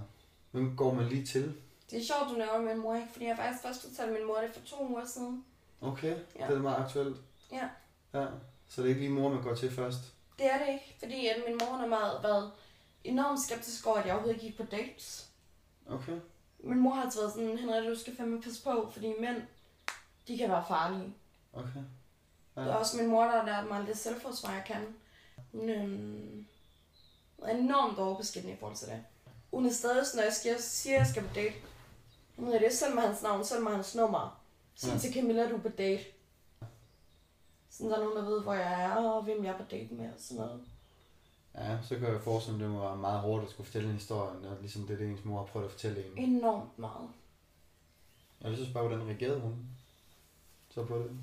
hvem 0.51 0.75
går 0.75 0.93
man 0.93 1.05
lige 1.07 1.25
til? 1.25 1.55
Det 1.91 1.99
er 1.99 2.03
sjovt, 2.05 2.29
du 2.31 2.37
nævner 2.37 2.73
min 2.73 2.81
mor, 2.83 2.95
ikke? 2.95 3.07
Fordi 3.11 3.25
jeg 3.25 3.35
har 3.35 3.43
faktisk 3.43 3.63
først 3.63 3.81
fortalte 3.81 4.13
min 4.13 4.27
mor 4.27 4.35
det 4.37 4.49
for 4.53 4.65
to 4.65 4.87
uger 4.89 5.05
siden. 5.05 5.45
Okay, 5.81 6.15
Ja. 6.39 6.47
det 6.47 6.55
er 6.57 6.61
meget 6.61 6.77
aktuelt. 6.77 7.17
Ja. 7.51 7.67
Ja, 8.13 8.25
så 8.67 8.81
det 8.81 8.85
er 8.85 8.89
ikke 8.89 9.01
lige 9.01 9.13
mor, 9.13 9.29
man 9.29 9.41
går 9.43 9.55
til 9.55 9.71
først. 9.71 9.99
Det 10.39 10.45
er 10.53 10.57
det 10.57 10.73
ikke, 10.73 10.95
fordi 10.99 11.27
at 11.27 11.35
min 11.47 11.57
mor 11.61 11.75
har 11.77 11.87
meget 11.87 12.23
været 12.23 12.51
enormt 13.03 13.39
skeptisk 13.39 13.87
over, 13.87 13.97
at 13.97 14.05
jeg 14.05 14.13
overhovedet 14.13 14.41
gik 14.41 14.57
på 14.57 14.63
dates. 14.63 15.29
Okay. 15.89 16.19
Min 16.59 16.79
mor 16.79 16.93
har 16.93 17.03
altid 17.03 17.19
været 17.19 17.33
sådan, 17.33 17.57
Henriette, 17.57 17.89
du 17.89 17.99
skal 17.99 18.15
fandme 18.17 18.41
passe 18.41 18.63
på, 18.63 18.89
fordi 18.93 19.13
mænd, 19.19 19.41
de 20.27 20.37
kan 20.37 20.49
være 20.49 20.65
farlige. 20.67 21.13
Okay. 21.53 21.83
Ja. 22.55 22.61
Det 22.61 22.69
er 22.69 22.75
også 22.75 22.97
min 22.97 23.07
mor, 23.07 23.23
der 23.23 23.31
har 23.39 23.45
lært 23.45 23.67
mig 23.67 23.77
alt 23.77 23.87
det 23.87 23.97
selvforsvar, 23.97 24.53
jeg 24.53 24.63
kan. 24.67 24.95
Hun 25.51 25.69
øhm, 25.69 26.45
er 27.43 27.57
enormt 27.57 27.99
overbeskyttende 27.99 28.55
i 28.55 28.59
forhold 28.59 28.77
til 28.77 28.87
det. 28.87 29.03
Hun 29.51 29.65
er 29.65 29.71
stadig 29.71 30.05
sådan, 30.07 30.17
når 30.17 30.23
jeg 30.23 30.33
siger, 30.33 30.57
siger, 30.57 30.97
jeg 30.97 31.07
skal 31.07 31.23
på 31.23 31.33
date. 31.35 31.53
Hun 32.37 32.47
er 32.53 32.59
det 32.59 32.73
selv 32.73 32.95
med 32.95 33.03
hans 33.03 33.21
navn, 33.21 33.45
selv 33.45 33.63
med 33.63 33.71
hans 33.71 33.95
nummer. 33.95 34.41
Sig 34.75 34.93
Ja. 34.93 34.97
til 34.99 35.13
Camilla, 35.13 35.49
du 35.49 35.55
er 35.55 35.61
på 35.61 35.69
date. 35.69 36.03
Sådan 37.69 37.91
der 37.91 37.97
er 37.97 38.03
nogen, 38.03 38.17
der 38.17 38.25
ved, 38.25 38.41
hvor 38.43 38.53
jeg 38.53 38.83
er, 38.83 38.95
og 38.95 39.23
hvem 39.23 39.43
jeg 39.45 39.53
er 39.53 39.57
på 39.57 39.63
date 39.71 39.93
med, 39.93 40.05
og 40.13 40.19
sådan 40.19 40.37
noget. 40.37 40.65
Ja, 41.55 41.77
så 41.83 41.95
kan 41.99 42.07
jeg 42.07 42.21
forestille 42.21 42.57
mig, 42.57 42.67
at 42.67 42.73
det 42.73 42.81
være 42.81 42.97
meget 42.97 43.19
hårdt 43.19 43.43
at 43.43 43.49
skulle 43.49 43.65
fortælle 43.65 43.87
en 43.87 43.95
historie, 43.95 44.41
når 44.41 44.57
ligesom 44.59 44.87
det 44.87 44.93
er 44.93 44.97
det, 44.97 45.09
ens 45.09 45.25
mor 45.25 45.37
har 45.37 45.45
prøvet 45.45 45.65
at 45.65 45.71
fortælle 45.71 46.05
en. 46.05 46.17
Enormt 46.17 46.79
meget. 46.79 47.09
Jeg 48.41 48.49
vil 48.49 48.57
så 48.57 48.71
spørge, 48.71 48.87
hvordan 48.87 49.07
reagerede 49.07 49.39
hun 49.39 49.65
så 50.69 50.85
på 50.85 50.97
det? 50.97 51.17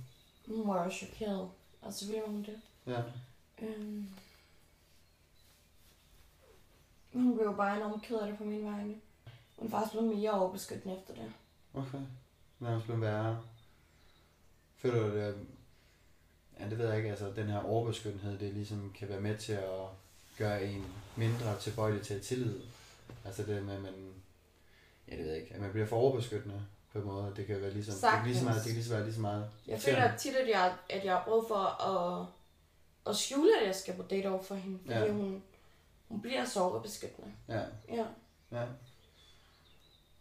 Hun 0.46 0.68
var 0.68 0.84
jo 0.84 0.90
chokeret. 0.90 1.50
Altså, 1.82 1.98
selvfølgelig 1.98 2.26
var 2.26 2.32
hun 2.32 2.44
det. 2.44 2.60
Ja. 2.86 3.02
Øhm. 3.66 4.08
Hun 7.12 7.34
blev 7.34 7.46
jo 7.46 7.52
bare 7.52 7.76
enormt 7.76 8.02
ked 8.02 8.16
af 8.16 8.28
det 8.28 8.38
på 8.38 8.44
min 8.44 8.64
vegne. 8.64 8.94
Hun 9.56 9.66
er 9.66 9.70
faktisk 9.70 9.92
blevet 9.92 10.16
mere 10.16 10.30
overbeskyttende 10.30 10.96
efter 10.96 11.14
det. 11.14 11.32
Okay. 11.74 12.00
Nærmest 12.58 12.86
blevet 12.86 13.02
værre. 13.02 13.42
Føler 14.76 15.08
du 15.08 15.16
det, 15.16 15.46
ja, 16.58 16.70
det 16.70 16.78
ved 16.78 16.88
jeg 16.88 16.96
ikke, 16.96 17.10
altså 17.10 17.32
den 17.36 17.46
her 17.46 17.58
overbeskyttenhed, 17.58 18.38
det 18.38 18.54
ligesom 18.54 18.92
kan 18.98 19.08
være 19.08 19.20
med 19.20 19.38
til 19.38 19.52
at 19.52 19.88
gøre 20.38 20.64
en 20.64 20.86
mindre 21.16 21.58
tilbøjelig 21.60 22.02
til 22.02 22.14
at 22.14 22.22
tillide. 22.22 22.60
Altså 23.24 23.42
det 23.42 23.62
med, 23.62 23.74
at 23.74 23.82
man, 23.82 23.94
ja 25.08 25.16
det 25.16 25.24
ved 25.24 25.32
jeg 25.32 25.40
ikke, 25.42 25.54
at 25.54 25.60
man 25.60 25.70
bliver 25.70 25.86
for 25.86 25.96
overbeskyttende 25.96 26.62
på 26.92 26.98
en 26.98 27.04
måde. 27.04 27.32
Det 27.36 27.46
kan 27.46 27.60
være 27.60 27.70
ligesom, 27.70 27.94
det 27.94 28.10
kan 28.10 28.26
lige 28.26 28.38
så 28.38 28.44
meget, 28.44 28.56
det 28.56 28.64
kan 28.66 28.74
lige 28.74 28.84
så 28.84 28.94
være 28.94 29.04
lige 29.04 29.14
så 29.14 29.20
meget. 29.20 29.50
Jeg 29.66 29.80
føler 29.80 30.16
tit, 30.16 30.34
at 30.36 30.48
jeg, 30.48 30.76
at 30.90 31.04
jeg 31.04 31.12
har 31.12 31.24
brug 31.24 31.44
for 31.48 31.64
at, 31.88 32.26
at 33.06 33.16
skjule, 33.16 33.60
at 33.60 33.66
jeg 33.66 33.74
skal 33.74 33.94
på 33.94 34.02
date 34.02 34.26
over 34.30 34.42
for 34.42 34.54
hende. 34.54 34.78
Fordi 34.86 34.98
Ja. 34.98 35.12
hun, 35.12 35.42
hun 36.08 36.20
bliver 36.20 36.44
så 36.44 36.60
overbeskyttende. 36.60 37.32
Ja, 37.48 37.60
Ja. 37.88 38.04
ja. 38.52 38.64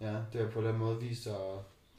Ja, 0.01 0.15
det 0.34 0.41
har 0.41 0.51
på 0.51 0.62
den 0.62 0.77
måde 0.77 0.99
vist 0.99 1.23
sig 1.23 1.36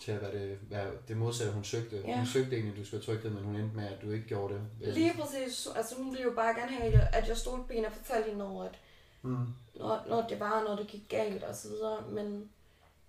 til 0.01 0.13
at 0.13 0.21
være 0.21 0.33
det, 0.33 0.59
være 0.71 0.91
det 1.09 1.17
modsatte, 1.17 1.53
hun 1.53 1.65
søgte. 1.65 2.03
Ja. 2.07 2.17
Hun 2.17 2.27
søgte 2.27 2.53
egentlig, 2.53 2.73
at 2.73 2.79
du 2.79 2.85
skulle 2.87 3.05
have 3.07 3.15
trykket, 3.15 3.33
men 3.33 3.45
hun 3.45 3.57
endte 3.57 3.77
med, 3.77 3.87
at 3.89 4.03
du 4.03 4.11
ikke 4.11 4.27
gjorde 4.27 4.55
det. 4.55 4.95
Lige 4.95 5.15
præcis. 5.21 5.69
Altså, 5.77 5.95
hun 5.97 6.11
ville 6.11 6.23
jo 6.25 6.33
bare 6.37 6.55
gerne 6.55 6.73
have, 6.73 7.01
at 7.15 7.29
jeg 7.29 7.37
stod 7.37 7.59
på 7.67 7.73
hende 7.73 7.87
og 7.89 7.93
fortalte 7.95 8.31
hende 8.31 8.45
over, 8.49 8.65
at 8.65 8.79
Mm. 9.23 9.47
når, 9.75 10.05
når 10.09 10.29
det 10.29 10.41
var, 10.41 10.65
når 10.65 10.77
det 10.77 10.87
gik 10.87 11.09
galt 11.09 11.45
og 11.45 11.55
så 11.55 11.69
videre. 11.69 12.03
Men 12.09 12.51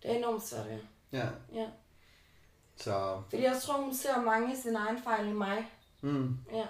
det 0.04 0.12
er 0.12 0.16
enormt 0.16 0.44
svært, 0.44 0.68
ja. 0.68 0.78
Ja, 1.12 1.28
ja. 1.54 1.68
så... 2.76 3.22
Fordi 3.30 3.44
jeg 3.44 3.60
tror, 3.62 3.82
hun 3.82 3.94
ser 3.96 4.22
mange 4.22 4.52
af 4.52 4.58
sine 4.58 4.78
egne 4.80 5.02
fejl 5.04 5.28
i 5.28 5.34
mig. 5.34 5.72
Mm. 6.02 6.38
Ja. 6.54 6.66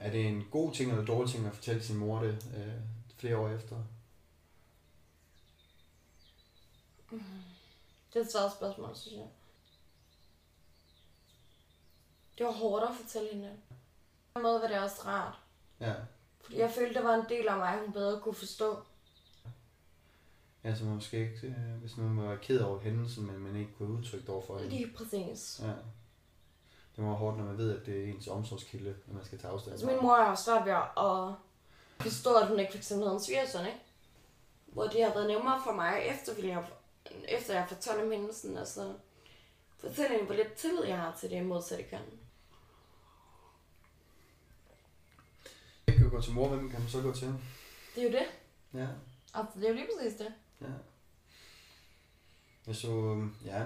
Er 0.00 0.10
det 0.10 0.26
en 0.26 0.44
god 0.50 0.72
ting 0.72 0.90
eller 0.90 1.04
dårlig 1.04 1.32
ting 1.32 1.46
at 1.46 1.54
fortælle 1.54 1.82
sin 1.82 1.96
mor 1.96 2.20
det 2.20 2.52
øh, 2.56 2.72
flere 3.16 3.36
år 3.36 3.48
efter? 3.48 3.76
Det 8.12 8.20
er 8.20 8.24
et 8.24 8.32
svært 8.32 8.52
spørgsmål, 8.52 8.96
synes 8.96 9.16
jeg. 9.16 9.28
Det 12.38 12.46
var 12.46 12.52
hårdt 12.52 12.84
at 12.84 12.96
fortælle 13.00 13.28
hende. 13.32 13.48
det. 13.48 13.56
På 14.34 14.38
en 14.38 14.42
måde 14.42 14.60
var 14.60 14.68
det 14.68 14.78
også 14.78 15.02
rart. 15.06 15.34
Ja. 15.80 15.94
Fordi 16.40 16.58
jeg 16.58 16.70
følte, 16.70 16.94
der 16.94 17.02
var 17.02 17.14
en 17.14 17.28
del 17.28 17.48
af 17.48 17.56
mig, 17.56 17.78
hun 17.84 17.92
bedre 17.92 18.20
kunne 18.20 18.34
forstå. 18.34 18.78
Ja, 20.64 20.74
så 20.74 20.84
måske 20.84 21.20
ikke, 21.20 21.46
øh, 21.46 21.80
hvis 21.80 21.96
man 21.96 22.16
var 22.16 22.36
ked 22.36 22.60
over 22.60 22.80
hændelsen, 22.80 23.26
men 23.26 23.38
man 23.38 23.56
ikke 23.56 23.72
kunne 23.78 23.98
udtrykke 23.98 24.26
det 24.26 24.34
over 24.34 24.46
for 24.46 24.58
hende. 24.58 24.76
Lige 24.76 24.92
præcis. 24.96 25.60
Ja. 25.62 25.72
Det 26.96 27.04
være 27.04 27.14
hårdt, 27.14 27.36
når 27.36 27.44
man 27.44 27.58
ved, 27.58 27.78
at 27.80 27.86
det 27.86 28.04
er 28.04 28.12
ens 28.12 28.28
omsorgskilde, 28.28 28.94
når 29.06 29.14
man 29.14 29.24
skal 29.24 29.38
tage 29.38 29.52
afstand. 29.52 29.72
Altså 29.72 29.86
min 29.86 29.96
mor 30.02 30.14
har 30.14 30.34
svært 30.34 30.66
ved 30.66 30.72
at 30.72 31.34
forstå, 32.00 32.34
at 32.34 32.48
hun 32.48 32.58
ikke 32.58 32.72
fik 32.72 32.82
sendt 32.82 33.00
noget 33.00 33.14
om 33.14 33.20
svigersøn, 33.20 33.66
ikke? 33.66 33.78
Hvor 34.66 34.82
det 34.82 35.04
har 35.04 35.14
været 35.14 35.26
nemmere 35.26 35.60
for 35.64 35.72
mig 35.72 36.02
efterfølgende 36.06 36.62
at 36.62 36.72
efter 37.28 37.52
jeg 37.54 37.62
har 37.62 37.68
fortalt 37.68 38.00
om 38.00 38.10
hændelsen, 38.10 38.56
og 38.56 38.66
så 38.66 38.94
fortælle 39.78 40.08
hende, 40.10 40.24
hvor 40.26 40.34
lidt 40.34 40.54
tillid 40.54 40.84
jeg 40.84 40.96
har 40.98 41.16
til 41.20 41.30
det 41.30 41.46
modsatte 41.46 41.84
køn. 41.84 41.98
Jeg 45.86 45.94
kan 45.94 46.04
jo 46.04 46.10
gå 46.10 46.20
til 46.20 46.32
mor, 46.32 46.48
hvem 46.48 46.70
kan 46.70 46.80
man 46.80 46.88
så 46.88 47.02
gå 47.02 47.12
til? 47.12 47.34
Det 47.94 48.02
er 48.02 48.06
jo 48.06 48.12
det. 48.18 48.26
Ja, 48.80 48.86
Altså, 49.34 49.52
det 49.60 49.64
er 49.64 49.68
jo 49.68 49.74
lige 49.74 49.88
præcis 49.98 50.18
det. 50.18 50.34
ja. 50.60 50.66
Hvis 52.64 52.80
du, 52.80 53.24
ja, 53.44 53.64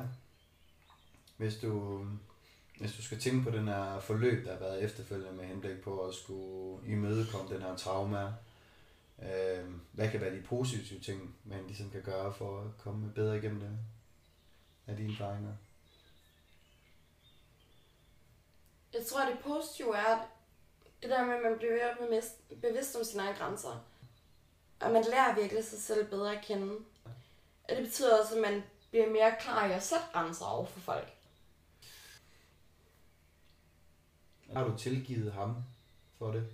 hvis 1.36 1.54
du, 1.56 2.04
hvis 2.80 2.96
du 2.96 3.02
skal 3.02 3.20
tænke 3.20 3.50
på 3.50 3.56
den 3.56 3.68
her 3.68 4.00
forløb, 4.00 4.44
der 4.44 4.52
har 4.52 4.58
været 4.58 4.82
efterfølgende 4.82 5.32
med 5.32 5.44
henblik 5.44 5.80
på 5.80 6.06
at 6.06 6.14
skulle 6.14 6.88
imødekomme 6.88 7.54
den 7.54 7.62
her 7.62 7.76
trauma, 7.76 8.32
øh, 9.22 9.64
hvad 9.92 10.10
kan 10.10 10.20
være 10.20 10.36
de 10.36 10.42
positive 10.42 11.00
ting, 11.00 11.36
man 11.44 11.66
ligesom 11.66 11.90
kan 11.90 12.02
gøre 12.02 12.34
for 12.34 12.60
at 12.60 12.78
komme 12.78 13.12
bedre 13.12 13.38
igennem 13.38 13.60
det 13.60 13.78
af 14.86 14.96
dine 14.96 15.12
erfaringer? 15.12 15.52
Jeg 18.92 19.06
tror, 19.06 19.20
at 19.20 19.32
det 19.32 19.44
positive 19.44 19.96
er, 19.96 20.16
at 20.16 20.28
det 21.02 21.10
der 21.10 21.26
med, 21.26 21.34
at 21.34 21.42
man 21.42 21.58
bliver 21.58 21.94
bevidst, 22.00 22.60
bevidst 22.60 22.96
om 22.96 23.04
sine 23.04 23.22
egne 23.22 23.38
grænser. 23.38 23.84
Og 24.80 24.90
man 24.90 25.04
lærer 25.10 25.34
virkelig 25.34 25.64
sig 25.64 25.78
selv 25.78 26.10
bedre 26.10 26.36
at 26.36 26.44
kende. 26.44 26.76
Og 27.64 27.76
det 27.76 27.84
betyder 27.84 28.20
også, 28.20 28.34
at 28.34 28.40
man 28.40 28.62
bliver 28.90 29.10
mere 29.10 29.36
klar 29.40 29.66
i 29.66 29.72
at 29.72 29.82
sætte 29.82 30.04
grænser 30.12 30.44
over 30.44 30.66
for 30.66 30.80
folk. 30.80 31.12
Har 34.52 34.64
du 34.64 34.78
tilgivet 34.78 35.32
ham 35.32 35.56
for 36.18 36.30
det? 36.32 36.46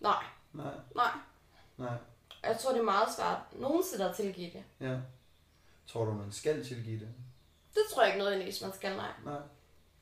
Nej, 0.00 0.24
Nej, 0.52 0.74
nej. 0.94 1.10
Nej. 1.80 1.96
Jeg 2.42 2.58
tror, 2.58 2.72
det 2.72 2.78
er 2.78 2.84
meget 2.84 3.14
svært 3.16 3.38
nogensinde 3.52 4.08
at 4.10 4.16
tilgive 4.16 4.50
det. 4.50 4.64
Ja. 4.80 4.96
Tror 5.86 6.04
du, 6.04 6.12
man 6.12 6.32
skal 6.32 6.66
tilgive 6.66 7.00
det? 7.00 7.08
Det 7.74 7.82
tror 7.92 8.02
jeg 8.02 8.12
ikke 8.12 8.24
nødvendigvis, 8.24 8.62
man 8.62 8.72
skal, 8.72 8.96
nej. 8.96 9.12
Nej. 9.24 9.40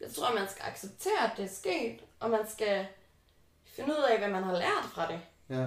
Jeg 0.01 0.15
tror, 0.15 0.35
man 0.35 0.49
skal 0.49 0.63
acceptere, 0.63 1.31
at 1.31 1.37
det 1.37 1.45
er 1.45 1.55
sket, 1.55 2.01
og 2.21 2.31
man 2.31 2.51
skal 2.51 2.87
finde 3.65 3.91
ud 3.91 4.05
af, 4.11 4.19
hvad 4.19 4.29
man 4.29 4.43
har 4.43 4.53
lært 4.53 4.85
fra 4.95 5.13
det. 5.13 5.21
Ja. 5.49 5.67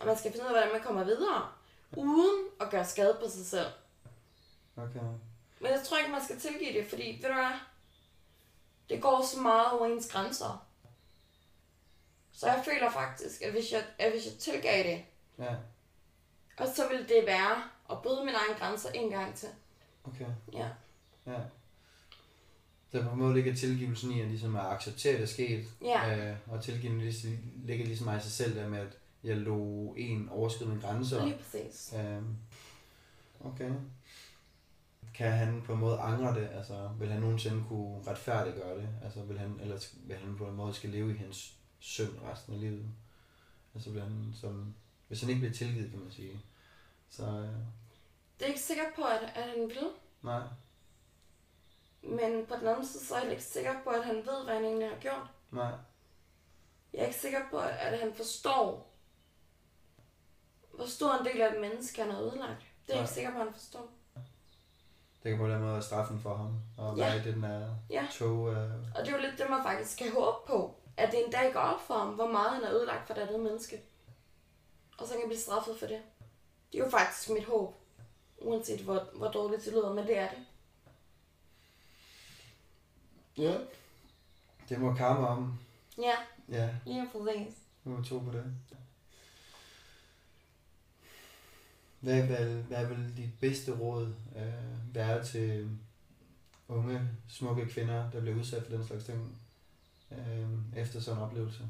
Og 0.00 0.06
man 0.06 0.18
skal 0.18 0.32
finde 0.32 0.44
ud 0.44 0.50
af, 0.50 0.54
hvordan 0.54 0.72
man 0.72 0.82
kommer 0.82 1.04
videre, 1.04 1.48
uden 1.96 2.46
at 2.60 2.70
gøre 2.70 2.84
skade 2.84 3.18
på 3.22 3.30
sig 3.30 3.46
selv. 3.46 3.68
Okay. 4.76 5.00
Men 5.60 5.72
jeg 5.72 5.82
tror 5.84 5.98
ikke, 5.98 6.10
man 6.10 6.24
skal 6.24 6.40
tilgive 6.40 6.80
det, 6.80 6.88
fordi, 6.88 7.18
ved 7.22 7.28
du 7.28 7.34
hvad, 7.34 7.58
det 8.88 9.02
går 9.02 9.26
så 9.26 9.40
meget 9.40 9.72
over 9.72 9.86
ens 9.86 10.12
grænser. 10.12 10.66
Så 12.32 12.46
jeg 12.46 12.62
føler 12.64 12.90
faktisk, 12.90 13.42
at 13.42 13.52
hvis 13.52 13.72
jeg, 13.72 13.86
at 13.98 14.10
hvis 14.12 14.26
jeg 14.26 14.34
tilgav 14.34 14.82
det, 14.82 15.04
Ja. 15.38 15.54
og 16.58 16.66
så 16.76 16.88
ville 16.90 17.02
det 17.08 17.22
være 17.26 17.62
at 17.90 18.02
bryde 18.02 18.24
mine 18.24 18.36
egne 18.36 18.58
grænser 18.58 18.88
en 18.90 19.10
gang 19.10 19.34
til. 19.34 19.48
Okay. 20.04 20.26
Ja. 20.52 20.68
Ja. 21.26 21.40
Så 22.92 23.02
på 23.02 23.10
en 23.10 23.18
måde 23.18 23.34
ligger 23.34 23.54
tilgivelsen 23.54 24.10
i 24.12 24.20
at, 24.20 24.28
ligesom 24.28 24.56
at 24.56 24.66
acceptere, 24.66 25.12
at 25.12 25.18
det 25.18 25.24
er 25.24 25.28
sket. 25.28 25.66
Ja. 25.82 26.30
Øh, 26.30 26.36
og 26.46 26.62
tilgivelsen 26.62 27.00
ligesom- 27.00 27.52
ligger 27.64 27.86
ligesom 27.86 28.06
mig 28.06 28.18
i 28.18 28.20
sig 28.20 28.32
selv 28.32 28.56
der 28.56 28.68
med, 28.68 28.78
at 28.78 28.98
jeg 29.24 29.36
lå 29.36 29.94
en 29.98 30.28
overskride 30.28 30.68
mine 30.68 30.80
grænser. 30.82 31.24
Lige 31.24 31.36
præcis. 31.38 31.94
Øh, 31.96 32.22
okay. 33.44 33.70
Kan 35.14 35.32
han 35.32 35.62
på 35.66 35.72
en 35.72 35.80
måde 35.80 35.98
angre 35.98 36.34
det? 36.40 36.48
Altså, 36.52 36.90
vil 36.98 37.08
han 37.08 37.20
nogensinde 37.20 37.64
kunne 37.68 38.02
retfærdiggøre 38.06 38.76
det? 38.76 38.88
Altså, 39.04 39.22
vil 39.22 39.38
han, 39.38 39.58
eller 39.60 39.86
vil 40.02 40.16
han 40.16 40.36
på 40.36 40.46
en 40.48 40.56
måde 40.56 40.74
skal 40.74 40.90
leve 40.90 41.14
i 41.14 41.16
hendes 41.16 41.54
synd 41.78 42.10
resten 42.30 42.54
af 42.54 42.60
livet? 42.60 42.86
Altså, 43.74 43.90
vil 43.90 44.02
han 44.02 44.32
som, 44.34 44.74
hvis 45.08 45.20
han 45.20 45.28
ikke 45.30 45.40
bliver 45.40 45.54
tilgivet, 45.54 45.90
kan 45.90 46.00
man 46.00 46.10
sige. 46.10 46.40
Så, 47.10 47.22
øh, 47.26 47.48
Det 48.38 48.42
er 48.44 48.46
ikke 48.46 48.60
sikkert 48.60 48.92
på, 48.96 49.02
at, 49.04 49.22
at 49.34 49.42
han 49.42 49.68
vil. 49.68 49.88
nej. 50.22 50.42
Men 52.02 52.46
på 52.46 52.54
den 52.60 52.66
anden 52.68 52.86
side, 52.86 53.04
så 53.04 53.14
er 53.14 53.22
jeg 53.22 53.30
ikke 53.30 53.42
sikker 53.44 53.74
på, 53.84 53.90
at 53.90 54.04
han 54.04 54.16
ved, 54.16 54.44
hvad 54.44 54.54
han 54.54 54.64
egentlig 54.64 54.88
har 54.88 54.96
gjort. 54.98 55.26
Nej. 55.50 55.72
Jeg 56.92 57.00
er 57.02 57.06
ikke 57.06 57.18
sikker 57.20 57.40
på, 57.50 57.58
at 57.58 57.98
han 57.98 58.14
forstår, 58.14 58.94
hvor 60.74 60.86
stor 60.86 61.12
en 61.18 61.24
del 61.26 61.40
af 61.40 61.54
et 61.54 61.60
menneske 61.60 62.02
han 62.02 62.10
har 62.10 62.20
ødelagt. 62.20 62.60
Det 62.86 62.92
er 62.92 62.96
jeg 62.96 63.02
ikke 63.02 63.14
sikker 63.14 63.30
på, 63.32 63.38
at 63.38 63.44
han 63.44 63.52
forstår. 63.54 63.90
Det 65.22 65.30
kan 65.32 65.38
på 65.38 65.48
den 65.48 65.60
måde 65.60 65.72
være 65.72 65.82
straffen 65.82 66.20
for 66.20 66.34
ham. 66.36 66.60
Og 66.78 66.96
Ja. 66.96 67.04
være 67.04 67.28
i 67.28 67.32
den 67.32 67.42
der 67.42 67.74
Ja. 67.90 68.06
tog. 68.12 68.48
Øh, 68.52 68.70
Og 68.94 69.00
det 69.06 69.08
er 69.08 69.12
jo 69.16 69.18
lidt 69.22 69.38
det, 69.38 69.50
man 69.50 69.62
faktisk 69.62 69.92
skal 69.92 70.12
håbe 70.12 70.36
på. 70.46 70.74
At 70.96 71.12
det 71.12 71.24
en 71.26 71.32
dag 71.32 71.52
går 71.52 71.60
op 71.60 71.80
for 71.80 71.94
ham, 71.94 72.14
hvor 72.14 72.26
meget 72.26 72.50
han 72.50 72.64
har 72.64 72.70
ødelagt 72.70 73.06
for 73.06 73.14
det 73.14 73.20
andet 73.20 73.40
menneske. 73.40 73.82
Og 74.98 75.06
så 75.06 75.12
kan 75.12 75.20
han 75.20 75.28
blive 75.28 75.40
straffet 75.40 75.78
for 75.78 75.86
det. 75.86 76.00
Det 76.72 76.80
er 76.80 76.84
jo 76.84 76.90
faktisk 76.90 77.30
mit 77.30 77.44
håb. 77.44 77.74
Uanset 78.38 78.80
hvor, 78.80 79.08
hvor 79.14 79.28
dårligt 79.30 79.64
det 79.64 79.72
lyder, 79.72 79.94
men 79.94 80.06
det 80.06 80.18
er 80.18 80.28
det. 80.28 80.38
ja. 83.36 83.58
Det 84.68 84.80
må 84.80 84.94
karma 84.94 85.26
om. 85.26 85.58
Ja, 85.98 86.14
Ja, 86.48 86.74
lige 86.86 87.08
præcis. 87.12 87.54
nu 87.84 87.96
må 87.96 88.02
tro 88.04 88.18
på 88.18 88.30
det. 88.32 88.44
Hvad, 92.00 92.22
hvad, 92.22 92.46
hvad 92.62 92.86
vil 92.86 93.16
dit 93.16 93.30
bedste 93.40 93.78
råd 93.78 94.14
øh, 94.36 94.94
være 94.94 95.24
til 95.24 95.70
unge, 96.68 97.08
smukke 97.28 97.66
kvinder, 97.66 98.10
der 98.10 98.20
bliver 98.20 98.36
udsat 98.38 98.62
for 98.62 98.70
den 98.76 98.86
slags 98.86 99.04
ting 99.04 99.38
øh, 100.12 100.48
efter 100.76 101.00
sådan 101.00 101.18
en 101.20 101.24
oplevelse? 101.26 101.68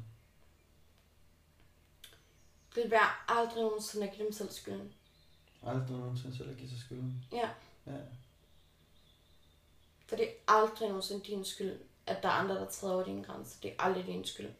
Det 2.75 2.91
være 2.91 3.09
aldrig 3.29 3.63
nogensinde 3.63 4.09
at 4.09 4.15
give 4.15 4.25
dem 4.25 4.33
selv 4.33 4.51
skylden. 4.51 4.93
Aldrig 5.63 5.91
nogensinde 5.99 6.37
selv 6.37 6.51
at 6.51 6.57
give 6.57 6.69
sig 6.71 6.79
skylden. 6.79 7.25
Ja, 7.33 7.51
Ja. 7.87 7.97
for 10.07 10.17
det 10.17 10.29
er 10.29 10.33
aldrig 10.49 10.89
nogensinde 10.89 11.25
din 11.25 11.45
skyld, 11.45 11.81
at 12.07 12.23
der 12.23 12.29
er 12.29 12.33
andre, 12.33 12.55
der 12.55 12.71
træder 12.71 12.95
over 12.95 13.05
dine 13.05 13.25
grænser. 13.25 13.59
Det 13.63 13.71
er 13.71 13.75
aldrig 13.83 14.07
din 14.07 14.25
skyld. 14.25 14.51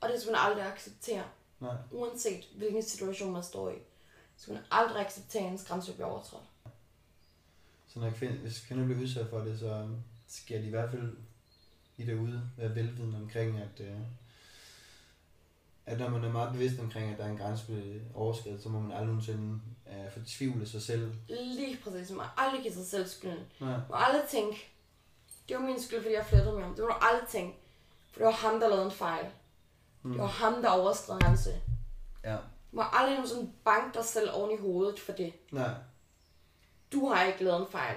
Og 0.00 0.08
det 0.08 0.20
skal 0.20 0.32
man 0.32 0.40
aldrig 0.40 0.64
acceptere. 0.66 1.24
Nej. 1.60 1.76
Uanset 1.90 2.44
hvilken 2.56 2.82
situation 2.82 3.32
man 3.32 3.42
står 3.42 3.70
i. 3.70 3.74
Så 4.36 4.42
skal 4.42 4.54
man 4.54 4.62
aldrig 4.70 5.06
acceptere, 5.06 5.42
at 5.46 5.52
ens 5.52 5.64
grænse 5.64 5.92
bliver 5.92 6.06
overtrådt. 6.06 6.42
Så 7.88 7.98
når 7.98 8.10
kvinder, 8.10 8.36
hvis 8.36 8.60
kvinder 8.60 8.84
bliver 8.84 9.00
udsat 9.00 9.30
for 9.30 9.38
det, 9.38 9.58
så 9.58 9.88
skal 10.28 10.62
de 10.62 10.66
i 10.66 10.70
hvert 10.70 10.90
fald 10.90 11.16
i 11.96 12.06
derude 12.06 12.50
være 12.56 12.74
velvidende 12.74 13.18
omkring, 13.18 13.58
at, 13.58 13.80
øh, 13.80 13.96
at 15.86 15.98
når 15.98 16.08
man 16.08 16.24
er 16.24 16.32
meget 16.32 16.52
bevidst 16.52 16.80
omkring, 16.80 17.12
at 17.12 17.18
der 17.18 17.24
er 17.24 17.28
en 17.28 17.38
grænse 17.38 17.64
bliver 17.66 18.00
overskredet, 18.14 18.62
så 18.62 18.68
må 18.68 18.80
man 18.80 18.92
aldrig 18.92 19.06
nogensinde 19.06 19.60
øh, 19.88 20.12
fortvivle 20.12 20.68
sig 20.68 20.82
selv. 20.82 21.14
Lige 21.28 21.78
præcis. 21.84 22.10
Man 22.10 22.16
må 22.16 22.22
aldrig 22.36 22.62
give 22.62 22.74
sig 22.74 22.86
selv 22.86 23.06
skylden. 23.06 23.46
Nej. 23.60 23.70
Man 23.70 23.80
må 23.88 23.94
aldrig 23.96 24.22
tænke, 24.28 24.68
det 25.48 25.56
var 25.56 25.62
min 25.62 25.82
skyld, 25.82 26.02
fordi 26.02 26.14
jeg 26.14 26.26
flyttede 26.26 26.52
med 26.52 26.62
ham. 26.62 26.74
Det 26.74 26.84
må 26.84 26.86
du 26.86 26.94
aldrig 27.00 27.28
tænke, 27.28 27.58
for 28.10 28.18
det 28.18 28.26
var 28.26 28.32
ham, 28.32 28.60
der 28.60 28.68
lavede 28.68 28.84
en 28.84 28.90
fejl. 28.90 29.26
Mm. 30.02 30.10
Det 30.10 30.20
var 30.20 30.26
ham, 30.26 30.62
der 30.62 30.68
overskred 30.68 31.20
grænse. 31.20 31.50
Ja. 32.24 32.32
Du 32.32 32.76
må 32.76 32.82
aldrig 32.92 33.14
nogensinde 33.14 33.52
banke 33.64 33.98
dig 33.98 34.04
selv 34.04 34.30
oven 34.32 34.50
i 34.50 34.60
hovedet 34.60 35.00
for 35.00 35.12
det. 35.12 35.32
Nej. 35.52 35.70
Du 36.92 37.08
har 37.08 37.24
ikke 37.24 37.44
lavet 37.44 37.60
en 37.60 37.66
fejl. 37.70 37.96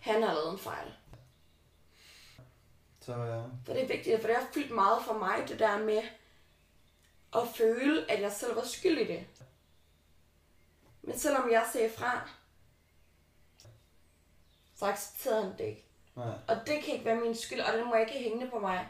Han 0.00 0.22
har 0.22 0.34
lavet 0.34 0.52
en 0.52 0.58
fejl. 0.58 0.86
Så 3.00 3.12
ja. 3.12 3.42
For 3.64 3.72
det 3.72 3.82
er 3.82 3.88
vigtigt, 3.88 4.20
for 4.20 4.26
det 4.28 4.36
har 4.36 4.46
fyldt 4.54 4.74
meget 4.74 4.98
for 5.06 5.18
mig, 5.18 5.44
det 5.48 5.58
der 5.58 5.78
med 5.78 6.02
at 7.36 7.42
føle, 7.56 8.10
at 8.10 8.20
jeg 8.22 8.32
selv 8.32 8.56
var 8.56 8.64
skyld 8.64 8.98
i 8.98 9.06
det. 9.06 9.26
Men 11.02 11.18
selvom 11.18 11.50
jeg 11.50 11.66
sagde 11.72 11.90
fra, 11.98 12.28
så 14.76 14.84
accepterede 14.86 15.42
han 15.42 15.52
det 15.58 15.64
ikke. 15.64 15.84
Nej. 16.16 16.26
Og 16.48 16.56
det 16.56 16.84
kan 16.84 16.92
ikke 16.94 17.04
være 17.04 17.20
min 17.20 17.34
skyld, 17.36 17.60
og 17.60 17.72
det 17.78 17.86
må 17.86 17.94
ikke 17.94 18.12
hænge 18.12 18.50
på 18.50 18.58
mig. 18.58 18.88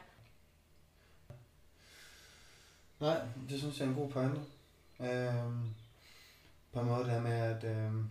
Nej, 3.01 3.20
det 3.51 3.59
synes 3.59 3.78
jeg 3.78 3.84
er 3.84 3.88
en 3.91 3.97
god 3.97 4.11
pointe. 4.11 4.41
Øhm, 5.01 5.74
på 6.72 6.80
en 6.80 6.86
måde 6.86 7.05
det 7.05 7.11
her 7.11 7.20
med, 7.20 7.32
at 7.32 7.64
øhm, 7.64 8.11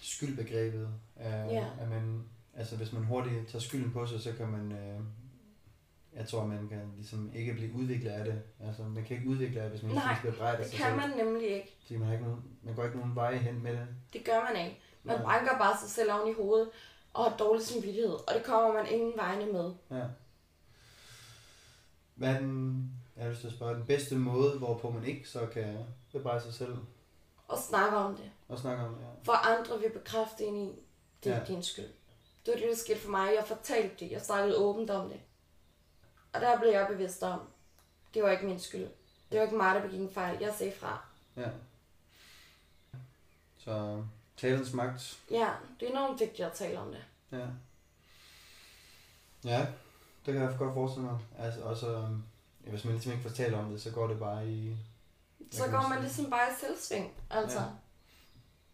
skyldbegrebet, 0.00 0.88
øh, 1.20 1.24
Ja. 1.26 1.66
at 1.80 1.88
man, 1.88 2.24
altså 2.56 2.76
hvis 2.76 2.92
man 2.92 3.04
hurtigt 3.04 3.48
tager 3.48 3.62
skylden 3.62 3.92
på 3.92 4.06
sig, 4.06 4.20
så 4.22 4.32
kan 4.32 4.48
man, 4.48 4.72
øh, 4.72 5.00
jeg 6.16 6.28
tror, 6.28 6.44
man 6.46 6.68
kan 6.68 6.92
ligesom 6.96 7.32
ikke 7.34 7.52
blive 7.54 7.74
udviklet 7.74 8.10
af 8.10 8.24
det. 8.24 8.42
Altså, 8.60 8.82
man 8.82 9.04
kan 9.04 9.16
ikke 9.16 9.28
udvikle 9.28 9.60
af 9.60 9.70
det, 9.70 9.78
hvis 9.80 9.82
man 9.82 9.94
Nej, 9.94 10.12
ikke 10.16 10.30
bebrejdet 10.30 10.58
af 10.58 10.62
Det 10.64 10.70
sig 10.70 10.78
kan 10.80 11.00
selv. 11.00 11.08
man 11.16 11.26
nemlig 11.26 11.48
ikke. 11.48 11.76
Fordi 11.82 11.96
man, 11.96 12.06
har 12.06 12.12
ikke 12.14 12.24
nogen, 12.26 12.42
man 12.62 12.74
går 12.74 12.84
ikke 12.84 12.96
nogen 12.98 13.14
vej 13.14 13.34
hen 13.36 13.62
med 13.62 13.72
det. 13.72 13.86
Det 14.12 14.24
gør 14.24 14.52
man 14.52 14.64
ikke. 14.64 14.80
Man 15.02 15.20
Nej. 15.20 15.24
banker 15.38 15.58
bare 15.58 15.78
sig 15.80 15.90
selv 15.90 16.12
oven 16.12 16.30
i 16.30 16.32
hovedet 16.34 16.68
og 17.12 17.24
har 17.30 17.36
dårlig 17.36 17.66
samvittighed. 17.66 18.12
Og 18.12 18.34
det 18.34 18.44
kommer 18.44 18.72
man 18.74 18.86
ingen 18.92 19.12
vegne 19.16 19.52
med. 19.52 19.72
Ja. 19.90 20.04
Hvad 22.14 22.34
er 22.34 22.38
den, 22.38 22.90
jeg 23.16 23.28
lyst 23.30 23.40
til 23.40 23.46
at 23.48 23.52
spørge, 23.54 23.74
den 23.74 23.86
bedste 23.86 24.14
måde, 24.16 24.58
hvorpå 24.58 24.90
man 24.90 25.04
ikke 25.04 25.28
så 25.28 25.46
kan 25.46 25.78
bebrejde 26.12 26.42
sig 26.44 26.54
selv 26.54 26.76
Og 27.48 27.58
snakke 27.58 27.96
om 27.96 28.16
det. 28.16 28.30
og 28.48 28.58
snakke 28.58 28.82
om 28.84 28.94
det? 28.94 29.00
Ja. 29.02 29.06
For 29.22 29.32
andre 29.32 29.80
vil 29.80 29.90
bekræfte 29.90 30.44
en 30.44 30.56
i, 30.56 30.72
det 31.24 31.32
er 31.32 31.36
ja. 31.38 31.44
din 31.44 31.62
skyld. 31.62 31.84
Det 32.46 32.54
var 32.54 32.60
det, 32.60 32.68
der 32.68 32.76
skete 32.76 32.98
for 33.00 33.10
mig. 33.10 33.32
Jeg 33.36 33.44
fortalte 33.46 33.94
det. 34.04 34.10
Jeg 34.10 34.20
snakkede 34.20 34.56
åbent 34.58 34.90
om 34.90 35.08
det. 35.08 35.20
Og 36.34 36.40
der 36.40 36.58
blev 36.58 36.70
jeg 36.70 36.86
bevidst 36.90 37.22
om, 37.22 37.40
det 38.14 38.22
var 38.22 38.30
ikke 38.30 38.46
min 38.46 38.60
skyld. 38.60 38.88
Det 39.32 39.38
var 39.38 39.42
ikke 39.42 39.56
mig, 39.56 39.74
der 39.74 39.82
begik 39.82 40.00
en 40.00 40.10
fejl. 40.10 40.38
Jeg 40.40 40.54
sagde 40.58 40.72
fra. 40.72 41.04
Ja. 41.36 41.48
Så 43.58 44.04
talens 44.36 44.72
magt. 44.72 45.18
Ja, 45.30 45.50
det 45.80 45.88
er 45.88 45.90
enormt 45.90 46.20
vigtigt 46.20 46.48
at 46.48 46.52
tale 46.52 46.78
om 46.78 46.92
det. 46.92 47.04
Ja. 47.32 47.46
Ja, 49.44 49.66
det 50.26 50.34
kan 50.34 50.42
jeg 50.42 50.56
godt 50.58 50.74
forestille 50.74 51.06
mig. 51.06 51.18
Altså, 51.38 51.60
også, 51.60 51.88
øhm, 51.88 52.22
hvis 52.58 52.84
man 52.84 52.94
ligesom 52.94 53.12
ikke 53.12 53.28
får 53.28 53.34
talt 53.34 53.54
om 53.54 53.70
det, 53.70 53.82
så 53.82 53.90
går 53.90 54.06
det 54.06 54.18
bare 54.18 54.48
i... 54.48 54.76
Så 55.50 55.64
går 55.70 55.88
man 55.88 56.00
ligesom 56.00 56.30
bare 56.30 56.48
i 56.50 56.54
selvsving, 56.60 57.14
altså. 57.30 57.58
Ja. 57.58 57.66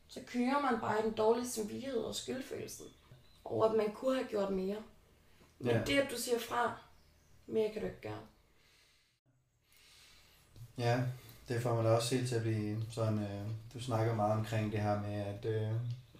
Så 0.09 0.21
kører 0.27 0.71
man 0.71 0.81
bare 0.81 1.01
i 1.01 1.03
den 1.03 1.13
dårlige 1.13 1.49
samvittighed 1.49 1.99
og 1.99 2.15
skyldfølelsen. 2.15 2.87
Over 3.45 3.69
at 3.69 3.77
man 3.77 3.93
kunne 3.93 4.17
have 4.17 4.29
gjort 4.29 4.53
mere. 4.53 4.77
Men 5.59 5.77
ja. 5.77 5.83
det, 5.85 5.99
at 5.99 6.11
du 6.11 6.17
siger 6.17 6.39
fra, 6.39 6.79
mere 7.53 7.73
kan 7.73 7.83
du 7.83 7.87
ikke 7.87 8.01
gøre. 8.03 8.21
Ja, 10.79 11.03
det 11.49 11.63
får 11.63 11.75
mig 11.75 11.85
da 11.85 11.91
også 11.91 12.15
helt 12.15 12.29
til 12.29 12.37
at 12.37 12.43
blive 12.43 12.83
sådan... 12.91 13.19
Øh, 13.19 13.47
du 13.75 13.81
snakker 13.81 14.15
meget 14.15 14.33
omkring 14.33 14.73
det 14.73 14.81
her 14.81 15.01
med, 15.01 15.15
at, 15.15 15.45
øh, 15.45 15.73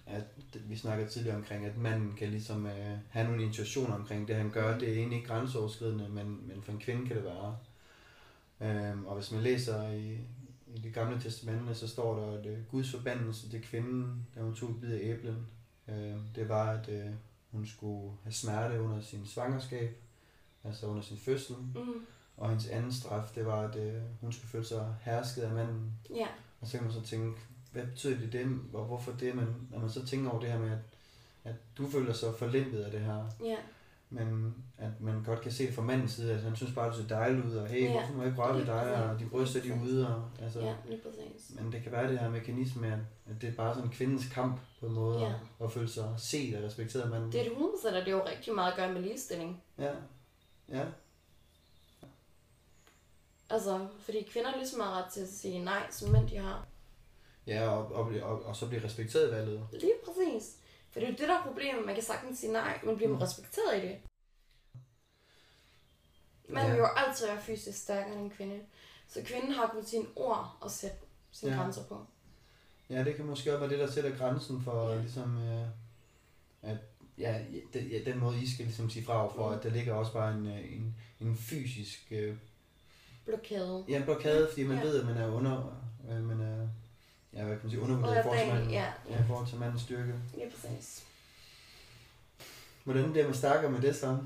at 0.07 0.25
vi 0.55 0.77
snakker 0.77 1.07
tidligere 1.07 1.37
omkring, 1.37 1.67
at 1.67 1.77
manden 1.77 2.13
kan 2.13 2.29
ligesom 2.29 2.67
øh, 2.67 2.99
have 3.11 3.27
nogle 3.27 3.45
intuitioner 3.45 3.95
omkring 3.95 4.29
det, 4.29 4.37
han 4.37 4.51
gør. 4.51 4.79
Det 4.79 4.89
er 4.89 4.95
egentlig 4.95 5.17
ikke 5.17 5.29
grænseoverskridende, 5.29 6.09
men, 6.09 6.49
men 6.49 6.63
for 6.63 6.73
en 6.73 6.81
kvinde 6.81 7.07
kan 7.07 7.17
det 7.17 7.25
være. 7.25 7.57
Øhm, 8.61 9.07
og 9.07 9.15
hvis 9.15 9.33
man 9.33 9.43
læser 9.43 9.89
i, 9.91 10.19
i 10.67 10.81
det 10.83 10.95
gamle 10.95 11.21
testamente, 11.21 11.75
så 11.75 11.89
står 11.89 12.21
der, 12.21 12.39
at 12.39 12.47
øh, 12.47 12.59
Guds 12.71 12.91
forbandelse 12.91 13.51
til 13.51 13.63
kvinden, 13.63 14.27
da 14.35 14.41
hun 14.41 14.55
tog 14.55 14.81
bid 14.81 14.93
af 14.93 15.01
æblen, 15.03 15.47
øh, 15.89 16.17
det 16.35 16.49
var, 16.49 16.71
at 16.71 16.89
øh, 16.89 17.11
hun 17.51 17.67
skulle 17.67 18.13
have 18.23 18.33
smerte 18.33 18.81
under 18.81 19.01
sin 19.01 19.27
svangerskab, 19.27 20.03
altså 20.65 20.87
under 20.87 21.03
sin 21.03 21.17
fødsel, 21.19 21.57
Mm. 21.75 22.07
og 22.37 22.49
hendes 22.49 22.67
anden 22.69 22.93
straf, 22.93 23.29
det 23.35 23.47
var, 23.47 23.61
at 23.69 23.77
øh, 23.77 23.95
hun 24.21 24.33
skulle 24.33 24.51
føle 24.51 24.65
sig 24.65 24.95
hersket 25.03 25.43
af 25.43 25.51
manden. 25.53 25.93
Ja, 26.15 26.27
Og 26.61 26.67
så 26.67 26.73
kan 26.79 26.85
man 26.87 26.93
så 26.95 27.03
tænke, 27.03 27.41
hvad 27.73 27.87
betyder 27.87 28.19
det 28.19 28.33
det, 28.33 28.59
og 28.73 28.85
hvorfor 28.85 29.13
det, 29.13 29.35
men 29.35 29.47
når 29.71 29.79
man 29.79 29.91
så 29.91 30.07
tænker 30.07 30.31
over 30.31 30.41
det 30.41 30.51
her 30.53 30.59
med, 30.59 30.71
at, 30.71 30.79
at 31.45 31.55
du 31.79 31.89
føler 31.89 32.13
sig 32.13 32.35
forlimpet 32.39 32.79
af 32.81 32.91
det 32.91 33.01
her, 33.01 33.25
ja, 33.45 33.57
men 34.13 34.55
at 34.79 35.01
man 35.01 35.23
godt 35.25 35.41
kan 35.41 35.53
se 35.53 35.67
det 35.67 35.75
fra 35.75 35.83
mandens 35.83 36.13
side, 36.13 36.33
at 36.35 36.41
han 36.41 36.57
synes 36.57 36.73
bare, 36.75 36.91
du 36.91 36.97
ser 36.97 37.09
dejlig 37.09 37.45
ud, 37.45 37.55
og 37.55 37.67
hey, 37.69 37.83
Ja. 37.83 37.91
hvorfor 37.93 38.13
må 38.15 38.23
jeg 38.23 38.31
ikke 38.31 38.43
røre 38.43 38.59
ved 38.59 38.67
dig, 38.67 39.11
og 39.11 39.19
de 39.21 39.27
bryster, 39.27 39.63
de 39.63 39.81
ude, 39.85 40.17
og, 40.17 40.23
altså, 40.43 40.61
ja, 40.61 40.75
lige 40.89 41.01
præcis. 41.01 41.51
men 41.61 41.73
det 41.73 41.83
kan 41.83 41.93
være 41.93 42.11
det 42.11 42.19
her 42.19 42.31
mekanisme, 42.31 42.87
at, 42.87 42.99
at 43.31 43.43
det 43.43 43.49
er 43.49 43.53
bare 43.55 43.75
sådan 43.75 43.91
kvindens 43.91 44.27
kamp 44.33 44.61
på 44.81 44.87
en 44.87 44.93
måde, 44.93 45.21
ja. 45.21 45.27
at, 45.29 45.35
at 45.65 45.73
føle 45.73 45.89
sig 45.89 46.15
set 46.19 46.57
og 46.57 46.63
respekteret 46.65 47.03
af 47.03 47.11
manden. 47.11 47.33
Det 47.33 47.41
er 47.41 47.45
det 47.45 47.53
100%, 47.53 47.87
og 47.89 47.93
det 47.95 48.09
er 48.09 48.13
jo 48.13 48.27
rigtig 48.27 48.55
meget 48.55 48.71
at 48.71 48.77
gøre 48.77 48.93
med 48.93 49.03
ligestilling. 49.03 49.63
Ja, 49.79 49.93
ja, 50.71 50.85
Altså, 53.51 53.89
fordi 54.01 54.23
kvinder 54.23 54.57
ligesom 54.57 54.81
har 54.81 55.03
ret 55.05 55.13
til 55.13 55.21
at 55.21 55.29
sige 55.29 55.65
nej, 55.65 55.91
som 55.91 56.11
mænd 56.11 56.29
de 56.29 56.37
har. 56.37 56.67
ja 57.47 57.69
og, 57.69 57.93
og, 57.93 58.13
og, 58.23 58.43
og 58.45 58.57
så 58.57 58.69
blive 58.69 58.85
respekteret 58.85 59.29
i 59.29 59.31
valget. 59.31 59.67
Lige 59.73 59.93
præcis. 60.05 60.57
For 60.91 61.01
det 61.01 61.07
er 61.07 61.11
jo 61.13 61.17
det, 61.19 61.29
der 61.29 61.39
er 61.39 61.43
problemet. 61.43 61.87
Man 61.87 61.95
kan 61.95 62.05
sagtens 62.05 62.39
sige 62.39 62.53
nej, 62.53 62.81
men 62.85 62.97
bliver 62.97 63.09
man 63.09 63.17
Mm. 63.19 63.23
respekteret 63.23 63.79
i 63.85 63.87
det? 63.89 63.99
Man 66.49 66.63
Ja. 66.67 66.71
vil 66.71 66.79
jo 66.79 66.87
altid 66.97 67.27
være 67.27 67.41
fysisk 67.43 67.79
stærkere 67.83 68.15
end 68.15 68.23
en 68.25 68.31
kvinde. 68.31 68.61
Så 69.09 69.23
kvinden 69.25 69.53
har 69.53 69.67
kun 69.67 69.85
sine 69.85 70.07
ord 70.17 70.57
at 70.65 70.71
sætte 70.71 70.97
sine 71.33 71.53
ja. 71.53 71.59
grænser 71.63 71.85
på. 71.85 72.07
Ja, 72.91 73.05
det 73.05 73.17
kan 73.17 73.25
måske 73.25 73.51
også 73.53 73.61
være 73.61 73.71
det, 73.71 73.79
der 73.79 73.91
sætter 73.91 74.17
grænsen 74.19 74.63
for 74.63 74.91
Ja. 74.91 75.01
ligesom, 75.01 75.39
øh, 75.39 75.67
at 76.63 76.77
ja, 77.21 77.39
den, 77.73 77.87
ja, 77.91 78.11
den 78.11 78.19
måde, 78.21 78.43
I 78.43 78.51
skal 78.51 78.65
ligesom 78.65 78.91
sige 78.91 79.05
fra 79.05 79.27
for, 79.35 79.49
Mm. 79.49 79.55
at 79.57 79.63
der 79.63 79.71
ligger 79.71 79.95
også 79.95 80.13
bare 80.13 80.35
en, 80.35 80.47
øh, 80.47 80.73
en, 80.77 80.95
en 81.21 81.37
fysisk 81.37 82.07
øh, 82.11 82.35
Blokade. 83.25 83.85
ja, 83.89 83.97
en 83.97 84.03
blokade, 84.03 84.49
fordi 84.51 84.65
man 84.67 84.77
Ja. 84.79 84.83
ved, 84.85 85.01
at 85.01 85.07
man 85.07 85.17
er 85.17 85.27
under, 85.27 85.81
øh, 86.11 86.23
man 86.25 86.41
er, 86.41 86.69
ja, 87.33 87.45
hvad 87.45 87.57
kan 87.57 87.61
man 87.63 87.71
sige, 87.71 87.81
undervurderet 87.81 88.19
i 88.19 88.23
forhold 88.23 88.39
til, 88.39 88.47
Underdanig, 88.49 88.55
manden, 88.55 88.71
ja, 88.71 88.93
ja. 89.11 89.17
ja. 89.17 89.25
i 89.25 89.27
forhold 89.27 89.47
til 89.49 89.59
mandens 89.59 89.83
styrke. 89.83 90.15
Lige 90.35 90.51
præcis. 90.51 91.05
Hvordan 92.85 93.11
bliver 93.13 93.25
man 93.27 93.35
stærkere 93.35 93.71
med 93.71 93.81
det 93.81 93.97
så? 93.97 94.19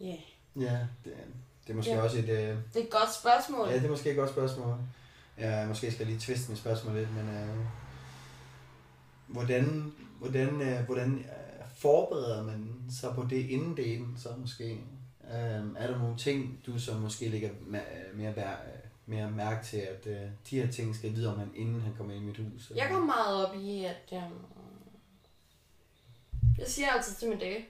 Ja. 0.00 0.06
Yeah. 0.06 0.18
Ja, 0.56 0.86
det, 1.04 1.12
er- 1.12 1.26
det 1.66 1.72
er 1.72 1.74
måske 1.74 1.92
Ja. 1.92 2.02
også 2.02 2.18
et, 2.18 2.28
øh, 2.28 2.28
Det 2.28 2.56
er 2.76 2.80
et 2.80 2.90
godt 2.90 3.14
spørgsmål. 3.14 3.68
ja, 3.68 3.74
det 3.74 3.84
er 3.84 3.90
måske 3.90 4.10
et 4.10 4.16
godt 4.16 4.30
spørgsmål. 4.30 4.76
Ja, 5.38 5.66
måske 5.66 5.90
skal 5.92 5.98
jeg 6.06 6.06
lige 6.06 6.20
tviste 6.26 6.50
mit 6.50 6.58
spørgsmål 6.58 6.96
lidt, 6.96 7.14
men 7.14 7.28
øh, 7.28 7.56
hvordan, 9.26 9.92
hvordan, 10.20 10.60
øh, 10.62 10.84
hvordan 10.84 11.18
øh, 11.18 11.68
forbereder 11.76 12.42
man 12.42 12.74
sig 13.00 13.14
på 13.14 13.26
det 13.30 13.46
inden 13.46 13.74
daten, 13.74 14.14
så 14.18 14.28
måske? 14.36 14.72
Øh, 15.24 15.30
er 15.76 15.86
der 15.86 15.98
nogle 15.98 16.16
ting, 16.16 16.60
du 16.66 16.78
som 16.78 16.96
måske 17.00 17.28
lægger 17.28 17.50
ma- 17.50 18.14
mere, 18.16 18.36
vær- 18.36 18.88
mere 19.06 19.30
mærke 19.30 19.66
til, 19.66 19.76
at 19.76 20.06
øh, 20.06 20.28
de 20.50 20.60
her 20.62 20.70
ting 20.72 20.94
skal 20.96 21.14
vide 21.14 21.32
om 21.32 21.38
han, 21.38 21.50
inden 21.54 21.80
han 21.80 21.94
kommer 21.96 22.14
ind 22.14 22.22
i 22.22 22.26
mit 22.26 22.36
hus? 22.36 22.72
Jeg 22.74 22.88
går 22.90 22.98
meget 23.00 23.46
op 23.46 23.56
i, 23.56 23.84
at... 23.84 24.12
Um, 24.12 24.46
jeg 26.58 26.66
siger 26.68 26.88
altid 26.90 27.14
til 27.14 27.28
min 27.28 27.38
date, 27.38 27.64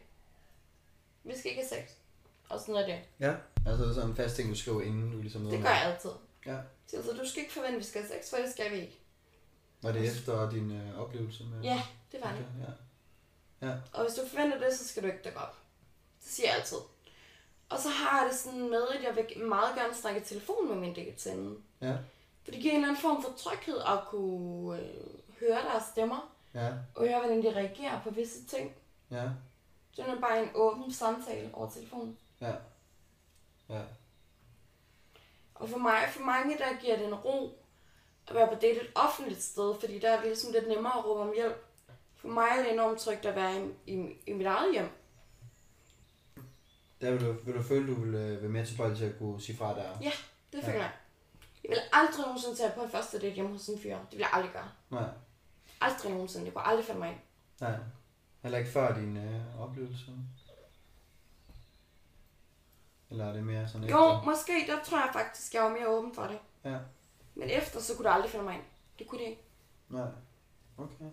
vi 1.25 1.33
skal 1.39 1.51
ikke 1.51 1.63
have 1.71 1.83
sex. 1.83 1.91
Og 2.49 2.61
sådan 2.61 2.75
er 2.75 2.87
det. 2.87 2.99
Ja, 3.21 3.35
altså 3.67 3.95
sådan 3.95 4.11
en 4.11 4.17
fast 4.17 4.37
ting, 4.37 4.51
du 4.51 4.55
skriver 4.55 4.83
inden 4.83 5.13
du 5.13 5.21
ligesom 5.23 5.45
Det 5.45 5.63
gør 5.63 5.69
jeg 5.69 5.83
altid. 5.93 6.11
Ja. 6.47 6.57
Så 6.87 6.97
altså, 6.97 7.13
du 7.13 7.29
skal 7.29 7.41
ikke 7.43 7.53
forvente, 7.53 7.75
at 7.75 7.79
vi 7.79 7.85
skal 7.85 8.01
have 8.03 8.11
sex, 8.21 8.31
for 8.31 8.37
det 8.37 8.53
skal 8.53 8.71
vi 8.73 8.77
ikke. 8.77 8.99
Var 9.83 9.93
det 9.93 10.11
efter 10.11 10.51
din 10.51 10.71
øh, 10.71 10.99
oplevelse 11.01 11.45
med... 11.45 11.63
Ja, 11.63 11.83
det 12.13 12.21
var 12.21 12.33
det. 12.33 12.47
Ja. 13.63 13.73
Og 13.93 14.03
hvis 14.05 14.15
du 14.15 14.29
forventer 14.29 14.59
det, 14.59 14.79
så 14.79 14.89
skal 14.89 15.03
du 15.03 15.09
ikke 15.09 15.23
dukke 15.25 15.39
op. 15.39 15.57
Det 16.25 16.29
siger 16.33 16.49
jeg 16.49 16.57
altid. 16.59 16.77
Og 17.69 17.79
så 17.79 17.89
har 17.89 18.21
jeg 18.23 18.31
det 18.31 18.39
sådan 18.39 18.71
med, 18.71 18.89
at 18.89 19.03
jeg 19.03 19.17
vil 19.17 19.45
meget 19.45 19.75
gerne 19.77 19.95
snakke 19.95 20.21
i 20.21 20.25
telefon 20.25 20.69
med 20.69 20.77
min 20.77 20.95
date 20.95 21.31
inden. 21.31 21.65
Ja. 21.81 21.93
For 22.45 22.51
det 22.51 22.61
giver 22.61 22.73
en 22.73 22.77
eller 22.81 22.89
anden 22.89 23.03
form 23.03 23.23
for 23.23 23.33
tryghed 23.37 23.79
at 23.79 23.99
kunne 24.09 24.81
øh, 24.81 25.05
høre 25.41 25.63
deres 25.63 25.83
stemmer, 25.93 26.33
Ja. 26.55 26.69
og 26.95 27.07
høre, 27.09 27.19
hvordan 27.19 27.43
de 27.43 27.55
reagerer 27.57 28.01
på 28.03 28.11
visse 28.11 28.45
ting. 28.45 28.75
Ja. 29.11 29.29
Så 29.93 30.03
det 30.03 30.09
er 30.11 30.21
bare 30.21 30.43
en 30.43 30.51
åben 30.55 30.93
samtale 30.93 31.51
over 31.53 31.71
telefonen. 31.71 32.19
Ja. 32.41 32.53
Ja. 33.69 33.83
Og 35.55 35.69
for 35.69 35.79
mig, 35.79 36.09
for 36.13 36.21
mange, 36.21 36.59
der 36.59 36.81
giver 36.81 36.97
det 36.97 37.07
en 37.07 37.15
ro 37.15 37.59
at 38.29 38.35
være 38.35 38.49
på 38.49 38.55
date 38.55 38.81
et 38.81 38.91
offentligt 38.95 39.43
sted, 39.43 39.75
fordi 39.81 39.99
der 39.99 40.11
er 40.11 40.17
det 40.17 40.27
ligesom 40.27 40.53
lidt 40.53 40.69
nemmere 40.69 40.99
at 40.99 41.05
råbe 41.05 41.21
om 41.21 41.33
hjælp. 41.35 41.65
For 42.21 42.29
mig 42.29 42.49
er 42.59 42.63
det 42.63 42.73
enormt 42.73 42.99
trygt 43.01 43.27
at 43.27 43.37
være 43.37 43.67
i, 43.87 43.93
i, 43.95 44.17
i 44.27 44.33
mit 44.33 44.47
eget 44.47 44.73
hjem. 44.73 44.89
Der 47.01 47.11
vil 47.11 47.21
du, 47.21 47.33
vil 47.33 47.55
du 47.55 47.63
føle, 47.63 47.87
du 47.95 48.01
vil 48.01 48.15
øh, 48.15 48.43
være 48.43 48.51
mere 48.51 48.65
tilbøjelig 48.67 48.99
til 48.99 49.05
at 49.05 49.19
kunne 49.19 49.41
sige 49.41 49.57
fra 49.57 49.75
der? 49.75 49.89
Ja, 50.03 50.13
det 50.53 50.59
Ja. 50.59 50.67
føler 50.67 50.79
jeg. 50.79 50.93
Jeg 51.65 51.71
vil 51.71 51.79
aldrig 51.93 52.25
nogensinde 52.27 52.57
tage 52.57 52.73
på 52.77 52.83
en 52.83 52.91
første 52.91 53.19
date 53.19 53.35
hjemme 53.35 53.51
hos 53.53 53.69
en 53.69 53.79
fyr. 53.83 53.97
Det 53.99 54.11
vil 54.13 54.19
jeg 54.19 54.31
aldrig 54.33 54.53
gøre. 54.53 54.69
Nej. 54.91 55.09
Aldrig 55.81 56.13
nogensinde. 56.13 56.45
Det 56.47 56.55
kunne 56.55 56.67
aldrig 56.67 56.85
falde 56.87 57.01
mig 57.01 57.11
ind. 57.11 57.19
Nej. 57.61 57.77
Heller 58.43 58.59
ikke 58.59 58.71
før 58.71 58.95
din 58.95 59.17
øh, 59.17 59.61
oplevelse? 59.63 60.05
Eller 63.11 63.27
er 63.27 63.33
det 63.33 63.43
mere 63.45 63.69
sådan 63.69 63.89
Jo, 63.89 63.97
efter? 63.97 64.23
måske. 64.25 64.53
Der 64.67 64.85
tror 64.85 64.99
jeg 64.99 65.11
faktisk, 65.13 65.55
jeg 65.55 65.63
var 65.63 65.69
mere 65.71 65.89
åben 65.89 66.15
for 66.15 66.23
det. 66.23 66.39
Ja. 66.65 66.79
Men 67.35 67.51
efter, 67.51 67.81
så 67.81 67.97
kunne 67.97 68.09
det 68.09 68.15
aldrig 68.15 68.31
falde 68.31 68.45
mig 68.45 68.55
ind. 68.55 68.63
Det 68.99 69.07
kunne 69.07 69.21
det 69.21 69.27
ikke. 69.29 69.43
Nej. 69.89 70.09
Okay. 70.79 71.05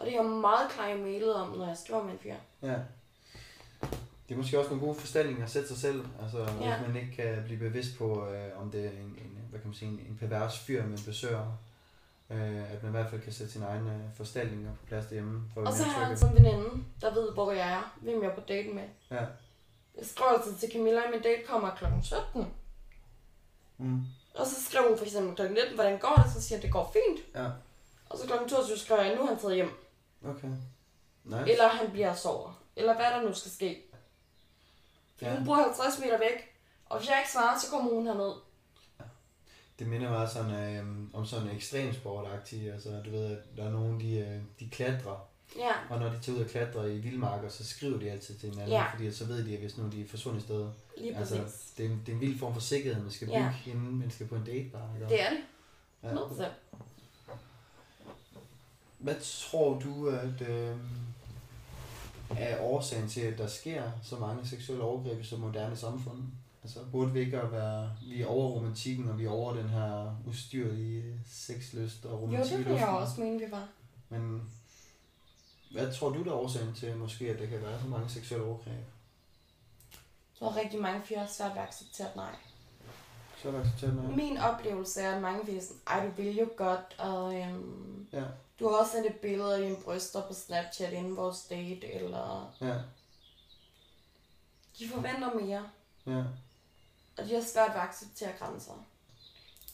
Og 0.00 0.06
det 0.06 0.14
er 0.16 0.22
jeg 0.22 0.30
meget 0.30 0.70
klar 0.70 0.88
i 0.88 1.00
mailet 1.00 1.34
om, 1.34 1.48
når 1.58 1.66
jeg 1.66 1.76
skriver 1.76 2.02
med 2.02 2.12
en 2.12 2.18
fyr. 2.18 2.34
Ja. 2.62 2.76
Det 4.28 4.34
er 4.34 4.36
måske 4.36 4.58
også 4.58 4.70
nogle 4.70 4.86
gode 4.86 4.98
forestillinger 4.98 5.44
at 5.44 5.50
sætte 5.50 5.68
sig 5.68 5.76
selv. 5.76 6.04
Altså, 6.22 6.38
ja. 6.38 6.76
Hvis 6.76 6.86
man 6.88 6.96
ikke 7.02 7.16
kan 7.16 7.42
blive 7.44 7.58
bevidst 7.58 7.98
på, 7.98 8.26
øh, 8.28 8.62
om 8.62 8.70
det 8.70 8.84
er 8.84 8.90
en, 8.90 8.96
en, 8.96 9.38
hvad 9.50 9.60
kan 9.60 9.68
man 9.68 9.74
sige, 9.74 9.90
en, 9.90 9.98
en 10.08 10.16
pervers 10.20 10.58
fyr, 10.58 10.82
man 10.86 10.98
besøger. 11.06 11.58
Øh, 12.30 12.72
at 12.72 12.82
man 12.82 12.90
i 12.90 12.96
hvert 12.96 13.10
fald 13.10 13.20
kan 13.20 13.32
sætte 13.32 13.52
sine 13.52 13.66
egne 13.66 13.90
øh, 13.94 14.16
forestillinger 14.16 14.70
på 14.80 14.86
plads 14.86 15.06
derhjemme. 15.06 15.42
For 15.54 15.60
at 15.60 15.66
Og 15.66 15.72
så 15.72 15.82
har 15.84 15.92
trygge. 15.92 16.10
altså 16.10 16.26
en 16.26 16.34
veninde, 16.34 16.84
der 17.00 17.14
ved, 17.14 17.32
hvor 17.32 17.52
jeg 17.52 17.72
er. 17.72 17.96
Hvem 18.00 18.22
jeg 18.22 18.30
er 18.30 18.34
på 18.34 18.40
date 18.48 18.68
med. 18.68 18.84
Ja. 19.10 19.24
Jeg 19.98 20.06
skriver 20.06 20.30
altid 20.30 20.54
til 20.54 20.72
Camilla, 20.72 21.00
at 21.04 21.10
min 21.12 21.22
date 21.22 21.42
kommer 21.48 21.70
kl. 21.74 21.84
17. 22.02 22.46
Mm. 23.78 24.00
Og 24.34 24.46
så 24.46 24.64
skriver 24.64 24.88
hun 24.88 24.98
for 24.98 25.04
eksempel 25.04 25.36
kl. 25.36 25.42
19, 25.42 25.74
hvordan 25.74 25.98
går 25.98 26.22
det? 26.24 26.32
Så 26.32 26.42
siger 26.42 26.56
jeg, 26.56 26.60
at 26.60 26.62
det 26.62 26.72
går 26.72 26.96
fint. 26.96 27.34
Ja. 27.34 27.48
Og 28.10 28.18
så 28.18 28.26
kl. 28.26 28.32
22 28.48 28.78
skriver 28.78 29.02
jeg, 29.02 29.16
nu 29.16 29.22
er 29.22 29.26
han 29.26 29.38
taget 29.38 29.54
hjem. 29.54 29.70
Okay. 30.24 30.48
Nice. 31.24 31.52
Eller 31.52 31.68
han 31.68 31.90
bliver 31.90 32.14
sover. 32.14 32.62
Eller 32.76 32.94
hvad 32.94 33.04
der 33.04 33.22
nu 33.28 33.34
skal 33.34 33.50
ske. 33.50 33.82
Ja. 35.22 35.36
hun 35.36 35.44
bor 35.46 35.54
50 35.54 35.98
meter 35.98 36.18
væk. 36.18 36.54
Og 36.86 36.98
hvis 36.98 37.08
jeg 37.08 37.18
ikke 37.18 37.32
svarer, 37.32 37.58
så 37.58 37.66
kommer 37.70 37.90
hun 37.94 38.06
herned. 38.06 38.32
Det 39.78 39.88
minder 39.88 40.10
meget 40.10 40.30
sådan, 40.30 40.76
øh, 40.76 40.86
om 41.12 41.26
sådan 41.26 41.48
en 41.48 41.56
ekstremsportagtig. 41.56 42.72
Altså, 42.72 43.02
du 43.04 43.10
ved, 43.10 43.24
at 43.36 43.38
der 43.56 43.64
er 43.64 43.70
nogen, 43.70 44.00
de, 44.00 44.18
øh, 44.18 44.40
de 44.60 44.68
klatrer. 44.70 45.26
Ja, 45.58 45.72
Og 45.90 45.98
når 46.00 46.08
de 46.08 46.20
tager 46.20 46.38
ud 46.38 46.44
og 46.44 46.50
klatrer 46.50 46.84
i 46.86 46.98
vildmarker, 46.98 47.48
så 47.48 47.64
skriver 47.66 47.98
de 47.98 48.10
altid 48.10 48.38
til 48.38 48.48
hinanden. 48.50 48.72
Ja. 48.72 48.90
Fordi 48.92 49.12
så 49.12 49.24
ved 49.24 49.44
de, 49.46 49.52
at 49.54 49.60
hvis 49.60 49.76
nu 49.78 49.88
de 49.88 50.02
er 50.02 50.08
forsvundet 50.08 50.42
steder. 50.42 50.72
lige 50.98 51.16
Altså, 51.16 51.42
præcis. 51.42 51.70
det 51.76 51.86
er, 51.86 51.90
en, 51.90 52.02
det 52.06 52.12
er 52.12 52.16
en 52.16 52.20
vild 52.20 52.38
form 52.38 52.54
for 52.54 52.60
sikkerhed, 52.60 53.02
man 53.02 53.10
skal 53.10 53.26
bygge, 53.26 53.38
Ja. 53.38 53.54
ja. 53.66 53.70
inden 53.70 53.98
man 53.98 54.10
skal 54.10 54.26
på 54.26 54.34
en 54.34 54.44
date 54.44 54.68
bare. 54.68 54.88
Ikke? 54.94 55.08
Det 55.08 55.22
er 55.22 55.30
det. 55.30 55.38
ja. 56.02 56.44
100%. 56.44 56.48
Hvad 59.00 59.14
tror 59.22 59.78
du, 59.78 60.08
at 60.08 60.48
øh, 60.48 60.76
er 62.30 62.60
årsagen 62.60 63.08
til, 63.08 63.20
at 63.20 63.38
der 63.38 63.46
sker 63.46 63.90
så 64.02 64.16
mange 64.16 64.48
seksuelle 64.48 64.84
overgreb 64.84 65.20
i 65.20 65.24
så 65.24 65.36
moderne 65.36 65.76
samfund? 65.76 66.22
Altså, 66.62 66.78
burde 66.92 67.12
vi 67.12 67.20
ikke 67.20 67.40
at 67.40 67.52
være, 67.52 67.90
vi 68.02 68.22
er 68.22 68.26
over 68.26 68.48
romantikken, 68.48 69.08
og 69.08 69.18
vi 69.18 69.24
er 69.24 69.30
over 69.30 69.54
den 69.54 69.68
her 69.68 70.16
ustyrlige 70.26 71.20
sexlyst 71.30 72.04
og 72.04 72.10
Jo, 72.10 72.16
romantik 72.16 72.58
det 72.58 72.64
i 72.64 72.68
vil 72.68 72.76
jeg 72.76 72.88
også 72.88 73.20
mene, 73.20 73.38
vi 73.38 73.50
var. 73.50 73.68
Men 74.08 74.50
hvad 75.70 75.92
tror 75.92 76.10
du, 76.10 76.24
der 76.24 76.30
er 76.30 76.34
årsagen 76.34 76.74
til, 76.74 76.96
måske, 76.96 77.30
at 77.30 77.38
der 77.38 77.46
kan 77.46 77.62
være 77.62 77.80
så 77.80 77.86
mange 77.86 78.08
seksuelle 78.08 78.46
overgreb? 78.46 78.74
Jeg 78.74 80.38
tror 80.38 80.56
rigtig 80.56 80.80
mange 80.80 81.02
fyre 81.04 81.18
har 81.18 81.26
svært 81.26 81.50
ved 81.50 81.58
at 81.58 81.68
acceptere 81.68 82.08
nej. 82.16 82.34
Så 83.42 83.48
er 83.48 83.52
det 83.52 83.60
accepteret 83.60 83.94
noget. 83.94 84.16
Min 84.16 84.38
oplevelse 84.38 85.00
er, 85.00 85.14
at 85.16 85.22
mange 85.22 85.56
er 85.56 85.60
sådan, 85.60 85.80
ej, 85.86 86.06
du 86.06 86.10
vil 86.10 86.36
jo 86.36 86.48
godt, 86.56 86.96
og 86.98 87.40
øhm, 87.40 88.06
Ja, 88.12 88.24
du 88.60 88.68
har 88.68 88.76
også 88.76 88.92
sendt 88.92 89.06
et 89.06 89.16
billede 89.16 89.54
af 89.54 89.62
dine 89.62 89.76
bryster 89.84 90.26
på 90.26 90.34
Snapchat 90.34 90.92
inden 90.92 91.16
vores 91.16 91.42
date, 91.42 91.92
eller 91.92 92.54
ja, 92.60 92.74
de 94.78 94.88
forventer 94.88 95.34
mere, 95.34 95.70
ja, 96.06 96.22
og 97.18 97.24
de 97.28 97.34
har 97.34 97.42
svært 97.42 97.68
ved 97.68 97.80
at 97.80 97.88
acceptere 97.88 98.32
grænser. 98.38 98.84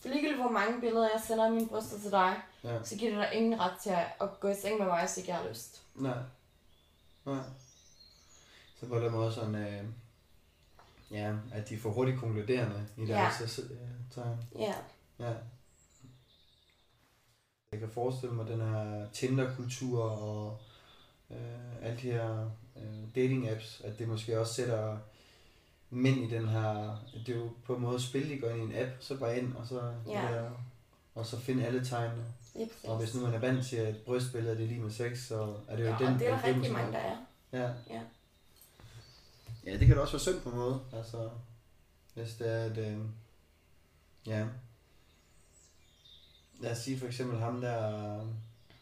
For 0.01 0.09
ligegyldigt 0.09 0.41
hvor 0.41 0.51
mange 0.51 0.81
billeder 0.81 1.09
jeg 1.15 1.23
sender 1.27 1.45
af 1.45 1.51
mine 1.53 1.69
bryster 1.69 1.99
til 1.99 2.11
dig, 2.11 2.43
ja. 2.65 2.85
så 2.85 2.97
giver 2.97 3.11
det 3.11 3.21
dig 3.21 3.39
ingen 3.39 3.61
ret 3.61 3.79
til 3.83 3.91
at, 3.91 4.07
at 4.21 4.41
gå 4.41 4.49
i 4.49 4.55
seng 4.55 4.79
med 4.79 4.87
mig, 4.87 5.01
hvis 5.01 5.17
ikke 5.17 5.31
jeg 5.31 5.39
har 5.39 5.49
lyst. 5.49 5.83
Nej. 5.95 6.19
Nej. 7.25 7.43
Så 8.81 8.87
på 8.87 9.01
den 9.01 9.13
måde 9.13 9.33
sådan, 9.33 9.55
øh, 9.55 9.85
ja, 11.11 11.35
at 11.53 11.69
de 11.69 11.79
får 11.79 11.91
hurtigt 11.91 12.19
konkluderende 12.21 12.87
i 12.97 13.05
Ja. 13.05 13.15
deres 13.15 13.59
ja. 13.71 13.75
tegn. 14.23 14.39
Ja, 14.59 14.75
Ja. 15.19 15.33
Jeg 17.73 17.81
kan 17.81 17.89
forestille 17.91 18.35
mig 18.35 18.47
den 18.47 18.61
her 18.61 19.07
Tinder-kultur 19.13 20.03
og 20.03 20.59
øh, 21.31 21.83
alle 21.83 21.97
de 22.03 22.11
her 22.13 22.51
øh, 22.77 23.03
dating-apps, 23.17 23.87
at 23.87 23.99
det 23.99 24.09
måske 24.09 24.41
også 24.41 24.55
sætter 24.55 24.99
mænd 25.91 26.17
i 26.25 26.31
den 26.35 26.49
her, 26.49 26.97
det 27.27 27.35
er 27.35 27.39
jo 27.39 27.51
på 27.65 27.75
en 27.77 27.83
måde 27.83 28.03
spil, 28.03 28.31
de 28.31 28.39
går 28.39 28.49
ind 28.49 28.59
i 28.73 28.77
en 28.77 28.83
app, 28.83 28.91
så 29.01 29.17
bare 29.19 29.39
ind, 29.39 29.55
og 29.57 29.67
så, 29.67 29.93
Ja. 30.07 30.13
der, 30.13 30.51
og 31.15 31.27
så 31.27 31.39
finde 31.41 31.67
alle 31.67 31.85
tegnene. 31.85 32.25
præcis. 32.41 32.85
Og 32.85 32.99
hvis 32.99 33.15
nu 33.15 33.21
man 33.21 33.35
er 33.35 33.39
vant 33.39 33.67
til, 33.67 33.77
at 33.77 33.97
brystbilledet 33.97 34.59
det 34.59 34.65
er 34.65 34.69
lige 34.69 34.81
med 34.81 34.91
sex, 34.91 35.19
så 35.19 35.55
er 35.69 35.77
det 35.77 35.83
jo 35.85 35.89
ja, 35.89 35.97
den 35.99 36.15
og 36.15 36.21
det 36.21 36.29
er 36.29 36.37
der 36.37 36.45
rigtig 36.45 36.73
mange, 36.73 36.93
der 36.93 36.99
er. 36.99 37.17
Ja. 37.53 37.71
Ja. 37.91 38.01
Ja, 39.67 39.79
det 39.79 39.87
kan 39.87 39.97
da 39.97 40.03
også 40.03 40.13
være 40.13 40.21
synd 40.21 40.41
på 40.41 40.49
en 40.51 40.57
måde. 40.57 40.81
Altså, 40.93 41.31
hvis 42.15 42.35
det 42.35 42.53
er, 42.53 42.65
at, 42.65 42.79
øh, 42.79 42.99
ja. 44.27 44.47
Lad 46.61 46.71
os 46.73 46.79
sige 46.79 46.99
for 46.99 47.07
eksempel 47.07 47.39
ham, 47.39 47.61
der, 47.61 48.21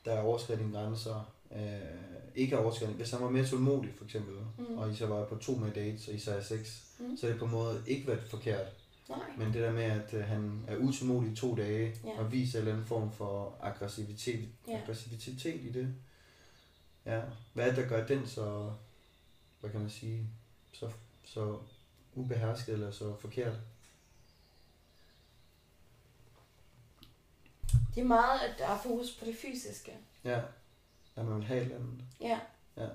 der 0.04 0.20
overskridt 0.20 0.60
dine 0.60 0.72
grænser, 0.72 1.32
øh, 1.56 2.34
ikke 2.34 2.58
overskrevet, 2.58 2.94
hvis 2.94 3.10
han 3.10 3.20
var 3.22 3.30
mere 3.30 3.46
tålmodig 3.46 3.94
for 3.96 4.04
eksempel, 4.04 4.34
Mm. 4.58 4.78
og 4.78 4.90
I 4.90 4.94
så 4.96 5.06
var 5.06 5.24
på 5.24 5.36
to 5.36 5.54
med 5.54 5.72
dates, 5.72 6.08
og 6.08 6.14
I 6.14 6.18
så 6.18 6.34
er 6.34 6.42
seks, 6.42 6.84
mm. 6.98 7.16
så 7.16 7.26
er 7.26 7.30
det 7.30 7.38
på 7.38 7.44
en 7.44 7.50
måde 7.50 7.82
ikke 7.86 8.06
været 8.06 8.22
forkert. 8.22 8.66
Nej. 9.08 9.18
Men 9.38 9.46
det 9.46 9.62
der 9.62 9.72
med, 9.72 9.82
at 9.82 10.14
øh, 10.14 10.24
han 10.24 10.64
er 10.68 10.76
utålmodig 10.76 11.32
i 11.32 11.36
to 11.36 11.54
dage, 11.56 11.94
Ja. 12.04 12.18
og 12.18 12.32
viser 12.32 12.58
en 12.58 12.62
eller 12.62 12.72
anden 12.72 12.86
form 12.86 13.12
for 13.12 13.56
aggressivitet, 13.62 14.48
Ja. 14.68 14.80
aggressivitet 14.82 15.60
i 15.60 15.72
det. 15.72 15.94
Ja. 17.06 17.20
Hvad 17.52 17.64
er 17.64 17.74
det, 17.74 17.76
der 17.82 17.88
gør 17.88 18.06
den 18.06 18.26
så, 18.26 18.72
hvad 19.60 19.70
kan 19.70 19.80
man 19.80 19.90
sige, 19.90 20.26
så, 20.74 20.90
så 21.24 21.58
ubehersket 22.14 22.72
eller 22.72 22.90
så 22.90 23.16
forkert? 23.20 23.54
Det 27.94 28.00
er 28.00 28.04
meget, 28.04 28.40
at 28.40 28.58
der 28.58 28.66
er 28.68 28.78
fokus 28.78 29.16
på 29.18 29.24
det 29.24 29.36
fysiske. 29.36 29.92
Ja. 30.24 30.40
At 31.16 31.24
man 31.24 31.36
vil 31.36 31.44
have 31.44 31.60
et 31.60 31.64
eller 31.64 31.76
andet. 31.76 32.04
Ja, 32.20 32.40
Ja. 32.76 32.88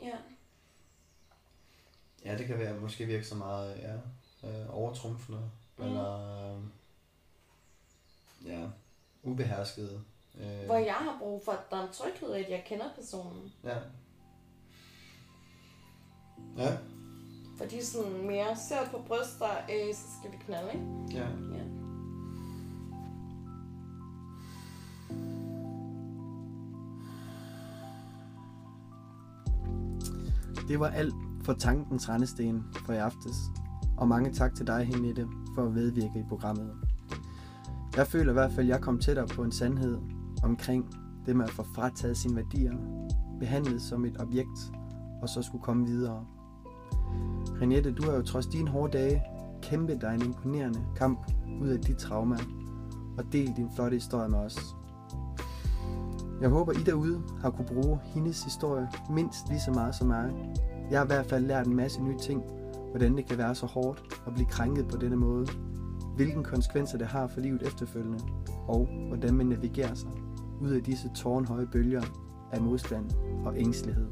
ja. 0.00 0.16
Ja, 2.24 2.38
det 2.38 2.46
kan 2.46 2.58
være, 2.58 2.80
måske 2.80 3.06
virke 3.06 3.24
så 3.24 3.34
meget 3.34 3.76
ja, 3.78 3.94
øh, 4.48 4.74
overtrumfende, 4.76 5.50
Mm. 5.76 5.84
eller 5.84 6.18
øh, 6.56 6.62
ja, 8.46 8.68
ubehersket. 9.22 10.04
Øh, 10.40 10.64
Hvor 10.64 10.76
jeg 10.76 10.94
har 10.94 11.18
brug 11.18 11.44
for, 11.44 11.52
at 11.52 11.70
der 11.70 11.76
er 11.76 11.86
en 11.86 11.92
tryghed 11.92 12.32
at 12.34 12.50
jeg 12.50 12.64
kender 12.66 12.94
personen. 12.94 13.52
Ja. 13.64 13.78
Ja, 16.56 16.76
Fordi 17.58 17.84
sådan 17.84 18.26
mere 18.26 18.56
ser 18.68 18.90
på 18.90 18.98
bryster, 19.06 19.46
øh, 19.46 19.94
så 19.94 20.02
skal 20.20 20.32
vi 20.32 20.36
knalde, 20.46 20.72
ikke? 20.72 20.84
ja. 21.18 21.26
Ja. 21.56 21.62
Det 30.68 30.80
var 30.80 30.88
alt 30.88 31.14
for 31.44 31.52
tankens 31.52 32.08
rendesten 32.08 32.64
for 32.86 32.92
i 32.92 32.96
aftes. 32.96 33.36
Og 33.96 34.08
mange 34.08 34.32
tak 34.32 34.54
til 34.54 34.66
dig, 34.66 34.84
Henriette, 34.84 35.28
for 35.54 35.66
at 35.66 35.72
medvirke 35.72 36.18
i 36.18 36.22
programmet. 36.28 36.72
Jeg 37.96 38.06
føler 38.06 38.30
i 38.30 38.32
hvert 38.32 38.52
fald, 38.52 38.66
at 38.66 38.72
jeg 38.72 38.80
kom 38.80 38.98
tættere 38.98 39.26
på 39.26 39.42
en 39.42 39.52
sandhed 39.52 39.98
omkring 40.42 40.94
det 41.26 41.36
med 41.36 41.44
at 41.44 41.50
få 41.50 41.62
frataget 41.74 42.16
sine 42.16 42.36
værdier, 42.36 42.72
behandlet 43.40 43.82
som 43.82 44.04
et 44.04 44.20
objekt, 44.20 44.72
og 45.22 45.28
så 45.28 45.42
skulle 45.42 45.62
komme 45.62 45.86
videre. 45.86 46.26
Renette, 47.62 47.92
du 47.92 48.02
har 48.02 48.16
jo 48.16 48.22
trods 48.22 48.46
dine 48.46 48.70
hårde 48.70 48.98
dage 48.98 49.22
kæmpet 49.62 50.00
dig 50.00 50.14
en 50.14 50.22
imponerende 50.22 50.80
kamp 50.96 51.18
ud 51.60 51.68
af 51.68 51.80
dit 51.80 51.96
trauma, 51.96 52.36
og 53.18 53.24
delt 53.32 53.56
din 53.56 53.68
flotte 53.74 53.94
historie 53.94 54.28
med 54.28 54.38
os. 54.38 54.76
Jeg 56.40 56.50
håber, 56.50 56.72
I 56.72 56.82
derude 56.86 57.22
har 57.40 57.50
kunne 57.50 57.66
bruge 57.66 57.98
hendes 58.02 58.42
historie 58.44 58.88
mindst 59.10 59.48
lige 59.48 59.60
så 59.60 59.70
meget 59.70 59.94
som 59.94 60.06
mig. 60.06 60.32
Jeg 60.90 60.98
har 60.98 61.04
i 61.04 61.06
hvert 61.06 61.26
fald 61.26 61.46
lært 61.46 61.66
en 61.66 61.76
masse 61.76 62.02
nye 62.02 62.18
ting, 62.18 62.42
hvordan 62.90 63.16
det 63.16 63.26
kan 63.26 63.38
være 63.38 63.54
så 63.54 63.66
hårdt 63.66 64.02
at 64.26 64.34
blive 64.34 64.46
krænket 64.46 64.88
på 64.88 64.96
denne 64.96 65.16
måde, 65.16 65.46
hvilke 66.16 66.42
konsekvenser 66.42 66.98
det 66.98 67.06
har 67.06 67.26
for 67.26 67.40
livet 67.40 67.62
efterfølgende, 67.62 68.18
og 68.68 68.88
hvordan 69.08 69.34
man 69.34 69.46
navigerer 69.46 69.94
sig 69.94 70.10
ud 70.60 70.70
af 70.70 70.82
disse 70.82 71.10
tårnhøje 71.14 71.66
bølger 71.66 72.02
af 72.52 72.60
modstand 72.60 73.10
og 73.44 73.58
ængstelighed. 73.58 74.06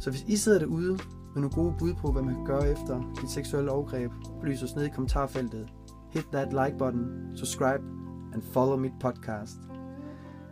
Så 0.00 0.10
hvis 0.10 0.24
I 0.28 0.36
sidder 0.36 0.58
derude 0.58 0.98
med 1.34 1.42
nogle 1.42 1.54
gode 1.54 1.74
bud 1.78 1.94
på, 1.94 2.12
hvad 2.12 2.22
man 2.22 2.34
kan 2.34 2.44
gøre 2.44 2.68
efter 2.68 3.00
et 3.24 3.30
seksuelt 3.30 3.68
overgreb, 3.68 4.10
lys 4.42 4.62
os 4.62 4.76
ned 4.76 4.84
i 4.84 4.88
kommentarfeltet. 4.88 5.72
Hit 6.10 6.26
that 6.32 6.48
like 6.48 6.78
button, 6.78 7.32
subscribe 7.36 7.84
and 8.32 8.42
follow 8.42 8.76
mit 8.76 8.92
podcast. 9.00 9.56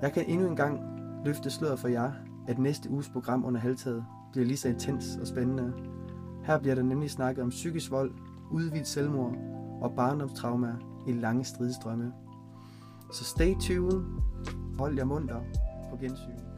Jeg 0.02 0.12
kan 0.12 0.24
endnu 0.28 0.48
en 0.48 0.56
gang 0.56 0.80
løfte 1.24 1.50
sløret 1.50 1.78
for 1.78 1.88
jer, 1.88 2.12
at 2.48 2.58
næste 2.58 2.90
uges 2.90 3.08
program 3.08 3.44
under 3.44 3.60
halvtaget 3.60 4.04
bliver 4.32 4.46
lige 4.46 4.56
så 4.56 4.68
intens 4.68 5.16
og 5.20 5.26
spændende. 5.26 5.72
Her 6.44 6.58
bliver 6.58 6.74
der 6.74 6.82
nemlig 6.82 7.10
snakket 7.10 7.44
om 7.44 7.50
psykisk 7.50 7.90
vold, 7.90 8.12
udvidet 8.50 8.86
selvmord 8.86 9.34
og 9.80 9.92
barndomstrauma 9.96 10.74
i 11.06 11.12
lange 11.12 11.44
stridestrømme. 11.44 12.12
Så 13.12 13.24
stay 13.24 13.54
tuned, 13.60 14.02
hold 14.78 14.96
jer 14.96 15.04
munter 15.04 15.40
på 15.90 15.96
gensyn. 15.96 16.49